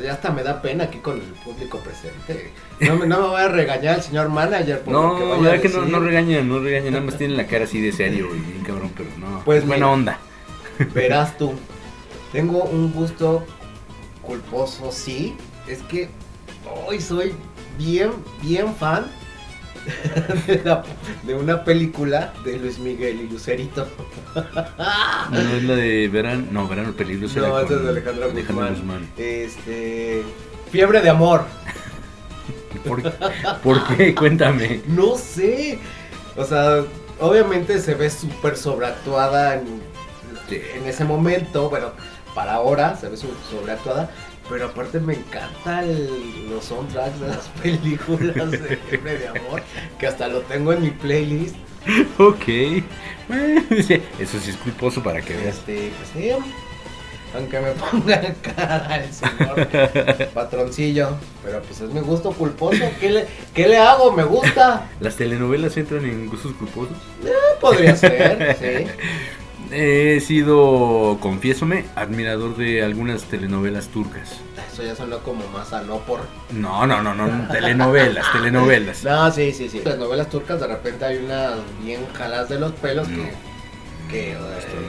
ya 0.00 0.12
hasta 0.12 0.30
me 0.30 0.42
da 0.42 0.62
pena 0.62 0.84
aquí 0.84 0.98
con 0.98 1.16
el 1.16 1.22
público 1.44 1.78
presente. 1.78 2.52
No 2.80 2.96
me, 2.96 3.06
no 3.06 3.20
me 3.20 3.28
voy 3.28 3.40
a 3.40 3.48
regañar 3.48 3.96
el 3.96 4.02
señor 4.02 4.28
manager 4.28 4.80
por 4.80 4.86
que 4.86 4.90
No, 4.92 5.12
vaya 5.14 5.34
a 5.34 5.38
verdad 5.40 5.60
que 5.60 5.68
no, 5.68 5.84
no 5.86 6.00
regañan, 6.00 6.48
no 6.48 6.58
regañan, 6.58 6.92
nada 6.92 7.04
más 7.04 7.18
tienen 7.18 7.36
la 7.36 7.46
cara 7.46 7.64
así 7.64 7.80
de 7.80 7.92
serio 7.92 8.34
y 8.34 8.40
bien 8.40 8.64
cabrón, 8.64 8.92
pero 8.96 9.08
no. 9.18 9.42
Pues 9.44 9.58
es 9.58 9.66
buena 9.66 9.86
mira. 9.86 9.94
onda. 9.94 10.18
Verás 10.94 11.36
tú, 11.38 11.52
tengo 12.32 12.64
un 12.64 12.92
gusto 12.92 13.44
culposo, 14.22 14.90
sí. 14.92 15.36
Es 15.66 15.80
que 15.82 16.08
hoy 16.86 17.00
soy 17.00 17.34
bien, 17.78 18.10
bien 18.42 18.74
fan 18.74 19.06
de, 20.46 20.62
la- 20.64 20.82
de 21.22 21.34
una 21.34 21.64
película 21.64 22.32
de 22.44 22.58
Luis 22.58 22.78
Miguel 22.78 23.20
y 23.22 23.28
Lucerito. 23.28 23.86
No 25.30 25.38
es 25.38 25.62
la 25.64 25.74
de 25.74 26.08
verano, 26.08 26.46
no, 26.50 26.68
verano 26.68 26.92
peligroso. 26.92 27.40
No, 27.40 27.58
esa 27.60 27.74
es 27.74 27.82
de 27.82 27.88
Alejandra 27.88 28.26
Guzmán. 28.28 28.74
Guzmán. 28.74 29.08
Este. 29.16 30.22
Fiebre 30.70 31.00
de 31.00 31.10
amor. 31.10 31.44
¿Por, 32.86 33.02
por 33.62 33.86
qué? 33.96 34.14
Cuéntame. 34.16 34.82
No 34.86 35.16
sé. 35.16 35.78
O 36.36 36.44
sea, 36.44 36.84
obviamente 37.20 37.78
se 37.80 37.94
ve 37.94 38.08
súper 38.10 38.56
sobreactuada 38.56 39.54
en, 39.56 39.82
en 40.50 40.86
ese 40.86 41.04
momento. 41.04 41.68
Bueno, 41.68 41.92
para 42.34 42.54
ahora 42.54 42.96
se 42.96 43.08
ve 43.08 43.16
sobreactuada. 43.16 44.10
Pero 44.52 44.66
aparte 44.66 45.00
me 45.00 45.14
encantan 45.14 45.86
los 46.50 46.66
soundtracks 46.66 47.18
de 47.20 47.28
las 47.28 47.48
películas 47.62 48.50
de 48.50 48.76
Fiebre 48.76 49.18
de 49.18 49.28
Amor. 49.28 49.62
Que 49.98 50.06
hasta 50.06 50.28
lo 50.28 50.42
tengo 50.42 50.74
en 50.74 50.82
mi 50.82 50.90
playlist. 50.90 51.56
Ok. 52.18 52.44
Bueno, 53.28 53.62
Eso 54.18 54.38
sí 54.38 54.50
es 54.50 54.56
culposo 54.58 55.02
para 55.02 55.22
que 55.22 55.34
veas. 55.34 55.56
Este, 55.56 55.90
pues 55.96 56.10
sí. 56.12 56.30
Aunque 57.34 57.60
me 57.60 57.70
ponga 57.72 58.20
cara 58.42 59.02
el 59.02 59.10
señor 59.10 60.28
patroncillo. 60.34 61.16
Pero 61.42 61.62
pues 61.62 61.80
es 61.80 61.90
mi 61.90 62.00
gusto 62.00 62.30
culposo. 62.32 62.84
¿Qué 63.00 63.08
le, 63.08 63.26
qué 63.54 63.68
le 63.68 63.78
hago? 63.78 64.12
Me 64.12 64.24
gusta. 64.24 64.86
¿Las 65.00 65.16
telenovelas 65.16 65.74
entran 65.78 66.04
en 66.04 66.26
gustos 66.26 66.52
culposos? 66.56 66.98
Eh, 67.24 67.30
podría 67.58 67.96
ser, 67.96 68.54
sí. 68.60 68.86
He 69.70 70.20
sido, 70.20 71.18
confiésome, 71.20 71.84
admirador 71.94 72.56
de 72.56 72.82
algunas 72.82 73.24
telenovelas 73.24 73.88
turcas. 73.88 74.40
Eso 74.72 74.82
ya 74.82 74.94
sonó 74.96 75.18
como 75.18 75.46
más 75.48 75.72
a 75.72 75.82
no 75.82 75.98
por. 75.98 76.20
No, 76.50 76.86
no, 76.86 77.02
no, 77.02 77.14
no, 77.14 77.48
telenovelas, 77.48 78.30
telenovelas. 78.32 79.04
No, 79.04 79.30
sí, 79.30 79.52
sí, 79.52 79.68
sí. 79.68 79.82
Las 79.84 79.98
novelas 79.98 80.28
turcas 80.28 80.60
de 80.60 80.66
repente 80.66 81.04
hay 81.04 81.18
unas 81.18 81.54
bien 81.82 82.06
jaladas 82.14 82.48
de 82.48 82.58
los 82.58 82.72
pelos 82.72 83.06
que. 83.08 83.51
Que. 84.12 84.32
eh, 84.32 84.36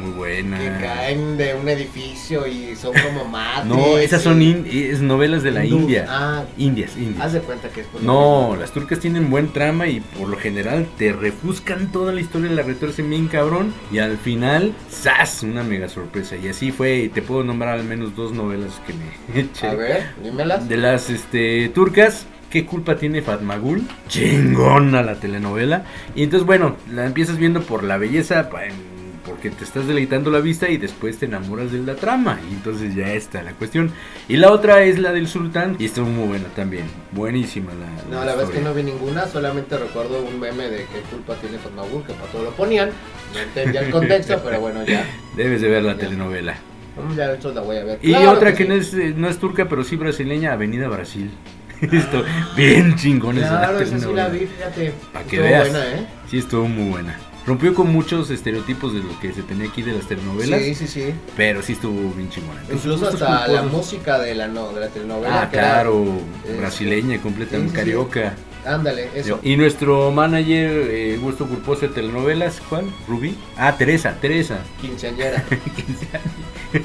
Muy 0.01 0.11
buena. 0.11 0.59
que 0.59 0.67
caen 0.85 1.37
de 1.37 1.55
un 1.55 1.67
edificio 1.69 2.45
y 2.45 2.75
son 2.75 2.93
como 2.93 3.25
mates. 3.29 3.65
No, 3.65 3.97
esas 3.97 4.21
son 4.21 4.41
in- 4.41 4.67
es 4.71 5.01
novelas 5.01 5.41
de 5.43 5.51
la. 5.51 5.65
India. 5.65 6.05
Ah. 6.09 6.43
Indias, 6.57 6.95
indias. 6.97 7.21
Haz 7.25 7.33
de 7.33 7.39
cuenta 7.39 7.69
que 7.69 7.81
es 7.81 7.87
por 7.87 8.03
No, 8.03 8.41
mismo. 8.49 8.55
las 8.57 8.71
turcas 8.71 8.99
tienen 8.99 9.29
buen 9.29 9.51
trama 9.53 9.87
y 9.87 10.01
por 10.01 10.27
lo 10.29 10.37
general 10.37 10.85
te 10.97 11.13
refuscan 11.13 11.91
toda 11.91 12.11
la 12.13 12.21
historia, 12.21 12.51
la 12.51 12.61
retuercen 12.63 13.09
bien 13.09 13.27
cabrón 13.27 13.73
y 13.91 13.99
al 13.99 14.17
final, 14.17 14.73
¡zas! 14.91 15.41
Una 15.43 15.63
mega 15.63 15.89
sorpresa. 15.89 16.35
Y 16.35 16.47
así 16.49 16.71
fue, 16.71 16.97
y 16.97 17.09
te 17.09 17.21
puedo 17.21 17.43
nombrar 17.43 17.79
al 17.79 17.85
menos 17.85 18.15
dos 18.15 18.33
novelas 18.33 18.81
que 18.85 18.93
me 18.93 19.39
eché. 19.41 19.67
A 19.67 19.73
ver, 19.75 20.03
dímelas. 20.21 20.67
De 20.69 20.77
las 20.77 21.09
este, 21.09 21.69
turcas, 21.69 22.27
¿Qué 22.49 22.67
culpa 22.67 22.97
tiene 22.97 23.23
Fatmagul? 23.23 23.81
Chingona 24.09 25.01
la 25.01 25.15
telenovela. 25.15 25.85
Y 26.13 26.21
entonces, 26.21 26.45
bueno, 26.45 26.75
la 26.91 27.07
empiezas 27.07 27.37
viendo 27.39 27.61
por 27.63 27.83
la 27.83 27.97
belleza, 27.97 28.47
en- 28.63 28.92
porque 29.33 29.49
te 29.49 29.63
estás 29.63 29.87
deleitando 29.87 30.29
la 30.29 30.41
vista 30.41 30.69
y 30.69 30.77
después 30.77 31.17
te 31.17 31.25
enamoras 31.25 31.71
de 31.71 31.79
la 31.79 31.95
trama. 31.95 32.39
Y 32.51 32.53
entonces 32.53 32.93
ya 32.93 33.11
está 33.13 33.41
la 33.41 33.53
cuestión. 33.53 33.91
Y 34.27 34.37
la 34.37 34.51
otra 34.51 34.83
es 34.83 34.99
la 34.99 35.11
del 35.11 35.27
sultán. 35.27 35.75
Y 35.79 35.85
estuvo 35.85 36.05
muy 36.05 36.27
buena 36.27 36.45
también. 36.55 36.85
Buenísima 37.11 37.71
la, 37.73 38.15
No, 38.15 38.23
la 38.23 38.35
verdad 38.35 38.51
es 38.51 38.57
que 38.59 38.63
no 38.63 38.75
vi 38.75 38.83
ninguna, 38.83 39.25
solamente 39.25 39.75
recuerdo 39.75 40.21
un 40.23 40.39
meme 40.39 40.69
de 40.69 40.77
qué 40.85 40.99
culpa 41.09 41.33
tiene 41.37 41.57
Fatmagul, 41.57 42.03
que 42.03 42.13
para 42.13 42.31
todo 42.31 42.43
lo 42.43 42.51
ponían. 42.51 42.91
No 43.33 43.39
entendía 43.39 43.81
el 43.81 43.89
contexto, 43.89 44.39
pero 44.43 44.59
bueno, 44.59 44.85
ya. 44.85 45.03
Debes 45.35 45.61
de 45.61 45.67
ver 45.69 45.81
la 45.81 45.97
telenovela. 45.97 46.53
Mm, 46.95 47.15
Ya 47.15 47.27
la 47.27 47.61
voy 47.61 47.77
a 47.77 47.83
ver. 47.85 47.99
Y 48.03 48.09
Claro 48.09 48.31
otra 48.33 48.53
que, 48.53 48.63
sí. 48.63 48.69
no, 48.69 48.75
es, 48.75 48.93
eh, 48.93 49.13
no 49.17 49.27
es 49.29 49.39
turca, 49.39 49.67
pero 49.67 49.83
sí 49.83 49.95
brasileña, 49.95 50.53
Avenida 50.53 50.87
Brasil. 50.89 51.31
Esto, 51.81 52.23
bien 52.55 52.95
chingón 52.97 53.39
esa 53.39 53.47
Claro, 53.57 53.79
esa 53.79 53.97
sí 53.99 54.13
la 54.13 54.29
vi, 54.29 54.45
fíjate. 54.45 54.93
Para 55.11 55.25
que 55.25 55.35
Estuvo 55.37 55.49
veas. 55.49 55.69
buena, 55.71 55.85
¿eh? 55.87 56.07
Sí, 56.29 56.37
estuvo 56.37 56.67
muy 56.67 56.89
buena. 56.91 57.17
Rompió 57.45 57.73
con 57.73 57.91
muchos 57.91 58.29
estereotipos 58.29 58.93
de 58.93 58.99
lo 58.99 59.19
que 59.19 59.33
se 59.33 59.41
tenía 59.43 59.67
aquí 59.67 59.81
de 59.81 59.91
las 59.93 60.07
telenovelas. 60.07 60.61
Sí, 60.61 60.75
sí, 60.75 60.87
sí. 60.87 61.13
Pero 61.35 61.61
sí 61.61 61.73
estuvo 61.73 62.13
bien 62.13 62.29
chingona. 62.29 62.61
Incluso 62.71 63.09
hasta 63.09 63.47
la 63.49 63.63
música 63.63 64.17
de 64.19 64.33
la, 64.33 64.47
no, 64.47 64.71
de 64.71 64.79
la 64.79 64.87
telenovela. 64.87 65.41
Ah, 65.41 65.49
era, 65.51 65.51
claro, 65.51 66.05
este, 66.45 66.57
brasileña, 66.57 67.21
completamente 67.21 67.71
sí, 67.71 67.75
sí, 67.75 67.83
sí. 67.83 67.91
carioca. 67.91 68.35
Ándale, 68.65 69.09
eso. 69.13 69.41
Y 69.43 69.57
nuestro 69.57 70.11
manager, 70.11 70.87
eh, 70.89 71.19
gusto 71.21 71.45
culposo 71.45 71.81
de 71.81 71.89
telenovelas, 71.89 72.61
¿cuál? 72.69 72.85
¿Rubí? 73.09 73.37
Ah, 73.57 73.75
Teresa, 73.77 74.15
Teresa. 74.19 74.59
Quinceañera. 74.79 75.43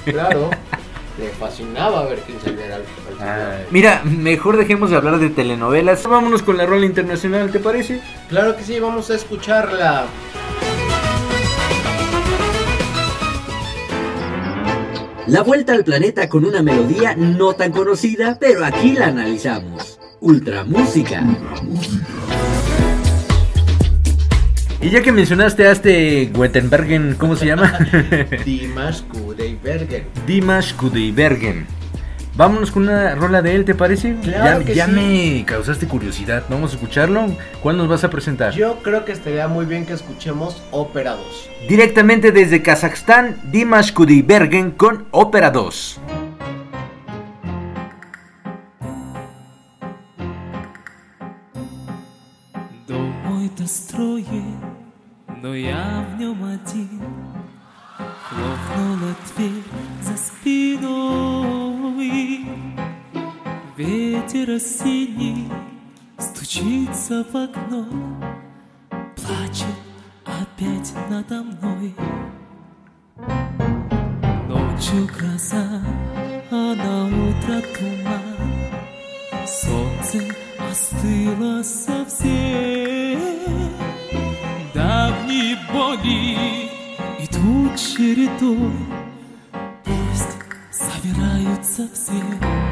Claro. 0.05 0.51
Le 1.19 1.29
fascinaba 1.31 2.05
ver 2.05 2.19
quinceañera 2.21 2.77
al, 2.77 2.83
al 2.83 3.19
señor. 3.19 3.67
Mira, 3.71 4.03
mejor 4.05 4.59
dejemos 4.59 4.91
de 4.91 4.97
hablar 4.97 5.19
de 5.19 5.31
telenovelas. 5.31 6.07
Vámonos 6.07 6.43
con 6.43 6.59
la 6.59 6.67
rola 6.67 6.85
internacional, 6.85 7.51
¿te 7.51 7.59
parece? 7.59 8.03
Claro 8.29 8.55
que 8.55 8.65
sí, 8.65 8.79
vamos 8.79 9.11
a 9.11 9.15
escucharla. 9.15 10.05
La 15.29 15.43
vuelta 15.43 15.75
al 15.75 15.85
planeta 15.85 16.27
con 16.31 16.47
una 16.47 16.63
melodía 16.63 17.15
no 17.15 17.53
tan 17.53 17.71
conocida, 17.71 18.39
pero 18.41 18.65
aquí 18.65 18.93
la 18.93 19.09
analizamos. 19.09 20.01
Ultra 20.21 20.65
Música. 20.65 21.23
Y 24.81 24.89
ya 24.89 25.03
que 25.03 25.13
mencionaste 25.13 25.67
a 25.67 25.73
este 25.73 26.33
Wettenbergen, 26.35 27.17
¿cómo 27.19 27.37
se 27.37 27.45
llama? 27.45 27.79
Dimash 28.45 29.03
Kudaibergen. 29.03 30.05
Dimash 30.27 30.73
Kudaibergen. 30.75 31.78
Vámonos 32.38 32.72
con 32.72 32.84
una 32.84 33.14
rola 33.14 33.44
de 33.44 33.56
él, 33.56 33.64
¿te 33.64 33.76
parece? 33.76 34.16
Claro 34.24 34.62
ya 34.62 34.66
que 34.66 34.74
ya 34.74 34.86
sí. 34.88 34.92
me 34.92 35.46
causaste 35.46 35.88
curiosidad. 35.88 36.44
Vamos 36.50 36.72
a 36.72 36.76
escucharlo. 36.76 37.28
¿Cuál 37.62 37.78
nos 37.78 37.88
vas 37.88 38.04
a 38.04 38.10
presentar? 38.10 38.54
Yo 38.54 38.80
creo 38.82 39.06
que 39.06 39.12
estaría 39.12 39.48
muy 39.48 39.66
bien 39.66 39.86
que 39.86 39.94
escuchemos 39.94 40.64
Ópera 40.72 41.12
2. 41.12 41.50
Directamente 41.70 42.32
desde 42.32 42.64
Kazajstán, 42.64 43.38
Dimash 43.52 43.94
Kudaibergen 43.94 44.72
con 44.72 45.06
Ópera 45.12 45.52
2. 45.52 46.00
Дом 52.88 53.12
мой 53.26 53.50
достроен, 53.56 54.60
но 55.42 55.56
я 55.56 56.06
в 56.10 56.20
нем 56.20 56.44
один. 56.44 57.00
Хлопнула 58.34 59.16
дверь 59.36 59.64
за 60.02 60.18
Спиной. 61.99 62.47
Ветер 63.77 64.51
осенний 64.51 65.49
стучится 66.19 67.25
в 67.25 67.35
окно, 67.35 67.87
плачет 69.17 69.67
опять 70.25 70.93
надо 71.09 71.43
мной. 71.43 71.95
Ночью 74.49 75.07
гроза, 75.07 75.83
а 76.51 76.75
на 76.75 77.07
утро 77.07 77.63
туман. 77.77 78.39
Солнце 79.47 80.19
остыло 80.71 81.63
совсем 81.63 83.19
Давние 84.75 85.57
боли 85.73 86.69
идут 87.19 87.77
чередой 87.77 88.71
Пусть 88.79 88.88
стираются 91.09 91.89
все. 91.95 92.68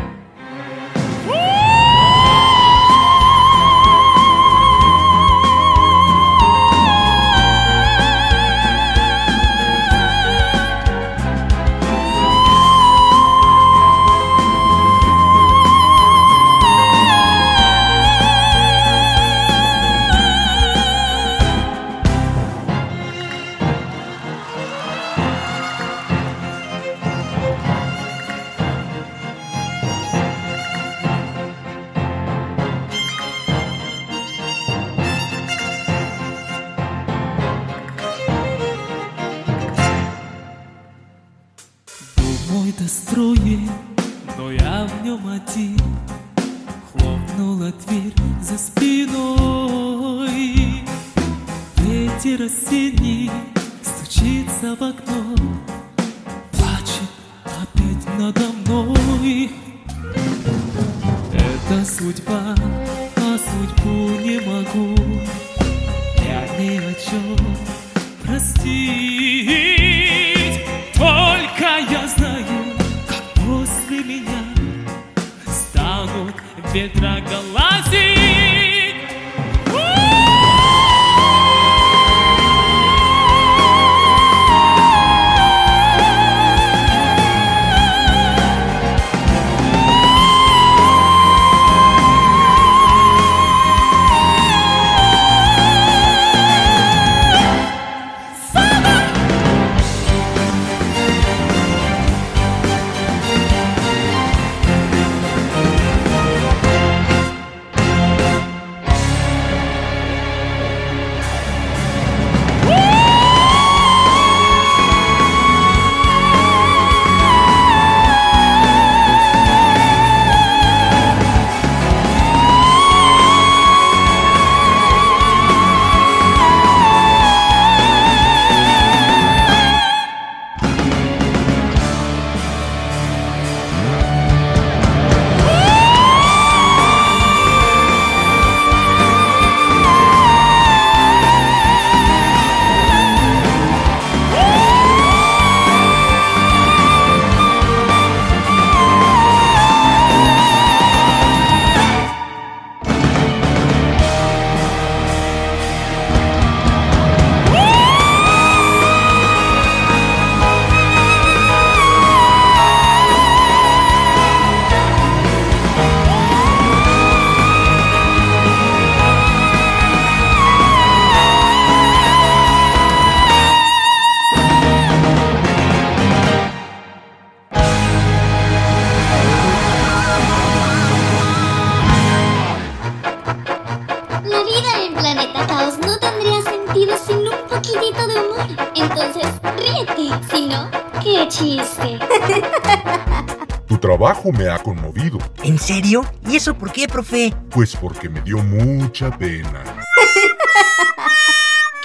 Serio? 195.66 196.04
¿Y 196.28 196.36
eso 196.36 196.56
por 196.56 196.72
qué, 196.72 196.86
profe? 196.88 197.34
pues 197.50 197.74
porque 197.76 198.08
me 198.08 198.20
dio 198.22 198.38
mucha 198.38 199.16
pena. 199.18 199.64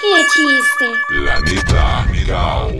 Qué 0.00 0.24
chiste. 0.34 0.86
Planeta 1.08 2.06
Caos. 2.26 2.72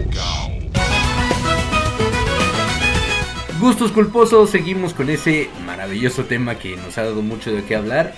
Gustos 3.59 3.91
culposos, 3.93 4.49
seguimos 4.49 4.93
con 4.93 5.09
ese 5.09 5.49
maravilloso 5.65 6.25
tema 6.25 6.55
que 6.55 6.75
nos 6.75 6.97
ha 6.97 7.03
dado 7.03 7.21
mucho 7.21 7.51
de 7.51 7.63
qué 7.63 7.75
hablar. 7.77 8.13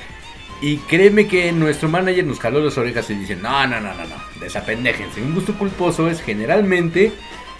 Y 0.61 0.77
créeme 0.77 1.27
que 1.27 1.51
nuestro 1.51 1.87
manager 1.89 2.25
nos 2.25 2.39
jaló 2.39 2.61
las 2.61 2.77
orejas 2.79 3.07
y 3.11 3.15
dice, 3.15 3.35
no, 3.35 3.67
no, 3.67 3.79
no, 3.79 3.93
no, 3.93 4.05
no, 4.05 4.15
desapendéjense. 4.39 5.21
Un 5.21 5.35
gusto 5.35 5.53
culposo 5.55 6.09
es 6.09 6.21
generalmente 6.21 7.11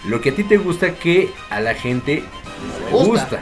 lo 0.06 0.20
que 0.20 0.30
a 0.30 0.34
ti 0.34 0.42
te 0.42 0.56
gusta 0.56 0.94
que 0.94 1.30
a 1.50 1.60
la 1.60 1.74
gente 1.74 2.24
no 2.82 2.86
le 2.86 2.90
Gusta. 2.92 3.22
gusta. 3.36 3.40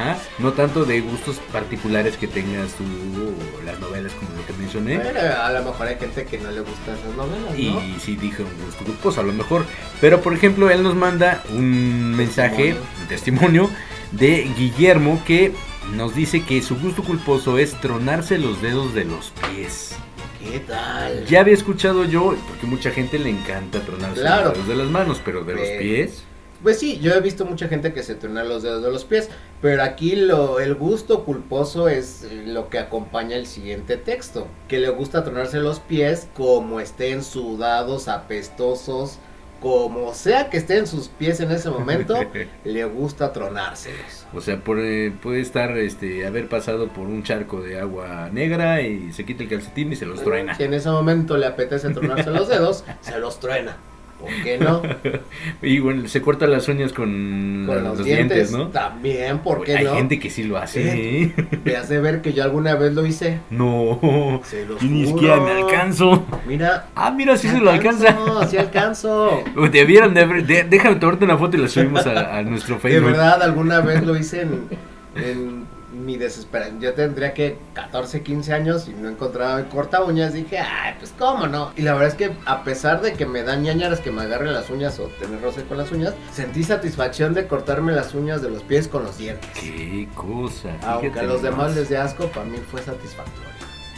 Ajá. 0.00 0.18
No 0.38 0.52
tanto 0.52 0.84
de 0.84 1.00
gustos 1.00 1.36
particulares 1.52 2.16
que 2.16 2.26
tengas 2.26 2.72
tú 2.72 2.84
o 2.84 3.62
las 3.64 3.78
novelas 3.80 4.12
como 4.14 4.30
lo 4.36 4.46
que 4.46 4.52
mencioné. 4.54 4.96
A 4.96 5.50
lo 5.52 5.64
mejor 5.64 5.86
hay 5.88 5.96
gente 5.96 6.24
que 6.24 6.38
no 6.38 6.50
le 6.50 6.60
gustan 6.60 6.96
esas 6.98 7.14
novelas, 7.16 7.58
Y 7.58 7.70
¿no? 7.70 7.80
sí 8.00 8.16
dije 8.16 8.42
un 8.42 8.64
gusto 8.66 8.84
culposo 8.84 9.20
a 9.20 9.24
lo 9.24 9.32
mejor. 9.32 9.64
Pero 10.00 10.20
por 10.20 10.34
ejemplo, 10.34 10.70
él 10.70 10.82
nos 10.82 10.94
manda 10.94 11.42
un 11.50 12.14
mensaje, 12.16 12.74
un 13.00 13.08
testimonio 13.08 13.70
de 14.12 14.50
Guillermo 14.56 15.22
que 15.26 15.52
nos 15.94 16.14
dice 16.14 16.42
que 16.42 16.62
su 16.62 16.76
gusto 16.76 17.02
culposo 17.02 17.58
es 17.58 17.72
tronarse 17.80 18.38
los 18.38 18.60
dedos 18.62 18.94
de 18.94 19.04
los 19.04 19.32
pies. 19.54 19.94
¿Qué 20.42 20.60
tal? 20.60 21.26
Ya 21.26 21.40
había 21.40 21.52
escuchado 21.54 22.04
yo, 22.04 22.34
porque 22.48 22.66
mucha 22.66 22.90
gente 22.90 23.18
le 23.18 23.28
encanta 23.28 23.80
tronarse 23.80 24.20
Claro. 24.20 24.44
los 24.46 24.52
dedos 24.54 24.68
de 24.68 24.74
las 24.76 24.88
manos, 24.88 25.20
pero 25.24 25.44
de 25.44 25.54
los 25.54 25.68
pies. 25.78 26.22
Pues 26.62 26.78
sí, 26.78 26.98
yo 27.00 27.14
he 27.14 27.20
visto 27.20 27.46
mucha 27.46 27.68
gente 27.68 27.92
que 27.92 28.02
se 28.02 28.14
truena 28.14 28.44
los 28.44 28.62
dedos 28.62 28.82
de 28.82 28.90
los 28.90 29.04
pies, 29.04 29.30
pero 29.62 29.82
aquí 29.82 30.14
lo, 30.14 30.60
el 30.60 30.74
gusto 30.74 31.24
culposo 31.24 31.88
es 31.88 32.24
eh, 32.24 32.44
lo 32.46 32.68
que 32.68 32.78
acompaña 32.78 33.36
el 33.36 33.46
siguiente 33.46 33.96
texto, 33.96 34.46
que 34.68 34.78
le 34.78 34.90
gusta 34.90 35.24
tronarse 35.24 35.58
los 35.58 35.80
pies 35.80 36.28
como 36.34 36.80
estén 36.80 37.24
sudados, 37.24 38.08
apestosos, 38.08 39.18
como 39.60 40.14
sea 40.14 40.48
que 40.48 40.56
estén 40.56 40.86
sus 40.86 41.08
pies 41.08 41.40
en 41.40 41.50
ese 41.50 41.70
momento, 41.70 42.14
le 42.64 42.84
gusta 42.84 43.32
tronárselos. 43.32 44.26
O 44.34 44.40
sea, 44.40 44.58
por, 44.58 44.78
eh, 44.80 45.12
puede 45.22 45.40
estar, 45.40 45.76
este, 45.78 46.26
haber 46.26 46.48
pasado 46.48 46.88
por 46.88 47.06
un 47.06 47.22
charco 47.22 47.60
de 47.60 47.78
agua 47.78 48.30
negra 48.32 48.82
y 48.82 49.12
se 49.12 49.24
quita 49.24 49.42
el 49.42 49.48
calcetín 49.48 49.92
y 49.92 49.96
se 49.96 50.06
los 50.06 50.22
truena. 50.22 50.54
Si 50.56 50.64
en 50.64 50.74
ese 50.74 50.90
momento 50.90 51.36
le 51.36 51.46
apetece 51.46 51.90
tronarse 51.90 52.30
los 52.30 52.48
dedos, 52.48 52.84
se 53.00 53.18
los 53.18 53.38
truena. 53.40 53.76
¿Por 54.20 54.30
qué 54.44 54.58
no? 54.58 54.82
Y 55.62 55.78
bueno, 55.80 56.06
se 56.08 56.20
corta 56.20 56.46
las 56.46 56.68
uñas 56.68 56.92
con, 56.92 57.64
Con 57.66 57.82
los, 57.84 57.98
los, 57.98 58.04
dientes, 58.04 58.36
dientes, 58.36 58.52
¿no? 58.52 58.68
también, 58.68 59.38
¿por 59.38 59.64
qué 59.64 59.76
Hay 59.78 59.84
no? 59.84 59.94
gente 59.94 60.18
que 60.18 60.28
sí 60.30 60.42
lo 60.44 60.58
hace. 60.58 61.22
¿eh? 61.24 61.34
Me 61.64 61.76
hace 61.76 61.98
ver 62.00 62.20
que 62.22 62.32
yo 62.32 62.42
alguna 62.44 62.74
vez 62.74 62.92
lo 62.94 63.06
hice. 63.06 63.38
No, 63.50 64.40
Se 64.44 64.66
los 64.66 64.82
ni 64.82 65.06
siquiera 65.06 65.40
me 65.40 65.50
alcanzo. 65.52 66.24
Mira. 66.46 66.86
Ah, 66.94 67.10
mira, 67.10 67.36
sí 67.36 67.48
se 67.48 67.58
lo 67.58 67.70
alcanza. 67.70 68.12
No, 68.12 68.46
sí 68.46 68.56
alcanzo. 68.56 69.42
Debieron 69.72 70.14
de 70.14 70.20
haber. 70.22 70.46
de- 70.46 70.64
déjame 70.64 70.96
tomarte 70.96 71.24
una 71.24 71.38
foto 71.38 71.56
y 71.56 71.60
la 71.60 71.68
subimos 71.68 72.06
a, 72.06 72.36
a 72.38 72.42
nuestro 72.42 72.76
De 72.76 72.80
Facebook. 72.82 73.10
verdad, 73.12 73.42
alguna 73.42 73.80
vez 73.80 74.02
lo 74.04 74.16
hice 74.16 74.42
en, 74.42 74.68
en 75.16 75.64
mi 76.04 76.16
desesperación. 76.16 76.80
Yo 76.80 76.94
tendría 76.94 77.34
que 77.34 77.58
14, 77.74 78.22
15 78.22 78.52
años 78.52 78.88
y 78.88 78.92
no 78.92 79.08
encontraba 79.08 79.62
corta 79.68 80.02
uñas. 80.02 80.32
Dije, 80.32 80.58
ay, 80.58 80.94
pues 80.98 81.12
cómo 81.18 81.46
no. 81.46 81.72
Y 81.76 81.82
la 81.82 81.92
verdad 81.94 82.08
es 82.08 82.14
que 82.14 82.32
a 82.46 82.64
pesar 82.64 83.00
de 83.02 83.12
que 83.14 83.26
me 83.26 83.42
dan 83.42 83.62
ñañaras 83.62 84.00
que 84.00 84.10
me 84.10 84.22
agarren 84.22 84.52
las 84.52 84.70
uñas 84.70 84.98
o 84.98 85.04
tener 85.18 85.40
roce 85.40 85.64
con 85.64 85.78
las 85.78 85.90
uñas, 85.92 86.14
sentí 86.32 86.64
satisfacción 86.64 87.34
de 87.34 87.46
cortarme 87.46 87.92
las 87.92 88.14
uñas 88.14 88.42
de 88.42 88.50
los 88.50 88.62
pies 88.62 88.88
con 88.88 89.04
los 89.04 89.18
dientes. 89.18 89.50
Qué 89.54 90.08
cosa. 90.14 90.70
Aunque 90.82 91.18
a 91.18 91.22
los 91.22 91.42
demás 91.42 91.74
les 91.74 91.88
dé 91.88 91.96
asco, 91.96 92.26
para 92.28 92.46
mí 92.46 92.58
fue 92.70 92.82
satisfactorio. 92.82 93.50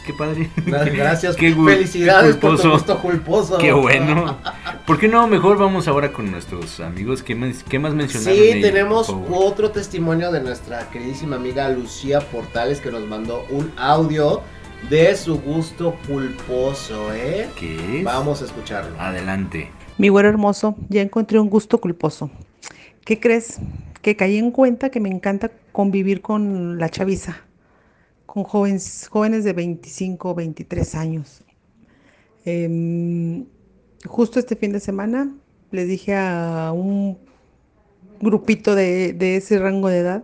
Qué 0.05 0.13
padre. 0.13 0.49
Gracias, 0.65 1.35
Qué 1.35 1.53
felicidades 1.53 2.35
qué 2.35 2.41
por 2.41 2.59
tu 2.59 2.71
gusto 2.71 2.99
culposo. 2.99 3.57
Qué 3.57 3.71
bueno. 3.71 4.37
¿Por 4.85 4.99
qué 4.99 5.07
no? 5.07 5.27
Mejor 5.27 5.57
vamos 5.57 5.87
ahora 5.87 6.11
con 6.11 6.29
nuestros 6.29 6.79
amigos. 6.79 7.23
¿Qué 7.23 7.35
más, 7.35 7.63
qué 7.63 7.79
más 7.79 7.93
mencionaron? 7.93 8.35
Sí, 8.35 8.49
ellos, 8.49 8.61
tenemos 8.61 9.15
otro 9.31 9.71
testimonio 9.71 10.31
de 10.31 10.41
nuestra 10.41 10.89
queridísima 10.89 11.37
amiga 11.37 11.69
Lucía 11.69 12.19
Portales 12.19 12.81
que 12.81 12.91
nos 12.91 13.07
mandó 13.07 13.45
un 13.49 13.71
audio 13.77 14.41
de 14.89 15.15
su 15.15 15.39
gusto 15.39 15.95
culposo, 16.07 17.13
¿eh? 17.13 17.47
¿Qué 17.57 17.99
es? 17.99 18.03
Vamos 18.03 18.41
a 18.41 18.45
escucharlo. 18.45 18.99
Adelante. 18.99 19.71
Mi 19.97 20.09
güero 20.09 20.27
hermoso, 20.27 20.75
ya 20.89 21.01
encontré 21.01 21.39
un 21.39 21.49
gusto 21.49 21.79
culposo. 21.79 22.29
¿Qué 23.05 23.19
crees? 23.19 23.59
Que 24.01 24.15
caí 24.15 24.37
en 24.37 24.51
cuenta 24.51 24.89
que 24.89 24.99
me 24.99 25.09
encanta 25.09 25.51
convivir 25.71 26.21
con 26.21 26.77
la 26.77 26.89
chaviza, 26.89 27.41
con 28.33 28.45
jóvenes, 28.45 29.07
jóvenes 29.11 29.43
de 29.43 29.53
25 29.53 30.33
23 30.33 30.95
años. 30.95 31.43
Em, 32.45 33.45
justo 34.07 34.39
este 34.39 34.55
fin 34.55 34.71
de 34.71 34.79
semana 34.79 35.31
le 35.69 35.85
dije 35.85 36.15
a 36.15 36.71
un 36.73 37.19
grupito 38.19 38.73
de, 38.73 39.13
de 39.13 39.35
ese 39.35 39.59
rango 39.59 39.87
de 39.87 39.99
edad, 39.99 40.23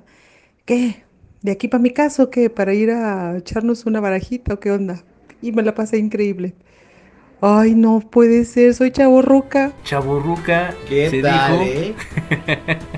¿qué? 0.66 1.04
¿De 1.44 1.52
aquí 1.52 1.68
para 1.68 1.84
mi 1.84 1.92
casa 1.92 2.24
o 2.24 2.32
qué? 2.32 2.50
¿Para 2.50 2.74
ir 2.74 2.90
a 2.90 3.38
echarnos 3.38 3.86
una 3.86 4.00
barajita 4.00 4.56
o 4.56 4.60
qué 4.60 4.72
onda? 4.72 5.04
Y 5.40 5.52
me 5.52 5.62
la 5.62 5.76
pasé 5.76 6.00
increíble. 6.00 6.56
Ay, 7.42 7.76
no 7.76 8.00
puede 8.10 8.46
ser, 8.46 8.74
soy 8.74 8.92
chaborruca. 8.92 9.78
Chaborruca. 9.84 10.82
¿Qué 10.86 11.10
se 11.10 11.22
tal, 11.22 11.60
dijo. 11.60 11.64
eh? 11.64 11.96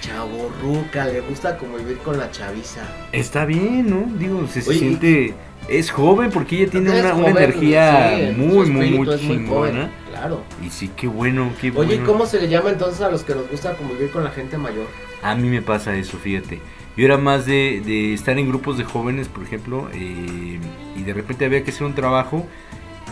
Chaborruca, 0.00 1.06
le 1.06 1.20
gusta 1.20 1.56
convivir 1.58 2.02
con 2.02 2.18
la 2.18 2.30
chaviza. 2.30 2.96
Está 3.12 3.44
bien, 3.46 3.88
¿no? 3.90 4.06
Digo, 4.18 4.46
se, 4.46 4.62
se 4.62 4.70
Oye, 4.70 4.78
siente. 4.78 5.42
Es 5.66 5.90
joven 5.90 6.32
porque 6.32 6.56
ella 6.62 6.70
tiene 6.70 6.90
una, 6.92 7.14
una 7.14 7.30
energía 7.30 8.16
sí, 8.16 8.32
muy, 8.32 8.66
muy, 8.66 8.90
muy 8.90 9.12
chingona. 9.12 9.46
joven, 9.46 9.94
claro. 10.04 10.48
Y 10.58 10.70
sí, 10.70 10.94
qué 10.96 11.06
bueno, 11.08 11.56
qué 11.60 11.70
Oye, 11.74 11.96
¿y 11.96 12.00
bueno. 12.00 12.04
cómo 12.04 12.26
se 12.26 12.40
le 12.40 12.48
llama 12.48 12.70
entonces 12.70 13.00
a 13.02 13.10
los 13.10 13.24
que 13.24 13.34
nos 13.34 13.48
gusta 13.50 13.76
convivir 13.76 14.10
con 14.10 14.24
la 14.24 14.30
gente 14.30 14.56
mayor? 14.58 14.96
A 15.20 15.34
mí 15.34 15.48
me 15.50 15.62
pasa 15.62 15.96
eso, 15.96 16.18
fíjate. 16.18 16.62
Yo 16.96 17.04
era 17.04 17.18
más 17.18 17.44
de, 17.46 17.82
de 17.84 18.14
estar 18.14 18.38
en 18.38 18.48
grupos 18.48 18.78
de 18.78 18.84
jóvenes, 18.84 19.28
por 19.28 19.42
ejemplo, 19.44 19.88
eh, 19.92 20.60
y 20.94 21.02
de 21.02 21.12
repente 21.14 21.44
había 21.44 21.64
que 21.64 21.70
hacer 21.70 21.86
un 21.86 21.94
trabajo. 21.94 22.52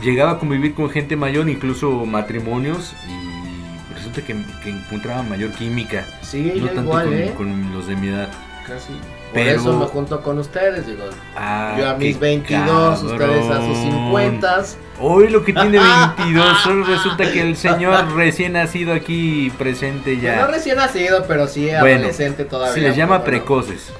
Llegaba 0.02 0.32
a 0.32 0.38
convivir 0.38 0.74
con 0.74 0.90
gente 0.90 1.16
mayor, 1.16 1.48
incluso 1.48 1.90
matrimonios, 2.06 2.94
y 3.08 3.94
resulta 3.94 4.22
que, 4.22 4.36
que 4.62 4.70
encontraba 4.70 5.22
mayor 5.22 5.50
química. 5.52 6.04
Sí, 6.22 6.52
no 6.56 6.66
tanto 6.66 6.82
igual, 6.82 7.04
con, 7.06 7.14
¿eh? 7.14 7.32
con 7.36 7.72
los 7.72 7.86
de 7.86 7.96
mi 7.96 8.08
edad. 8.08 8.28
Casi. 8.66 8.92
Por 8.92 9.32
Pero- 9.34 9.60
eso 9.60 9.78
me 9.78 9.86
junto 9.86 10.22
con 10.22 10.38
ustedes, 10.38 10.86
digo. 10.86 11.04
Ah, 11.36 11.76
yo 11.78 11.88
a 11.88 11.94
mis 11.94 12.14
qué 12.16 12.20
22, 12.20 13.02
ustedes 13.02 13.50
a 13.50 13.56
sus 13.60 13.76
cabrón. 13.78 13.92
50. 13.92 14.64
Hoy 15.00 15.28
lo 15.28 15.44
que 15.44 15.52
tiene 15.52 15.78
22, 16.18 16.58
solo 16.62 16.84
resulta 16.84 17.30
que 17.32 17.40
el 17.42 17.56
señor 17.56 18.14
recién 18.14 18.52
nacido 18.54 18.92
aquí 18.92 19.50
presente 19.58 20.18
ya. 20.20 20.36
No 20.42 20.46
recién 20.48 20.76
nacido, 20.76 21.24
pero 21.26 21.46
sí 21.48 21.66
Bueno, 21.80 21.96
adolescente 22.00 22.44
todavía. 22.44 22.74
Se 22.74 22.80
les 22.80 22.96
llama 22.96 23.16
¿cómo 23.18 23.24
no? 23.24 23.24
precoces. 23.24 23.92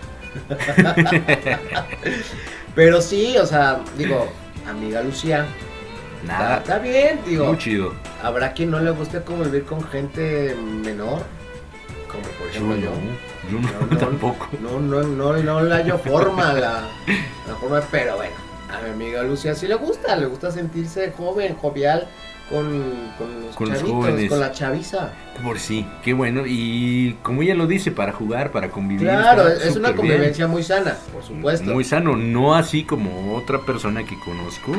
Pero 2.75 3.01
sí, 3.01 3.37
o 3.39 3.47
sea, 3.47 3.81
digo, 3.97 4.29
amiga 4.69 5.01
Lucía. 5.03 5.47
Nada. 6.25 6.59
Está, 6.59 6.75
está 6.75 6.79
bien, 6.79 7.21
digo. 7.27 7.47
Muy 7.47 7.59
chido. 7.59 7.93
Habrá 8.23 8.53
quien 8.53 8.71
no 8.71 8.81
le 8.81 8.91
guste 8.91 9.23
convivir 9.23 9.65
con 9.65 9.83
gente 9.85 10.57
menor. 10.85 11.23
Como 12.11 12.23
por 12.23 12.51
Yo 12.53 12.73
ejemplo 12.73 12.77
yo. 12.77 12.91
no, 13.51 13.61
yo 13.69 13.87
no, 13.91 13.97
tampoco. 13.99 14.49
No, 14.61 14.81
no, 14.81 15.03
no, 15.03 15.37
no 15.37 15.61
le 15.63 15.75
hallo 15.75 15.99
forma 15.99 16.53
la, 16.55 16.83
la 17.49 17.55
forma, 17.61 17.81
pero 17.91 18.17
bueno, 18.17 18.35
a 18.73 18.83
mi 18.83 18.91
amiga 18.91 19.23
Lucía 19.23 19.55
sí 19.55 19.67
le 19.67 19.75
gusta, 19.75 20.17
le 20.17 20.27
gusta 20.27 20.51
sentirse 20.51 21.13
joven, 21.17 21.55
jovial 21.57 22.07
con, 22.49 22.65
con 23.19 23.43
los 23.45 23.57
Con 23.57 23.69
los 23.69 23.79
chavitos, 23.79 23.91
jóvenes. 24.05 24.29
con 24.31 24.41
la 24.41 24.53
chaviza. 24.53 25.11
Por 25.43 25.59
sí, 25.59 25.85
qué 26.05 26.13
bueno. 26.13 26.45
Y 26.47 27.15
como 27.23 27.43
ella 27.43 27.55
lo 27.57 27.67
dice, 27.67 27.91
para 27.91 28.13
jugar, 28.13 28.53
para 28.53 28.71
convivir. 28.71 29.09
Claro, 29.09 29.49
es 29.49 29.75
una 29.77 29.89
bien. 29.89 29.97
convivencia 29.97 30.47
muy 30.47 30.63
sana, 30.63 30.97
por 31.13 31.23
supuesto. 31.25 31.71
Muy 31.73 31.83
sano, 31.85 32.17
no 32.17 32.55
así 32.55 32.85
como 32.85 33.35
otra 33.37 33.59
persona 33.67 34.05
que 34.05 34.19
conozco 34.21 34.73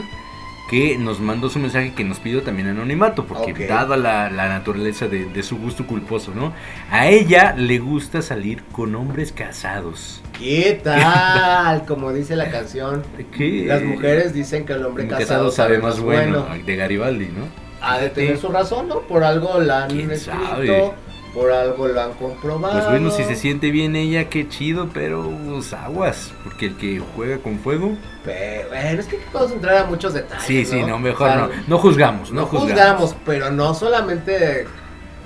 que 0.69 0.97
nos 0.97 1.19
mandó 1.21 1.49
su 1.49 1.59
mensaje 1.59 1.93
que 1.93 2.03
nos 2.03 2.19
pidió 2.19 2.41
también 2.43 2.67
anonimato, 2.67 3.25
porque 3.25 3.51
Ok. 3.53 3.59
dada 3.69 3.95
la, 3.97 4.29
la 4.29 4.49
naturaleza 4.49 5.07
de, 5.07 5.25
de 5.25 5.43
su 5.43 5.57
gusto 5.57 5.87
culposo, 5.87 6.33
¿no? 6.35 6.53
A 6.91 7.07
ella 7.07 7.53
le 7.57 7.79
gusta 7.79 8.21
salir 8.21 8.63
con 8.71 8.93
hombres 8.95 9.31
casados. 9.31 10.21
¿Qué 10.37 10.79
tal? 10.83 11.85
Como 11.85 12.11
dice 12.13 12.35
la 12.35 12.49
canción, 12.51 13.03
¿Qué? 13.35 13.63
las 13.65 13.81
mujeres 13.81 14.33
dicen 14.33 14.65
que 14.65 14.73
el 14.73 14.85
hombre 14.85 15.03
Un 15.05 15.09
casado, 15.09 15.51
sabe 15.51 15.79
más 15.79 15.99
bueno. 15.99 16.47
De 16.65 16.75
Garibaldi, 16.75 17.27
¿no? 17.27 17.45
Ha 17.81 17.99
de 17.99 18.09
tener 18.09 18.37
su 18.37 18.49
razón, 18.49 18.87
¿no? 18.87 19.01
Por 19.01 19.23
algo 19.23 19.59
la 19.59 19.83
han 19.83 19.89
¿Quién 19.91 20.11
escrito, 20.11 20.41
sabe? 20.41 20.91
Por 21.37 21.51
algo 21.51 21.87
lo 21.87 22.01
han 22.01 22.13
comprobado. 22.13 22.73
Pues 22.73 22.89
bueno, 22.89 23.11
si 23.11 23.23
se 23.23 23.35
siente 23.35 23.69
bien 23.69 23.95
ella, 23.95 24.27
qué 24.27 24.49
chido, 24.49 24.89
pero 24.91 25.31
pues, 25.45 25.71
aguas, 25.71 26.31
porque 26.43 26.65
el 26.65 26.75
que 26.77 26.99
juega 27.15 27.37
con 27.37 27.59
fuego. 27.59 27.95
Pero, 28.25 28.69
bueno, 28.69 28.99
es 28.99 29.05
que 29.05 29.17
podemos 29.31 29.53
entrar 29.53 29.77
a 29.77 29.83
muchos 29.85 30.15
detalles. 30.15 30.45
Sí, 30.45 30.65
sí, 30.65 30.81
no, 30.81 30.97
mejor 30.97 31.27
O 31.27 31.31
sea, 31.31 31.41
no. 31.41 31.49
No 31.67 31.77
juzgamos, 31.77 32.31
no, 32.31 32.41
No 32.41 32.47
juzgamos. 32.47 32.71
juzgamos, 32.71 33.15
pero 33.23 33.51
no 33.51 33.75
solamente 33.75 34.65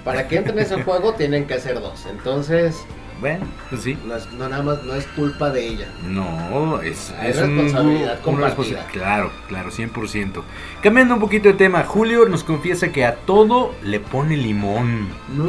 para 0.03 0.27
que 0.27 0.35
entren 0.35 0.59
en 0.59 0.65
ese 0.65 0.83
juego 0.83 1.13
tienen 1.13 1.47
que 1.47 1.57
ser 1.61 1.79
dos. 1.79 2.05
Entonces, 2.05 2.83
Bueno, 3.21 3.45
pues 3.69 3.83
sí. 3.83 3.95
no, 4.03 4.15
es- 4.15 4.31
no 4.33 4.49
nada 4.49 4.63
más 4.63 4.83
no 4.83 4.95
es 4.95 5.05
culpa 5.15 5.51
de 5.51 5.67
ella. 5.67 5.87
No, 6.07 6.81
es, 6.81 7.13
es 7.23 7.37
un- 7.37 7.55
responsabilidad 7.55 8.13
una 8.13 8.21
compartida. 8.23 8.87
Claro, 8.91 9.31
claro, 9.47 9.69
100%. 9.71 10.43
Cambiando 10.81 11.13
un 11.13 11.19
poquito 11.19 11.47
de 11.49 11.53
tema, 11.53 11.83
Julio 11.83 12.27
nos 12.27 12.43
confiesa 12.43 12.91
que 12.91 13.05
a 13.05 13.15
todo 13.17 13.75
le 13.83 13.99
pone 13.99 14.35
limón. 14.37 15.09
No, 15.35 15.45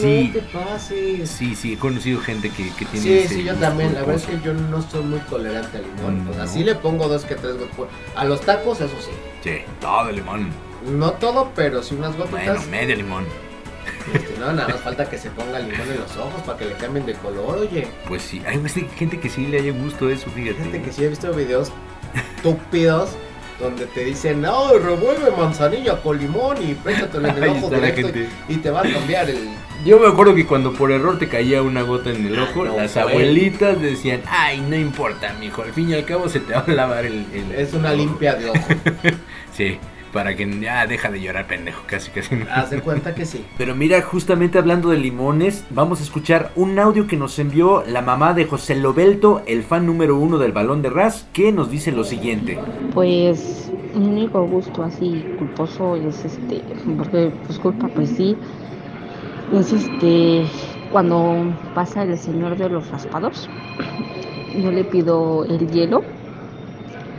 Sí. 0.00 0.30
no 0.32 0.40
te 0.40 0.46
pases. 0.56 1.28
Sí, 1.28 1.56
sí, 1.56 1.72
he 1.72 1.78
conocido 1.78 2.20
gente 2.20 2.48
que, 2.50 2.70
que 2.74 2.84
tiene 2.84 3.00
Sí, 3.00 3.18
ese 3.18 3.34
sí, 3.34 3.42
yo 3.42 3.56
también. 3.56 3.92
La 3.92 4.00
verdad 4.02 4.14
es 4.16 4.26
que 4.26 4.40
yo 4.46 4.54
no 4.54 4.80
soy 4.80 5.02
muy 5.02 5.18
tolerante 5.20 5.78
al 5.78 5.84
limón. 5.84 6.28
O 6.28 6.32
sea, 6.34 6.44
No. 6.44 6.48
sí 6.50 6.62
le 6.62 6.76
pongo 6.76 7.08
dos 7.08 7.24
que 7.24 7.34
tres 7.34 7.54
gotas. 7.58 7.88
A 8.14 8.24
los 8.24 8.40
tacos, 8.42 8.80
eso 8.80 8.94
sí. 9.00 9.10
Sí, 9.42 9.58
todo 9.80 10.06
de 10.06 10.12
limón. 10.12 10.48
No 10.96 11.10
todo, 11.14 11.50
pero 11.56 11.82
sí 11.82 11.96
unas 11.96 12.16
Bueno, 12.16 12.30
gotitas. 12.30 12.66
medio 12.68 12.94
limón. 12.94 13.24
Este, 14.14 14.34
no, 14.38 14.52
nada 14.52 14.68
más 14.68 14.80
falta 14.80 15.08
que 15.08 15.18
se 15.18 15.30
ponga 15.30 15.58
limón 15.58 15.88
en 15.92 16.00
los 16.00 16.16
ojos 16.16 16.40
para 16.46 16.58
que 16.58 16.64
le 16.66 16.72
cambien 16.74 17.06
de 17.06 17.14
color, 17.14 17.58
oye. 17.58 17.86
Pues 18.08 18.22
sí, 18.22 18.42
hay 18.46 18.60
gente 18.96 19.20
que 19.20 19.28
sí 19.28 19.46
le 19.46 19.58
haya 19.60 19.72
gusto 19.72 20.08
eso, 20.10 20.30
fíjate. 20.30 20.58
Fíjate 20.58 20.82
que 20.82 20.92
sí 20.92 21.04
he 21.04 21.08
visto 21.08 21.32
videos 21.32 21.70
estúpidos 22.36 23.10
donde 23.60 23.84
te 23.86 24.04
dicen, 24.04 24.40
no, 24.40 24.72
revuelve 24.78 25.30
manzanilla 25.36 26.00
con 26.00 26.18
limón 26.18 26.56
y 26.66 26.72
préstatelo 26.74 27.28
en 27.28 27.42
el 27.42 27.48
ojo 27.50 27.68
directo 27.68 28.06
gente. 28.08 28.28
y 28.48 28.56
te 28.56 28.70
va 28.70 28.80
a 28.80 28.90
cambiar 28.90 29.28
el... 29.28 29.50
Yo 29.84 29.98
me 29.98 30.08
acuerdo 30.08 30.34
que 30.34 30.46
cuando 30.46 30.72
por 30.74 30.90
error 30.92 31.18
te 31.18 31.28
caía 31.28 31.62
una 31.62 31.82
gota 31.82 32.10
en 32.10 32.26
el 32.26 32.38
ojo, 32.38 32.64
no, 32.64 32.76
las 32.76 32.96
abuelitas 32.96 33.80
decían, 33.80 34.22
ay, 34.28 34.60
no 34.60 34.76
importa, 34.76 35.34
mijo, 35.40 35.62
al 35.62 35.72
fin 35.72 35.90
y 35.90 35.94
al 35.94 36.04
cabo 36.04 36.28
se 36.28 36.40
te 36.40 36.52
va 36.54 36.64
a 36.66 36.70
lavar 36.70 37.04
el... 37.06 37.26
el- 37.32 37.52
Es 37.54 37.72
una 37.74 37.92
limpia 37.92 38.34
de 38.34 38.50
ojo. 38.50 38.58
Sí, 39.56 39.78
para 40.12 40.34
que 40.36 40.60
ya 40.60 40.86
deja 40.86 41.10
de 41.10 41.20
llorar, 41.20 41.46
pendejo, 41.46 41.82
casi 41.86 42.10
casi. 42.10 42.36
Haz 42.52 42.70
de 42.70 42.80
cuenta 42.80 43.14
que 43.14 43.24
sí. 43.24 43.44
Pero 43.58 43.74
mira, 43.74 44.00
justamente 44.02 44.58
hablando 44.58 44.90
de 44.90 44.98
limones, 44.98 45.64
vamos 45.70 46.00
a 46.00 46.02
escuchar 46.02 46.50
un 46.56 46.78
audio 46.78 47.06
que 47.06 47.16
nos 47.16 47.38
envió 47.38 47.84
la 47.86 48.02
mamá 48.02 48.34
de 48.34 48.44
José 48.46 48.74
Lobelto, 48.76 49.42
el 49.46 49.62
fan 49.62 49.86
número 49.86 50.16
uno 50.18 50.38
del 50.38 50.52
balón 50.52 50.82
de 50.82 50.90
Ras, 50.90 51.28
que 51.32 51.52
nos 51.52 51.70
dice 51.70 51.92
lo 51.92 52.04
siguiente. 52.04 52.58
Pues 52.94 53.70
mi 53.94 54.06
único 54.06 54.46
gusto 54.46 54.82
así 54.82 55.24
culposo 55.38 55.96
es 55.96 56.24
este, 56.24 56.62
porque 56.96 57.32
pues 57.46 57.58
culpa 57.58 57.88
pues 57.88 58.10
sí, 58.10 58.36
es 59.52 59.72
este, 59.72 60.44
cuando 60.92 61.52
pasa 61.74 62.02
el 62.02 62.16
señor 62.18 62.56
de 62.56 62.68
los 62.68 62.88
raspados, 62.90 63.48
yo 64.54 64.70
le 64.70 64.84
pido 64.84 65.44
el 65.44 65.68
hielo 65.70 66.02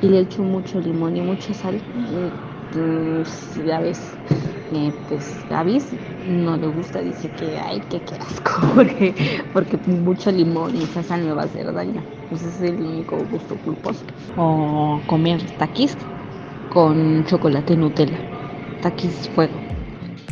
y 0.02 0.08
le 0.08 0.22
echo 0.22 0.42
mucho 0.44 0.80
limón 0.80 1.16
y 1.16 1.22
mucha 1.22 1.54
sal. 1.54 1.76
y, 1.76 2.51
Pues, 2.72 3.59
ya 3.65 3.80
ves, 3.80 3.99
eh, 4.74 4.93
pues 5.09 5.36
Gavis 5.49 5.86
no 6.28 6.55
le 6.55 6.67
gusta, 6.67 6.99
dice 7.01 7.30
que 7.32 7.57
ay, 7.59 7.82
que 7.89 7.99
qué 8.01 8.15
asco, 8.15 8.61
porque, 8.76 9.13
porque 9.51 9.78
mucho 9.88 10.32
limón 10.32 10.76
y 10.76 10.84
esa 10.84 11.03
sal 11.03 11.24
me 11.24 11.34
va 11.34 11.43
a 11.43 11.45
hacer 11.45 11.74
daño. 11.74 12.01
Pues 12.30 12.43
ese 12.43 12.67
es 12.67 12.74
el 12.74 12.86
único 12.86 13.17
gusto 13.30 13.55
culposo. 13.57 14.05
O 14.38 15.01
comer 15.07 15.41
taquis 15.57 15.97
con 16.72 17.26
chocolate 17.26 17.76
Nutella. 17.76 18.17
Taquis 18.82 19.30
fuego. 19.36 19.53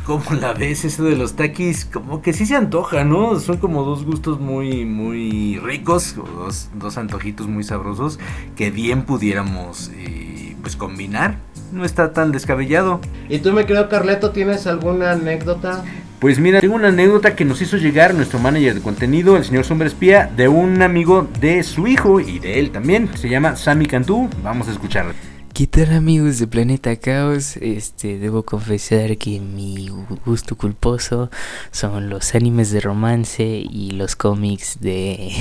¿Cómo 0.06 0.24
la 0.40 0.54
ves 0.54 0.86
eso 0.86 1.04
de 1.04 1.16
los 1.16 1.36
taquis? 1.36 1.86
Como 1.86 2.22
que 2.22 2.34
sí 2.34 2.46
se 2.46 2.56
antoja, 2.56 3.04
¿no? 3.04 3.40
Son 3.40 3.58
como 3.58 3.84
dos 3.84 4.06
gustos 4.06 4.40
muy, 4.40 4.86
muy 4.86 5.60
ricos, 5.60 6.18
o 6.18 6.24
dos, 6.24 6.72
dos 6.74 6.98
antojitos 6.98 7.48
muy 7.48 7.64
sabrosos 7.64 8.18
que 8.56 8.72
bien 8.72 9.04
pudiéramos 9.04 9.92
eh, 9.94 10.56
pues 10.62 10.76
combinar. 10.76 11.38
No 11.72 11.86
está 11.86 12.14
tan 12.14 12.32
descabellado. 12.32 13.00
¿Y 13.30 13.40
tú, 13.40 13.54
me 13.54 13.66
creo, 13.66 13.90
Carleto, 13.90 14.32
tienes 14.32 14.68
alguna 14.68 15.12
anécdota? 15.12 15.84
Pues 16.20 16.40
mira, 16.40 16.60
tengo 16.60 16.76
una 16.76 16.90
anécdota 16.90 17.36
que 17.36 17.46
nos 17.46 17.62
hizo 17.62 17.78
llegar 17.78 18.14
nuestro 18.14 18.40
manager 18.40 18.76
de 18.76 18.82
contenido, 18.82 19.38
el 19.38 19.46
señor 19.46 19.64
Sombra 19.64 19.88
Espía, 19.88 20.30
de 20.36 20.50
un 20.50 20.82
amigo 20.82 21.28
de 21.40 21.64
su 21.64 21.88
hijo 21.88 22.20
y 22.20 22.40
de 22.40 22.60
él 22.60 22.72
también. 22.72 23.10
Se 23.16 23.30
llama 23.30 23.56
Sammy 23.56 23.86
Cantú. 23.86 24.30
Vamos 24.44 24.68
a 24.68 24.72
escucharlo. 24.72 25.14
¿Qué 25.54 25.68
tal 25.68 25.94
amigos 25.94 26.40
de 26.40 26.48
Planeta 26.48 26.96
Caos? 26.96 27.58
Este, 27.58 28.18
debo 28.18 28.44
confesar 28.44 29.18
que 29.18 29.40
mi 29.40 29.90
gusto 30.26 30.56
culposo 30.56 31.30
son 31.72 32.10
los 32.10 32.34
animes 32.34 32.72
de 32.72 32.80
romance 32.80 33.44
y 33.44 33.92
los 33.92 34.16
cómics 34.16 34.80
de, 34.80 35.34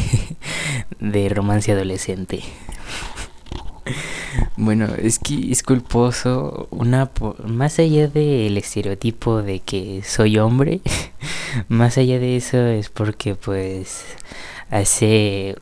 de 1.01 1.29
romance 1.29 1.70
adolescente. 1.70 2.43
Bueno, 4.57 4.89
es 4.97 5.18
que 5.18 5.51
es 5.51 5.62
culposo 5.62 6.68
una 6.70 7.11
más 7.45 7.78
allá 7.78 8.09
del 8.09 8.57
estereotipo 8.57 9.43
de 9.43 9.61
que 9.61 10.03
soy 10.05 10.39
hombre, 10.39 10.80
más 11.68 11.99
allá 11.99 12.18
de 12.18 12.36
eso 12.36 12.59
es 12.59 12.89
porque 12.89 13.34
pues 13.34 14.05
hace 14.70 15.57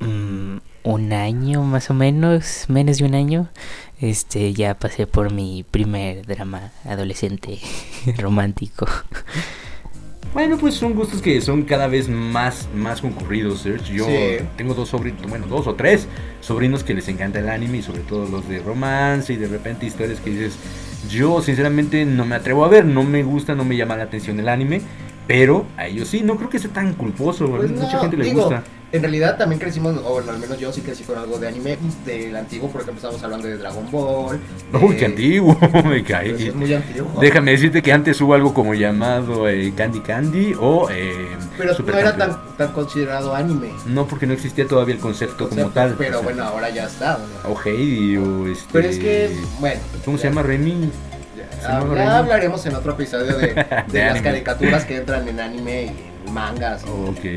mm, 0.00 0.56
un 0.84 1.12
año 1.12 1.62
más 1.62 1.90
o 1.90 1.94
menos, 1.94 2.66
menos 2.68 2.98
de 2.98 3.04
un 3.04 3.14
año, 3.14 3.48
este 4.00 4.52
ya 4.52 4.74
pasé 4.74 5.06
por 5.06 5.32
mi 5.32 5.64
primer 5.64 6.26
drama 6.26 6.72
adolescente 6.84 7.58
romántico. 8.18 8.86
Bueno, 10.36 10.58
pues 10.58 10.74
son 10.74 10.92
gustos 10.92 11.22
que 11.22 11.40
son 11.40 11.62
cada 11.62 11.86
vez 11.86 12.10
más, 12.10 12.68
más 12.74 13.00
concurridos, 13.00 13.60
Serge. 13.60 13.94
Yo 13.94 14.04
Sí. 14.04 14.44
tengo 14.58 14.74
dos 14.74 14.90
sobrinos, 14.90 15.22
bueno, 15.30 15.46
dos 15.46 15.66
o 15.66 15.76
tres 15.76 16.08
sobrinos 16.42 16.84
que 16.84 16.92
les 16.92 17.08
encanta 17.08 17.38
el 17.38 17.48
anime 17.48 17.78
y 17.78 17.82
sobre 17.82 18.00
todo 18.00 18.28
los 18.28 18.46
de 18.46 18.58
romance 18.58 19.32
y 19.32 19.36
de 19.36 19.48
repente 19.48 19.86
historias 19.86 20.20
que 20.20 20.28
dices, 20.28 20.58
yo 21.08 21.40
sinceramente 21.40 22.04
no 22.04 22.26
me 22.26 22.34
atrevo 22.34 22.66
a 22.66 22.68
ver, 22.68 22.84
no 22.84 23.02
me 23.02 23.22
gusta, 23.22 23.54
no 23.54 23.64
me 23.64 23.78
llama 23.78 23.96
la 23.96 24.02
atención 24.02 24.38
el 24.38 24.50
anime, 24.50 24.82
pero 25.26 25.64
a 25.78 25.86
ellos 25.86 26.06
sí, 26.08 26.20
no 26.22 26.36
creo 26.36 26.50
que 26.50 26.58
sea 26.58 26.70
tan 26.70 26.92
culposo, 26.92 27.46
Pues 27.48 27.70
mucha 27.70 27.98
gente 27.98 28.18
le 28.18 28.24
digo, 28.26 28.42
gusta. 28.42 28.62
En 28.96 29.02
realidad 29.02 29.36
también 29.36 29.60
crecimos, 29.60 29.94
o 29.98 30.14
bueno, 30.14 30.32
al 30.32 30.38
menos 30.38 30.58
yo 30.58 30.72
sí 30.72 30.80
crecí 30.80 31.04
con 31.04 31.18
algo 31.18 31.38
de 31.38 31.48
anime 31.48 31.76
del 32.06 32.34
antiguo, 32.34 32.70
por 32.70 32.80
ejemplo, 32.80 32.98
estamos 32.98 33.22
hablando 33.22 33.46
de 33.46 33.58
Dragon 33.58 33.90
Ball. 33.90 34.40
Uy, 34.72 34.94
eh, 34.94 34.96
qué 34.96 35.04
antiguo, 35.04 35.58
me 35.84 36.02
cae. 36.02 36.48
es 36.48 36.54
muy 36.54 36.72
antiguo. 36.72 37.20
Déjame 37.20 37.50
decirte 37.50 37.82
que 37.82 37.92
antes 37.92 38.18
hubo 38.22 38.32
algo 38.32 38.54
como 38.54 38.72
llamado 38.72 39.48
eh, 39.50 39.70
Candy 39.76 40.00
Candy 40.00 40.54
o 40.58 40.88
eh, 40.90 41.28
Pero 41.58 41.74
no 41.78 41.98
era 41.98 42.16
tan, 42.16 42.56
tan 42.56 42.72
considerado 42.72 43.34
anime. 43.34 43.70
No, 43.84 44.06
porque 44.06 44.26
no 44.26 44.32
existía 44.32 44.66
todavía 44.66 44.94
el 44.94 45.00
concepto, 45.00 45.48
como 45.48 45.64
concepto, 45.64 45.72
tal. 45.74 45.94
Pero 45.98 46.20
o 46.20 46.22
sea, 46.22 46.22
bueno, 46.22 46.44
ahora 46.44 46.70
ya 46.70 46.86
está. 46.86 47.18
¿no? 47.18 47.50
O 47.50 47.60
Heidi 47.62 48.16
o 48.16 48.48
este. 48.48 48.68
Pero 48.72 48.88
es 48.88 48.98
que, 48.98 49.36
bueno. 49.60 49.80
¿Cómo 50.06 50.16
se 50.16 50.28
llama 50.28 50.42
Remy? 50.42 50.90
Ya 51.60 52.18
hablaremos 52.18 52.64
en 52.64 52.76
otro 52.76 52.92
episodio 52.92 53.36
de, 53.36 53.48
de 53.88 53.98
De 53.98 54.04
las 54.06 54.22
caricaturas 54.22 54.84
que 54.86 54.96
entran 54.96 55.28
en 55.28 55.40
anime 55.40 55.84
y 55.84 56.15
mangas 56.30 56.82
y 56.84 56.88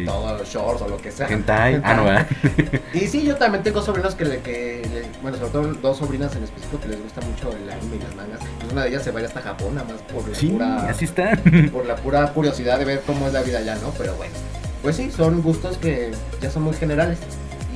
Ok. 0.04 0.06
todos 0.06 0.40
los 0.40 0.50
shorts 0.50 0.82
o 0.82 0.88
lo 0.88 0.98
que 0.98 1.12
sea. 1.12 1.28
Hentai. 1.28 1.82
Ah, 1.84 1.94
no, 1.94 2.04
¿verdad? 2.06 2.28
Y 2.94 3.08
sí, 3.08 3.24
yo 3.24 3.36
también 3.36 3.64
tengo 3.64 3.82
sobrinos 3.82 4.16
que, 4.16 4.26
le, 4.26 4.40
que 4.40 4.82
le- 4.92 5.22
bueno, 5.22 5.38
sobre 5.38 5.52
todo 5.52 5.74
dos 5.76 5.98
sobrinas 5.98 6.36
en 6.36 6.44
específico 6.44 6.80
que 6.82 6.88
les 6.90 7.02
gusta 7.04 7.22
mucho 7.22 7.52
el 7.52 7.70
anime 7.70 7.98
y 7.98 8.00
las 8.00 8.16
mangas. 8.16 8.40
Pues 8.60 8.72
una 8.74 8.84
de 8.84 8.90
ellas 8.90 9.04
se 9.04 9.12
va 9.12 9.20
a 9.20 9.22
ir 9.22 9.28
hasta 9.28 9.42
Japón, 9.42 9.76
nada 9.76 9.88
más 9.94 10.02
por 10.14 10.28
la 10.28 10.36
Sí, 10.36 10.48
pura 10.48 10.90
así 10.90 11.06
está. 11.06 11.38
por 11.72 11.86
la 11.86 11.96
pura 11.98 12.28
curiosidad 12.34 12.80
de 12.80 12.86
ver 12.86 13.04
cómo 13.06 13.28
es 13.28 13.34
la 13.34 13.42
vida 13.44 13.60
allá, 13.60 13.76
¿no? 13.76 13.92
Pero 13.98 14.16
bueno, 14.16 14.34
pues 14.82 14.96
sí, 14.96 15.12
son 15.12 15.42
gustos 15.42 15.78
que 15.78 16.12
ya 16.42 16.50
son 16.50 16.64
muy 16.64 16.74
generales 16.74 17.20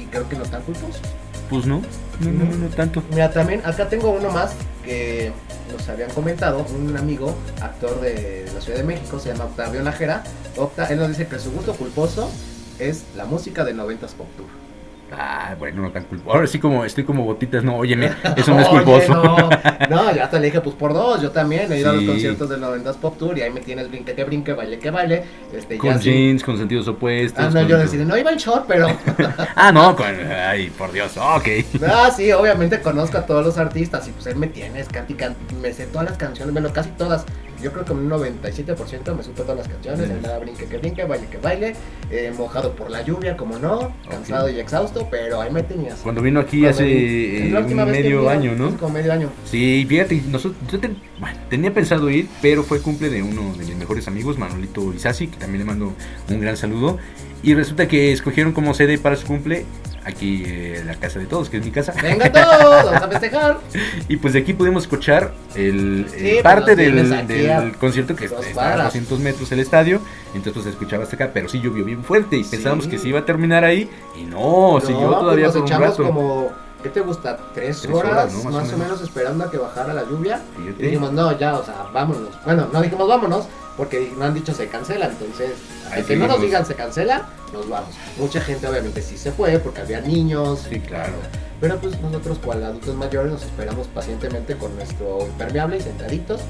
y 0.01 0.05
creo 0.05 0.27
que 0.27 0.35
no 0.35 0.43
tan 0.45 0.61
culposos. 0.63 1.01
Pues 1.53 1.67
no, 1.67 1.83
no, 2.19 2.31
no, 2.31 2.45
no, 2.45 2.57
no 2.57 2.67
tanto. 2.69 3.03
Mira, 3.11 3.31
también 3.31 3.61
acá 3.63 3.87
tengo 3.87 4.09
uno 4.09 4.31
más 4.31 4.55
que 4.83 5.31
nos 5.71 5.87
habían 5.87 6.09
comentado, 6.09 6.65
un 6.75 6.97
amigo, 6.97 7.35
actor 7.61 8.01
de 8.01 8.49
la 8.55 8.59
Ciudad 8.59 8.79
de 8.79 8.83
México, 8.83 9.19
se 9.19 9.29
llama 9.29 9.45
Octavio 9.45 9.83
Najera. 9.83 10.23
Octa, 10.57 10.87
él 10.87 10.97
nos 10.97 11.09
dice 11.09 11.27
que 11.27 11.37
su 11.37 11.51
gusto 11.51 11.75
culposo 11.75 12.27
es 12.79 13.03
la 13.15 13.25
música 13.25 13.63
de 13.63 13.75
90s 13.75 14.13
Pop 14.13 14.27
Tour. 14.35 14.62
Ah, 15.15 15.55
bueno, 15.59 15.81
no 15.83 15.91
tan 15.91 16.03
culposo. 16.05 16.35
Ahora 16.35 16.47
sí 16.47 16.59
como 16.59 16.83
estoy 16.85 17.03
como 17.03 17.23
botitas, 17.23 17.63
no, 17.63 17.77
óyeme, 17.77 18.11
eso 18.35 18.53
no 18.53 18.61
es 18.61 18.67
culposo. 18.67 19.13
No, 19.13 19.49
no, 19.89 20.15
ya 20.15 20.29
te 20.29 20.39
le 20.39 20.45
dije, 20.47 20.61
pues 20.61 20.75
por 20.75 20.93
dos. 20.93 21.21
Yo 21.21 21.31
también 21.31 21.71
he 21.71 21.79
ido 21.79 21.91
a 21.91 21.93
los 21.93 22.03
conciertos 22.05 22.49
del 22.49 22.61
90s 22.61 22.95
Pop 22.97 23.17
Tour 23.17 23.37
y 23.37 23.41
ahí 23.41 23.51
me 23.51 23.61
tienes 23.61 23.89
brinque 23.89 24.13
que 24.15 24.23
brinque, 24.23 24.53
baile 24.53 24.79
que 24.79 24.89
baile. 24.91 25.23
Este, 25.53 25.77
con 25.77 25.91
ya 25.93 25.99
sí- 25.99 26.11
jeans, 26.11 26.43
con 26.43 26.57
sentidos 26.57 26.87
opuestos. 26.87 27.43
Ah, 27.45 27.49
no, 27.53 27.61
yo 27.61 27.77
decía, 27.77 28.03
no 28.05 28.17
iba 28.17 28.31
en 28.31 28.37
short, 28.37 28.65
pero. 28.67 28.87
Ah, 29.55 29.71
no, 29.71 29.95
con. 29.95 30.07
Ay, 30.07 30.69
por 30.71 30.91
Dios, 30.91 31.15
ok. 31.17 31.47
Ah, 31.87 32.09
sí, 32.15 32.31
obviamente 32.31 32.81
conozco 32.81 33.17
a 33.17 33.25
todos 33.25 33.45
los 33.45 33.57
artistas 33.57 34.07
y 34.07 34.11
pues 34.11 34.25
él 34.27 34.35
me 34.37 34.47
tienes, 34.47 34.87
can- 34.89 35.35
me 35.61 35.71
sé 35.73 35.85
todas 35.87 36.09
las 36.09 36.17
canciones, 36.17 36.53
bueno, 36.53 36.71
casi 36.73 36.89
todas 36.91 37.25
yo 37.63 37.71
creo 37.71 37.85
que 37.85 37.93
un 37.93 38.09
97% 38.09 39.15
me 39.15 39.23
supe 39.23 39.41
todas 39.41 39.57
las 39.57 39.67
canciones, 39.67 40.09
andaba 40.11 40.39
brinque 40.39 40.65
que 40.65 40.77
brinque, 40.77 41.03
baile 41.05 41.27
que 41.27 41.37
baile, 41.37 41.73
eh, 42.11 42.31
mojado 42.37 42.75
por 42.75 42.91
la 42.91 43.01
lluvia, 43.01 43.37
como 43.37 43.57
no, 43.57 43.93
cansado 44.09 44.49
y 44.49 44.59
exhausto, 44.59 45.07
pero 45.09 45.41
ahí 45.41 45.51
me 45.51 45.63
tenías. 45.63 45.99
Cuando 45.99 46.21
vino 46.21 46.39
aquí 46.39 46.61
Cuando 46.61 46.69
hace 46.81 47.47
eh, 47.47 47.85
medio 47.85 48.29
año, 48.29 48.53
¿no? 48.55 48.67
hace 48.67 48.77
Como 48.77 48.93
medio 48.93 49.13
año. 49.13 49.29
Sí, 49.45 49.85
fíjate, 49.87 50.21
nosotros, 50.29 50.61
yo 50.71 50.79
ten- 50.79 50.97
bueno, 51.19 51.37
tenía 51.49 51.73
pensado 51.73 52.09
ir, 52.09 52.27
pero 52.41 52.63
fue 52.63 52.81
cumple 52.81 53.09
de 53.09 53.23
uno 53.23 53.53
de 53.57 53.65
mis 53.65 53.75
mejores 53.75 54.07
amigos, 54.07 54.37
Manolito 54.37 54.93
Isasi, 54.93 55.27
que 55.27 55.37
también 55.37 55.59
le 55.59 55.65
mando 55.65 55.93
un 56.29 56.39
gran 56.41 56.57
saludo. 56.57 56.97
Y 57.41 57.55
resulta 57.55 57.87
que 57.87 58.11
escogieron 58.13 58.53
como 58.53 58.73
sede 58.73 58.97
para 58.97 59.15
su 59.15 59.25
cumple 59.27 59.65
aquí 60.05 60.43
eh, 60.45 60.83
la 60.85 60.95
casa 60.95 61.19
de 61.19 61.25
todos, 61.25 61.49
que 61.49 61.57
es 61.57 61.65
mi 61.65 61.71
casa. 61.71 61.93
Venga 62.01 62.31
todos, 62.31 62.85
vamos 62.85 63.01
a 63.01 63.07
festejar. 63.07 63.59
Y 64.07 64.17
pues 64.17 64.33
de 64.33 64.39
aquí 64.39 64.53
pudimos 64.53 64.83
escuchar 64.83 65.31
el, 65.55 66.07
Sí, 66.09 66.15
eh, 66.17 66.29
pues 66.33 66.43
parte 66.43 66.75
del, 66.75 67.75
concierto 67.79 68.15
que 68.15 68.25
está 68.25 68.39
a 68.39 68.53
cuadras. 68.53 68.85
200 68.87 69.19
metros 69.19 69.51
el 69.51 69.59
estadio. 69.59 70.01
Entonces 70.27 70.53
pues, 70.53 70.63
se 70.65 70.69
escuchaba 70.71 71.03
hasta 71.03 71.15
acá, 71.15 71.31
pero 71.33 71.47
sí 71.47 71.59
llovió 71.61 71.85
bien 71.85 72.03
fuerte 72.03 72.37
y 72.37 72.43
pensábamos 72.43 72.87
que 72.87 72.97
se 72.97 73.07
iba 73.07 73.19
a 73.19 73.25
terminar 73.25 73.63
ahí. 73.63 73.89
Y 74.15 74.23
no, 74.23 74.79
siguió 74.81 75.11
No, 75.11 75.19
todavía 75.19 75.45
pues 75.45 75.57
por 75.57 75.69
nos 75.69 75.79
un 75.79 75.83
rato. 75.83 76.03
como, 76.03 76.51
¿qué 76.81 76.89
te 76.89 77.01
gusta? 77.01 77.37
¿Tres, 77.53 77.81
Tres 77.81 77.93
horas, 77.93 78.11
horas, 78.11 78.33
¿no? 78.33 78.51
más, 78.51 78.73
o 78.73 78.77
menos. 78.77 79.01
esperando 79.01 79.45
a 79.45 79.51
que 79.51 79.57
bajara 79.57 79.93
la 79.93 80.03
lluvia. 80.03 80.41
Fíjate. 80.57 80.83
Y 80.83 80.85
dijimos, 80.87 81.11
no, 81.13 81.37
ya, 81.37 81.55
o 81.55 81.63
sea, 81.63 81.85
vámonos. 81.93 82.29
Bueno, 82.43 82.67
no 82.71 82.81
dijimos 82.81 83.07
vámonos, 83.07 83.47
porque 83.77 84.11
no 84.17 84.25
han 84.25 84.33
dicho 84.33 84.53
se 84.53 84.67
cancela, 84.67 85.07
entonces, 85.07 85.51
Ahí 85.91 86.03
que 86.03 86.15
no 86.15 86.27
nos 86.27 86.41
digan 86.41 86.65
se 86.65 86.75
cancela, 86.75 87.29
nos 87.53 87.69
vamos. 87.69 87.89
Mucha 88.17 88.41
gente 88.41 88.67
obviamente 88.67 89.01
sí 89.01 89.17
se 89.17 89.31
fue, 89.31 89.59
porque 89.59 89.81
había 89.81 90.01
niños. 90.01 90.65
Sí, 90.69 90.79
claro. 90.79 91.13
Pero 91.61 91.77
pues 91.79 91.99
nosotros, 92.01 92.39
cual 92.39 92.63
adultos 92.63 92.95
mayores, 92.95 93.31
nos 93.31 93.43
esperamos 93.43 93.87
pacientemente 93.87 94.55
con 94.55 94.75
nuestro 94.75 95.19
impermeable 95.27 95.77
y 95.77 95.81
sentaditos. 95.81 96.41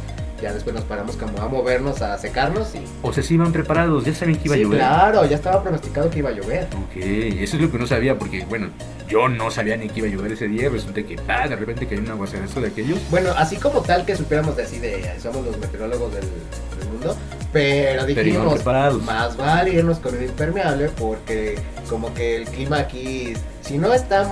Ya 0.41 0.51
después 0.51 0.75
nos 0.75 0.83
paramos 0.83 1.15
como 1.15 1.39
a 1.41 1.47
movernos, 1.47 2.01
a 2.01 2.17
secarnos 2.17 2.75
y... 2.75 2.83
O 3.01 3.13
sea, 3.13 3.23
sí 3.23 3.35
iban 3.35 3.53
preparados, 3.53 4.03
ya 4.03 4.13
saben 4.13 4.35
que 4.35 4.41
iba 4.49 4.55
Sí, 4.55 4.61
a 4.61 4.63
llover. 4.65 4.77
claro, 4.79 5.25
ya 5.25 5.35
estaba 5.37 5.61
pronosticado 5.63 6.09
que 6.09 6.19
iba 6.19 6.31
a 6.31 6.33
llover. 6.33 6.65
Ok, 6.65 6.97
eso 6.97 7.55
es 7.55 7.61
lo 7.61 7.71
que 7.71 7.77
no 7.77 7.87
sabía, 7.87 8.17
porque 8.19 8.43
bueno, 8.49 8.67
yo 9.07 9.29
no 9.29 9.49
sabía 9.51 9.77
ni 9.77 9.87
que 9.87 9.99
iba 9.99 10.09
a 10.09 10.11
llover 10.11 10.33
ese 10.33 10.49
día. 10.49 10.67
Resulta 10.67 11.01
que, 11.03 11.15
ah, 11.29 11.47
de 11.47 11.55
repente 11.55 11.87
cayó 11.87 12.01
un 12.01 12.09
aguacerazo 12.11 12.59
de 12.59 12.67
aquellos. 12.69 12.99
Bueno, 13.09 13.29
así 13.37 13.55
como 13.55 13.81
tal 13.83 14.05
que 14.05 14.17
supiéramos 14.17 14.57
de 14.57 14.63
así 14.63 14.79
de 14.79 15.17
somos 15.21 15.45
los 15.45 15.57
meteorólogos 15.59 16.13
del 16.13 16.25
mundo, 17.03 17.17
pero 17.51 18.05
dijimos 18.05 18.65
más 19.03 19.37
vale 19.37 19.71
irnos 19.73 19.99
con 19.99 20.15
un 20.15 20.23
impermeable 20.23 20.89
porque 20.89 21.59
como 21.89 22.13
que 22.13 22.37
el 22.37 22.45
clima 22.45 22.77
aquí, 22.79 23.33
si 23.61 23.77
no 23.77 23.93
es 23.93 24.07
tan 24.07 24.27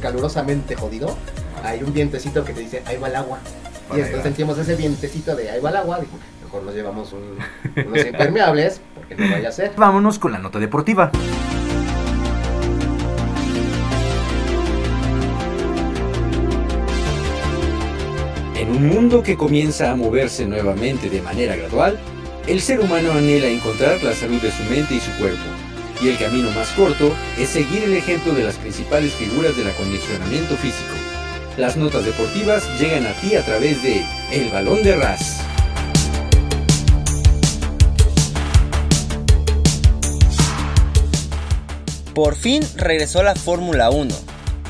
calurosamente 0.00 0.74
jodido, 0.74 1.16
hay 1.62 1.82
un 1.82 1.92
vientecito 1.92 2.44
que 2.44 2.52
te 2.52 2.60
dice 2.60 2.82
ahí 2.86 2.96
va 2.96 3.08
el 3.08 3.16
agua. 3.16 3.38
Y 3.90 3.94
entonces 4.00 4.22
sentimos 4.22 4.58
ese 4.58 4.74
vientecito 4.76 5.34
de 5.34 5.50
ahí 5.50 5.60
va 5.60 5.70
el 5.70 5.76
agua, 5.76 5.98
dijo, 6.00 6.18
mejor 6.44 6.62
nos 6.62 6.74
llevamos 6.74 7.12
un- 7.12 7.38
unos 7.86 8.04
impermeables 8.06 8.80
porque 8.94 9.14
no 9.14 9.30
vaya 9.30 9.48
a 9.48 9.52
ser. 9.52 9.72
Vámonos 9.76 10.18
con 10.18 10.32
la 10.32 10.38
nota 10.38 10.58
deportiva. 10.58 11.10
En 18.68 18.76
un 18.76 18.88
mundo 18.88 19.22
que 19.22 19.38
comienza 19.38 19.90
a 19.90 19.96
moverse 19.96 20.44
nuevamente 20.44 21.08
de 21.08 21.22
manera 21.22 21.56
gradual, 21.56 21.98
el 22.46 22.60
ser 22.60 22.80
humano 22.80 23.12
anhela 23.12 23.46
encontrar 23.46 24.02
la 24.02 24.12
salud 24.12 24.42
de 24.42 24.52
su 24.52 24.62
mente 24.64 24.94
y 24.94 25.00
su 25.00 25.10
cuerpo. 25.12 25.40
Y 26.02 26.08
el 26.10 26.18
camino 26.18 26.50
más 26.50 26.68
corto 26.72 27.10
es 27.38 27.48
seguir 27.48 27.84
el 27.84 27.94
ejemplo 27.94 28.34
de 28.34 28.44
las 28.44 28.56
principales 28.56 29.14
figuras 29.14 29.56
del 29.56 29.68
acondicionamiento 29.68 30.54
físico. 30.56 30.92
Las 31.56 31.78
notas 31.78 32.04
deportivas 32.04 32.62
llegan 32.78 33.06
a 33.06 33.12
ti 33.22 33.36
a 33.36 33.42
través 33.42 33.82
de 33.82 34.04
El 34.32 34.50
Balón 34.50 34.82
de 34.82 34.96
Ras. 34.96 35.40
Por 42.14 42.36
fin 42.36 42.62
regresó 42.76 43.22
la 43.22 43.34
Fórmula 43.34 43.88
1. 43.88 44.14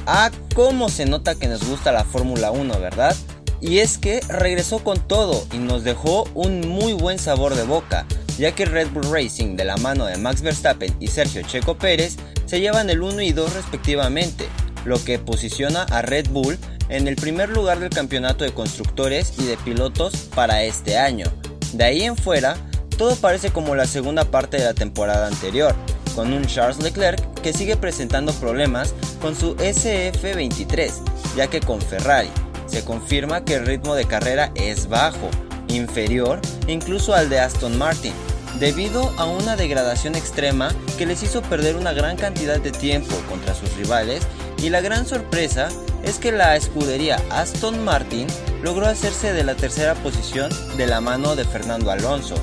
Ah, 0.07 0.31
cómo 0.55 0.89
se 0.89 1.05
nota 1.05 1.35
que 1.35 1.49
nos 1.49 1.69
gusta 1.69 1.91
la 1.91 2.05
Fórmula 2.05 2.53
1, 2.53 2.79
¿verdad? 2.79 3.17
Y 3.61 3.79
es 3.81 3.99
que 3.99 4.21
regresó 4.29 4.79
con 4.85 4.99
todo 5.01 5.45
y 5.53 5.59
nos 5.59 5.83
dejó 5.83 6.29
un 6.35 6.69
muy 6.69 6.93
buen 6.93 7.19
sabor 7.19 7.55
de 7.57 7.65
boca, 7.65 8.07
ya 8.39 8.53
que 8.55 8.65
Red 8.65 8.91
Bull 8.91 9.11
Racing 9.11 9.57
de 9.57 9.65
la 9.65 9.77
mano 9.79 10.07
de 10.07 10.17
Max 10.17 10.43
Verstappen 10.43 10.95
y 11.01 11.09
Sergio 11.09 11.43
Checo 11.43 11.77
Pérez 11.77 12.17
se 12.47 12.61
llevan 12.61 12.89
el 12.89 13.03
1 13.03 13.21
y 13.23 13.33
2 13.33 13.55
respectivamente, 13.55 14.49
lo 14.85 15.03
que 15.03 15.19
posiciona 15.19 15.83
a 15.83 16.03
Red 16.03 16.29
Bull 16.31 16.57
en 16.89 17.09
el 17.09 17.17
primer 17.17 17.49
lugar 17.49 17.81
del 17.81 17.91
campeonato 17.91 18.45
de 18.45 18.55
constructores 18.55 19.35
y 19.39 19.45
de 19.45 19.57
pilotos 19.57 20.15
para 20.35 20.63
este 20.63 20.97
año. 20.97 21.27
De 21.73 21.85
ahí 21.85 22.03
en 22.03 22.17
fuera, 22.17 22.57
todo 22.97 23.17
parece 23.17 23.51
como 23.51 23.75
la 23.75 23.87
segunda 23.87 24.25
parte 24.25 24.57
de 24.57 24.65
la 24.65 24.75
temporada 24.75 25.27
anterior, 25.27 25.75
con 26.15 26.33
un 26.33 26.47
Charles 26.47 26.81
Leclerc 26.81 27.43
que 27.43 27.53
sigue 27.53 27.77
presentando 27.77 28.33
problemas 28.35 28.95
con 29.21 29.35
su 29.35 29.57
SF23, 29.57 30.93
ya 31.37 31.49
que 31.49 31.61
con 31.61 31.81
Ferrari 31.81 32.31
se 32.69 32.85
confirma 32.85 33.45
que 33.45 33.55
el 33.55 33.67
ritmo 33.67 33.95
de 33.95 34.05
carrera 34.05 34.53
es 34.55 34.89
bajo, 34.89 35.31
inferior 35.69 36.41
incluso 36.67 37.15
al 37.15 37.29
de 37.29 37.41
Aston 37.41 37.77
Martin, 37.77 38.13
debido 38.59 39.13
a 39.19 39.27
una 39.27 39.57
degradación 39.57 40.15
extrema 40.15 40.71
que 40.97 41.07
les 41.07 41.23
hizo 41.23 41.43
perder 41.43 41.77
una 41.77 41.93
gran 41.93 42.17
cantidad 42.17 42.61
de 42.61 42.73
tiempo 42.73 43.15
contra 43.29 43.55
sus 43.55 43.75
rivales 43.77 44.27
y 44.63 44.71
la 44.71 44.81
gran 44.81 45.07
sorpresa 45.07 45.69
es 46.03 46.19
que 46.19 46.33
la 46.33 46.57
escudería 46.57 47.21
Aston 47.31 47.85
Martin 47.85 48.27
logró 48.63 48.87
hacerse 48.87 49.33
de 49.33 49.45
la 49.45 49.55
tercera 49.55 49.95
posición 49.95 50.51
de 50.77 50.87
la 50.87 51.01
mano 51.01 51.37
de 51.37 51.45
Fernando 51.45 51.91
Alonso, 51.91 52.35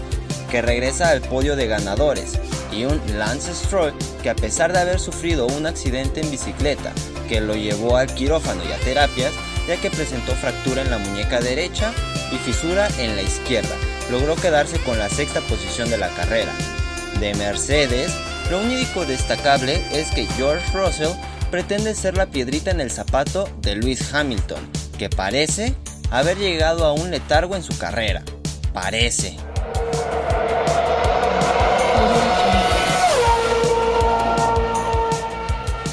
que 0.49 0.61
regresa 0.61 1.09
al 1.09 1.21
podio 1.21 1.55
de 1.55 1.67
ganadores, 1.67 2.39
y 2.71 2.85
un 2.85 3.01
Lance 3.17 3.53
Stroll 3.53 3.93
que 4.21 4.29
a 4.29 4.35
pesar 4.35 4.73
de 4.73 4.79
haber 4.79 4.99
sufrido 4.99 5.47
un 5.47 5.65
accidente 5.65 6.21
en 6.21 6.31
bicicleta 6.31 6.91
que 7.27 7.41
lo 7.41 7.55
llevó 7.55 7.97
al 7.97 8.13
quirófano 8.13 8.61
y 8.67 8.71
a 8.71 8.77
terapias, 8.77 9.31
ya 9.67 9.77
que 9.77 9.89
presentó 9.89 10.33
fractura 10.33 10.81
en 10.81 10.91
la 10.91 10.97
muñeca 10.97 11.39
derecha 11.39 11.91
y 12.31 12.37
fisura 12.37 12.87
en 12.99 13.15
la 13.15 13.21
izquierda, 13.21 13.75
logró 14.11 14.35
quedarse 14.35 14.79
con 14.79 14.99
la 14.99 15.09
sexta 15.09 15.41
posición 15.41 15.89
de 15.89 15.97
la 15.97 16.09
carrera. 16.09 16.51
De 17.19 17.33
Mercedes, 17.35 18.11
lo 18.51 18.59
único 18.61 19.05
destacable 19.05 19.81
es 19.91 20.11
que 20.11 20.25
George 20.37 20.65
Russell 20.73 21.13
pretende 21.49 21.95
ser 21.95 22.17
la 22.17 22.27
piedrita 22.27 22.71
en 22.71 22.81
el 22.81 22.91
zapato 22.91 23.49
de 23.61 23.75
Lewis 23.75 24.13
Hamilton, 24.13 24.69
que 24.97 25.09
parece 25.09 25.73
haber 26.11 26.37
llegado 26.37 26.85
a 26.85 26.93
un 26.93 27.11
letargo 27.11 27.55
en 27.55 27.63
su 27.63 27.77
carrera. 27.77 28.23
Parece. 28.73 29.37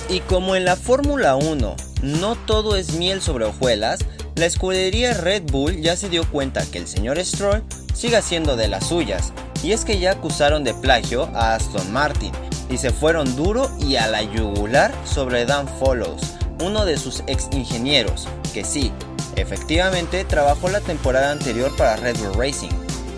Y 0.09 0.21
como 0.21 0.57
en 0.57 0.67
la 0.67 0.77
Fórmula 0.77 1.37
1 1.37 1.92
no 2.03 2.35
todo 2.35 2.77
es 2.77 2.95
miel 2.95 3.23
sobre 3.23 3.47
hojuelas, 3.47 4.01
la 4.35 4.47
escudería 4.47 5.15
Red 5.15 5.45
Bull 5.51 5.81
ya 5.81 5.97
se 5.97 6.09
dio 6.09 6.29
cuenta 6.31 6.67
que 6.67 6.79
el 6.79 6.89
señor 6.89 7.19
Stroll 7.25 7.63
sigue 7.95 8.17
haciendo 8.17 8.57
de 8.57 8.69
las 8.69 8.87
suyas, 8.87 9.33
y 9.63 9.73
es 9.73 9.85
que 9.85 9.99
ya 9.99 10.13
acusaron 10.13 10.65
de 10.65 10.75
plagio 10.75 11.29
a 11.35 11.55
Aston 11.55 11.93
Martin 11.93 12.33
y 12.69 12.79
se 12.79 12.91
fueron 12.91 13.37
duro 13.37 13.71
y 13.79 13.97
a 13.97 14.09
la 14.09 14.23
yugular 14.23 14.93
sobre 15.05 15.45
Dan 15.45 15.69
Follows, 15.79 16.23
uno 16.61 16.85
de 16.85 16.97
sus 16.97 17.23
ex 17.27 17.49
ingenieros, 17.53 18.27
que 18.53 18.65
sí, 18.65 18.91
efectivamente 19.37 20.25
trabajó 20.25 20.69
la 20.69 20.81
temporada 20.81 21.31
anterior 21.31 21.75
para 21.77 21.97
Red 21.97 22.17
Bull 22.19 22.35
Racing. 22.35 22.71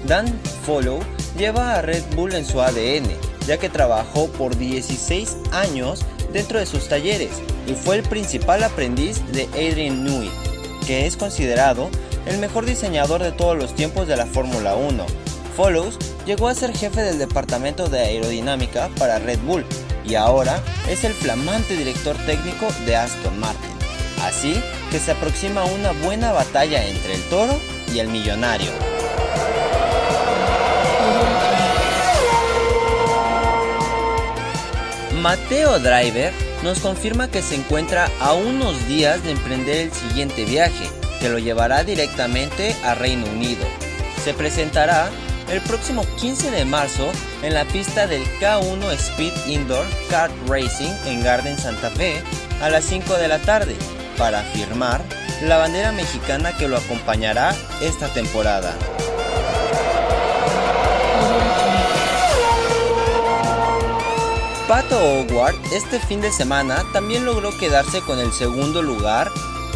Dan 0.06 0.26
Follow 0.66 1.00
lleva 1.38 1.76
a 1.76 1.82
Red 1.82 2.02
Bull 2.14 2.34
en 2.34 2.44
su 2.44 2.60
ADN, 2.60 3.08
ya 3.46 3.58
que 3.58 3.68
trabajó 3.68 4.28
por 4.28 4.56
16 4.56 5.36
años 5.52 6.00
dentro 6.34 6.58
de 6.58 6.66
sus 6.66 6.88
talleres 6.88 7.30
y 7.66 7.72
fue 7.72 7.96
el 7.96 8.02
principal 8.02 8.62
aprendiz 8.62 9.22
de 9.32 9.44
Adrian 9.54 10.04
Newey, 10.04 10.30
que 10.86 11.06
es 11.06 11.16
considerado 11.16 11.88
el 12.26 12.38
mejor 12.38 12.66
diseñador 12.66 13.22
de 13.22 13.32
todos 13.32 13.56
los 13.56 13.74
tiempos 13.74 14.06
de 14.06 14.16
la 14.16 14.26
Fórmula 14.26 14.74
1. 14.74 15.06
Follows 15.56 15.96
llegó 16.26 16.48
a 16.48 16.54
ser 16.54 16.76
jefe 16.76 17.00
del 17.02 17.18
departamento 17.18 17.88
de 17.88 18.00
aerodinámica 18.00 18.90
para 18.98 19.18
Red 19.18 19.38
Bull 19.46 19.64
y 20.04 20.16
ahora 20.16 20.60
es 20.90 21.04
el 21.04 21.12
flamante 21.12 21.76
director 21.76 22.16
técnico 22.26 22.66
de 22.84 22.96
Aston 22.96 23.38
Martin. 23.38 23.70
Así 24.22 24.60
que 24.90 24.98
se 24.98 25.12
aproxima 25.12 25.64
una 25.64 25.92
buena 26.04 26.32
batalla 26.32 26.86
entre 26.86 27.14
el 27.14 27.22
toro 27.28 27.58
y 27.94 28.00
el 28.00 28.08
millonario. 28.08 28.93
Mateo 35.24 35.78
Driver 35.78 36.34
nos 36.62 36.80
confirma 36.80 37.28
que 37.28 37.40
se 37.40 37.54
encuentra 37.54 38.10
a 38.20 38.34
unos 38.34 38.86
días 38.86 39.24
de 39.24 39.30
emprender 39.30 39.78
el 39.78 39.90
siguiente 39.90 40.44
viaje, 40.44 40.86
que 41.18 41.30
lo 41.30 41.38
llevará 41.38 41.82
directamente 41.82 42.76
a 42.84 42.94
Reino 42.94 43.24
Unido. 43.28 43.64
Se 44.22 44.34
presentará 44.34 45.08
el 45.50 45.62
próximo 45.62 46.04
15 46.20 46.50
de 46.50 46.66
marzo 46.66 47.10
en 47.42 47.54
la 47.54 47.64
pista 47.64 48.06
del 48.06 48.22
K1 48.38 48.92
Speed 48.92 49.32
Indoor 49.46 49.86
Kart 50.10 50.34
Racing 50.46 50.92
en 51.06 51.22
Garden 51.22 51.56
Santa 51.56 51.88
Fe 51.88 52.20
a 52.60 52.68
las 52.68 52.84
5 52.84 53.14
de 53.14 53.28
la 53.28 53.38
tarde 53.38 53.76
para 54.18 54.42
firmar 54.42 55.00
la 55.40 55.56
bandera 55.56 55.90
mexicana 55.92 56.54
que 56.54 56.68
lo 56.68 56.76
acompañará 56.76 57.54
esta 57.80 58.08
temporada. 58.12 58.76
Pato 64.68 64.98
Howard 64.98 65.56
este 65.74 66.00
fin 66.00 66.22
de 66.22 66.32
semana 66.32 66.86
también 66.94 67.26
logró 67.26 67.54
quedarse 67.58 68.00
con 68.00 68.18
el 68.18 68.32
segundo 68.32 68.80
lugar 68.80 69.30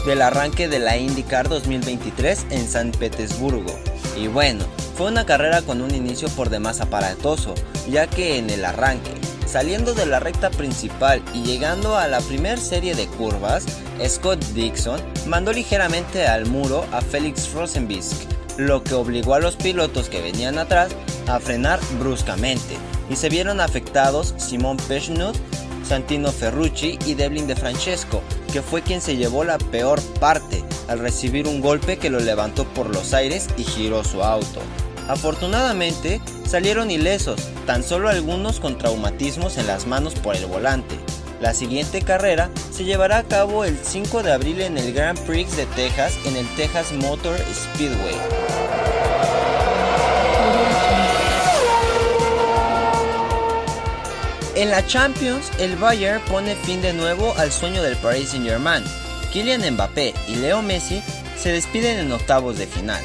del 0.06 0.22
arranque 0.22 0.66
de 0.66 0.78
la 0.78 0.96
IndyCar 0.96 1.46
2023 1.46 2.46
en 2.48 2.66
San 2.66 2.92
Petersburgo. 2.92 3.78
Y 4.16 4.28
bueno, 4.28 4.64
fue 4.96 5.08
una 5.08 5.26
carrera 5.26 5.60
con 5.60 5.82
un 5.82 5.94
inicio 5.94 6.30
por 6.30 6.48
demás 6.48 6.80
aparatoso, 6.80 7.54
ya 7.90 8.06
que 8.06 8.38
en 8.38 8.48
el 8.48 8.64
arranque, 8.64 9.10
saliendo 9.44 9.92
de 9.92 10.06
la 10.06 10.20
recta 10.20 10.48
principal 10.48 11.22
y 11.34 11.42
llegando 11.42 11.98
a 11.98 12.08
la 12.08 12.20
primera 12.20 12.56
serie 12.56 12.94
de 12.94 13.08
curvas, 13.08 13.66
Scott 14.08 14.42
Dixon 14.54 15.02
mandó 15.26 15.52
ligeramente 15.52 16.26
al 16.26 16.46
muro 16.46 16.86
a 16.92 17.02
Felix 17.02 17.52
Rosenbisk, 17.52 18.26
lo 18.56 18.82
que 18.82 18.94
obligó 18.94 19.34
a 19.34 19.40
los 19.40 19.56
pilotos 19.56 20.08
que 20.08 20.22
venían 20.22 20.56
atrás 20.56 20.92
a 21.26 21.38
frenar 21.40 21.78
bruscamente 22.00 22.78
y 23.10 23.16
se 23.16 23.28
vieron 23.28 23.60
afectados 23.60 24.34
Simon 24.36 24.76
Pechnut, 24.76 25.36
Santino 25.84 26.30
Ferrucci 26.32 26.98
y 27.06 27.14
Devlin 27.14 27.46
De 27.46 27.56
Francesco, 27.56 28.22
que 28.52 28.62
fue 28.62 28.82
quien 28.82 29.00
se 29.00 29.16
llevó 29.16 29.44
la 29.44 29.58
peor 29.58 30.00
parte 30.20 30.62
al 30.88 30.98
recibir 30.98 31.46
un 31.46 31.60
golpe 31.60 31.98
que 31.98 32.10
lo 32.10 32.20
levantó 32.20 32.64
por 32.64 32.94
los 32.94 33.14
aires 33.14 33.48
y 33.56 33.64
giró 33.64 34.04
su 34.04 34.22
auto. 34.22 34.60
Afortunadamente, 35.08 36.20
salieron 36.46 36.90
ilesos, 36.90 37.40
tan 37.66 37.82
solo 37.82 38.10
algunos 38.10 38.60
con 38.60 38.76
traumatismos 38.76 39.56
en 39.56 39.66
las 39.66 39.86
manos 39.86 40.14
por 40.14 40.36
el 40.36 40.44
volante. 40.46 40.96
La 41.40 41.54
siguiente 41.54 42.02
carrera 42.02 42.50
se 42.70 42.84
llevará 42.84 43.18
a 43.18 43.22
cabo 43.22 43.64
el 43.64 43.78
5 43.80 44.22
de 44.22 44.32
abril 44.32 44.60
en 44.60 44.76
el 44.76 44.92
Grand 44.92 45.18
Prix 45.20 45.56
de 45.56 45.66
Texas 45.66 46.14
en 46.26 46.36
el 46.36 46.46
Texas 46.56 46.92
Motor 46.92 47.38
Speedway. 47.54 48.87
En 54.58 54.72
la 54.72 54.84
Champions, 54.84 55.52
el 55.60 55.76
Bayern 55.76 56.20
pone 56.24 56.56
fin 56.56 56.82
de 56.82 56.92
nuevo 56.92 57.32
al 57.36 57.52
sueño 57.52 57.80
del 57.80 57.94
Paris 57.98 58.30
Saint-Germain. 58.30 58.82
Kylian 59.32 59.62
Mbappé 59.74 60.12
y 60.26 60.34
Leo 60.34 60.62
Messi 60.62 61.00
se 61.40 61.52
despiden 61.52 62.00
en 62.00 62.10
octavos 62.10 62.58
de 62.58 62.66
final. 62.66 63.00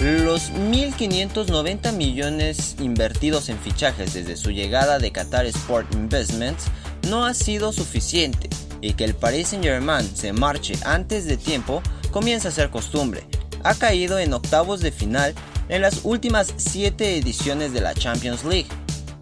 Los 0.00 0.52
1.590 0.52 1.94
millones 1.94 2.76
invertidos 2.78 3.48
en 3.48 3.58
fichajes 3.58 4.12
desde 4.12 4.36
su 4.36 4.50
llegada 4.50 4.98
de 4.98 5.10
Qatar 5.10 5.46
Sport 5.46 5.94
Investments 5.94 6.64
no 7.08 7.24
ha 7.24 7.32
sido 7.32 7.72
suficiente 7.72 8.50
y 8.82 8.92
que 8.92 9.04
el 9.04 9.14
Paris 9.14 9.48
Saint-Germain 9.48 10.06
se 10.14 10.34
marche 10.34 10.74
antes 10.84 11.24
de 11.24 11.38
tiempo 11.38 11.80
comienza 12.10 12.48
a 12.48 12.52
ser 12.52 12.68
costumbre. 12.68 13.26
Ha 13.64 13.74
caído 13.76 14.18
en 14.18 14.34
octavos 14.34 14.80
de 14.80 14.92
final 14.92 15.34
en 15.70 15.80
las 15.80 16.00
últimas 16.02 16.52
7 16.58 17.16
ediciones 17.16 17.72
de 17.72 17.80
la 17.80 17.94
Champions 17.94 18.44
League 18.44 18.68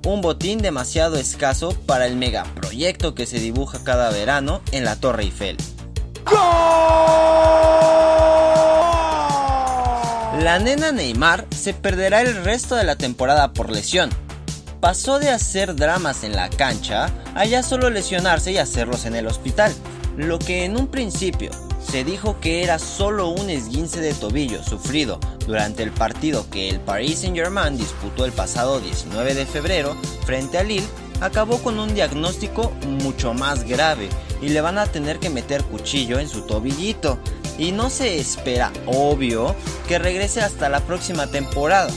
un 0.07 0.21
botín 0.21 0.59
demasiado 0.61 1.17
escaso 1.17 1.75
para 1.87 2.07
el 2.07 2.17
megaproyecto 2.17 3.15
que 3.15 3.27
se 3.27 3.39
dibuja 3.39 3.85
cada 3.85 4.11
verano 4.11 4.63
en 4.73 4.85
la 4.85 4.97
Torre 4.97 5.25
Eiffel. 5.25 5.57
La 10.43 10.59
nena 10.59 10.91
Neymar 10.93 11.47
se 11.55 11.75
perderá 11.75 12.23
el 12.23 12.45
resto 12.45 12.77
de 12.77 12.85
la 12.85 12.97
temporada 12.97 13.53
por 13.53 13.71
lesión. 13.71 14.11
Pasó 14.81 15.19
de 15.19 15.29
hacer 15.29 15.77
dramas 15.77 16.25
en 16.25 16.35
la 16.35 16.49
cancha 16.49 17.11
a 17.35 17.45
ya 17.45 17.63
solo 17.63 17.91
lesionarse 17.91 18.53
y 18.53 18.59
hacerlos 18.59 19.05
en 19.05 19.17
el 19.17 19.27
hospital, 19.27 19.75
lo 20.17 20.39
que 20.39 20.65
en 20.65 20.79
un 20.79 20.87
principio 20.87 21.51
se 21.91 22.05
dijo 22.05 22.39
que 22.39 22.63
era 22.63 22.79
solo 22.79 23.29
un 23.31 23.51
esguince 23.51 24.01
de 24.01 24.15
tobillo 24.15 24.63
sufrido 24.63 25.19
durante 25.45 25.83
el 25.83 25.91
partido 25.91 26.49
que 26.49 26.69
el 26.69 26.79
Paris 26.79 27.19
Saint-Germain 27.21 27.77
disputó 27.77 28.25
el 28.25 28.31
pasado 28.31 28.79
19 28.79 29.35
de 29.35 29.45
febrero 29.45 29.97
frente 30.25 30.59
a 30.59 30.63
Lille, 30.63 30.87
acabó 31.21 31.59
con 31.59 31.81
un 31.81 31.93
diagnóstico 31.93 32.71
mucho 33.03 33.35
más 33.35 33.65
grave 33.65 34.09
y 34.41 34.51
le 34.51 34.61
van 34.61 34.79
a 34.79 34.87
tener 34.87 35.19
que 35.19 35.31
meter 35.31 35.65
cuchillo 35.65 36.21
en 36.21 36.29
su 36.29 36.43
tobillito. 36.43 37.19
Y 37.59 37.73
no 37.73 37.91
se 37.91 38.21
espera, 38.21 38.73
obvio, 38.87 39.57
que 39.89 39.99
regrese 39.99 40.41
hasta 40.41 40.69
la 40.69 40.81
próxima 40.81 41.27
temporada. 41.27 41.91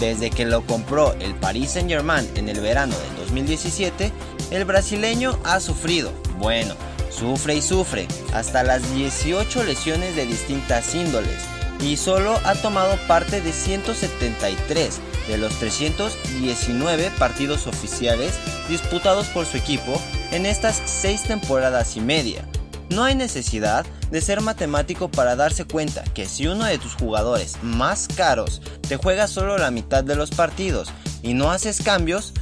Desde 0.00 0.30
que 0.30 0.44
lo 0.44 0.66
compró 0.66 1.12
el 1.20 1.34
Paris 1.36 1.70
Saint-Germain 1.70 2.28
en 2.34 2.48
el 2.48 2.60
verano 2.60 2.94
del 2.98 3.26
2017, 3.28 4.10
el 4.50 4.64
brasileño 4.64 5.38
ha 5.44 5.60
sufrido, 5.60 6.12
bueno, 6.38 6.74
Sufre 7.12 7.56
y 7.56 7.62
sufre, 7.62 8.08
hasta 8.32 8.62
las 8.62 8.94
18 8.94 9.64
lesiones 9.64 10.16
de 10.16 10.26
distintas 10.26 10.94
índoles, 10.94 11.42
y 11.80 11.96
solo 11.96 12.38
ha 12.44 12.54
tomado 12.54 12.96
parte 13.06 13.40
de 13.40 13.52
173 13.52 15.00
de 15.28 15.38
los 15.38 15.54
319 15.58 17.10
partidos 17.18 17.66
oficiales 17.66 18.32
disputados 18.68 19.26
por 19.28 19.46
su 19.46 19.56
equipo 19.56 20.00
en 20.30 20.46
estas 20.46 20.80
6 20.86 21.24
temporadas 21.24 21.96
y 21.96 22.00
media. 22.00 22.48
No 22.90 23.04
hay 23.04 23.14
necesidad 23.14 23.86
de 24.10 24.20
ser 24.20 24.42
matemático 24.42 25.10
para 25.10 25.36
darse 25.36 25.64
cuenta 25.64 26.04
que 26.14 26.26
si 26.26 26.46
uno 26.46 26.64
de 26.64 26.78
tus 26.78 26.94
jugadores 26.94 27.56
más 27.62 28.08
caros 28.08 28.60
te 28.86 28.96
juega 28.96 29.26
solo 29.26 29.56
la 29.56 29.70
mitad 29.70 30.04
de 30.04 30.14
los 30.14 30.30
partidos 30.30 30.90
y 31.22 31.34
no 31.34 31.50
haces 31.50 31.80
cambios, 31.82 32.34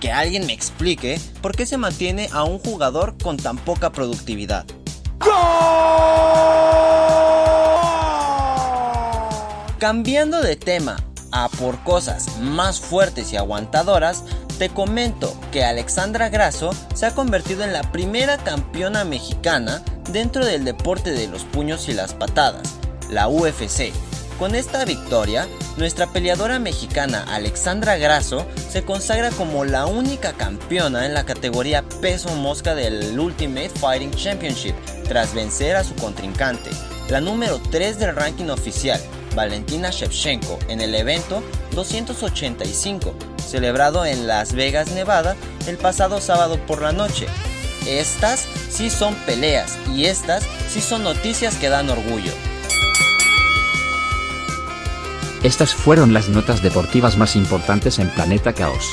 que 0.00 0.12
alguien 0.12 0.46
me 0.46 0.52
explique 0.52 1.20
por 1.42 1.56
qué 1.56 1.66
se 1.66 1.78
mantiene 1.78 2.28
a 2.32 2.44
un 2.44 2.58
jugador 2.58 3.16
con 3.22 3.36
tan 3.36 3.56
poca 3.56 3.92
productividad. 3.92 4.66
Cambiando 9.78 10.40
de 10.40 10.56
tema 10.56 10.96
a 11.32 11.48
por 11.48 11.82
cosas 11.84 12.38
más 12.38 12.80
fuertes 12.80 13.32
y 13.32 13.36
aguantadoras, 13.36 14.24
te 14.58 14.70
comento 14.70 15.38
que 15.52 15.64
Alexandra 15.64 16.30
Grasso 16.30 16.70
se 16.94 17.06
ha 17.06 17.14
convertido 17.14 17.62
en 17.62 17.74
la 17.74 17.92
primera 17.92 18.38
campeona 18.38 19.04
mexicana 19.04 19.82
dentro 20.10 20.44
del 20.44 20.64
deporte 20.64 21.12
de 21.12 21.28
los 21.28 21.44
puños 21.44 21.88
y 21.88 21.92
las 21.92 22.14
patadas, 22.14 22.76
la 23.10 23.28
UFC. 23.28 23.92
Con 24.38 24.54
esta 24.54 24.84
victoria, 24.84 25.48
nuestra 25.78 26.08
peleadora 26.08 26.58
mexicana 26.58 27.24
Alexandra 27.26 27.96
Grasso 27.96 28.46
se 28.70 28.84
consagra 28.84 29.30
como 29.30 29.64
la 29.64 29.86
única 29.86 30.34
campeona 30.34 31.06
en 31.06 31.14
la 31.14 31.24
categoría 31.24 31.82
peso 32.02 32.28
mosca 32.34 32.74
del 32.74 33.18
Ultimate 33.18 33.70
Fighting 33.70 34.10
Championship, 34.10 34.74
tras 35.08 35.32
vencer 35.32 35.74
a 35.74 35.84
su 35.84 35.94
contrincante, 35.94 36.68
la 37.08 37.22
número 37.22 37.58
3 37.70 37.98
del 37.98 38.14
ranking 38.14 38.50
oficial, 38.50 39.00
Valentina 39.34 39.88
Shevchenko, 39.90 40.58
en 40.68 40.82
el 40.82 40.94
evento 40.94 41.42
285, 41.70 43.14
celebrado 43.38 44.04
en 44.04 44.26
Las 44.26 44.52
Vegas, 44.52 44.90
Nevada, 44.90 45.34
el 45.66 45.78
pasado 45.78 46.20
sábado 46.20 46.58
por 46.66 46.82
la 46.82 46.92
noche. 46.92 47.26
Estas 47.86 48.44
sí 48.68 48.90
son 48.90 49.14
peleas 49.14 49.78
y 49.94 50.04
estas 50.04 50.44
sí 50.68 50.82
son 50.82 51.04
noticias 51.04 51.54
que 51.54 51.70
dan 51.70 51.88
orgullo. 51.88 52.32
Estas 55.46 55.76
fueron 55.76 56.12
las 56.12 56.28
notas 56.28 56.60
deportivas 56.60 57.16
más 57.16 57.36
importantes 57.36 58.00
en 58.00 58.08
Planeta 58.08 58.52
Caos. 58.52 58.90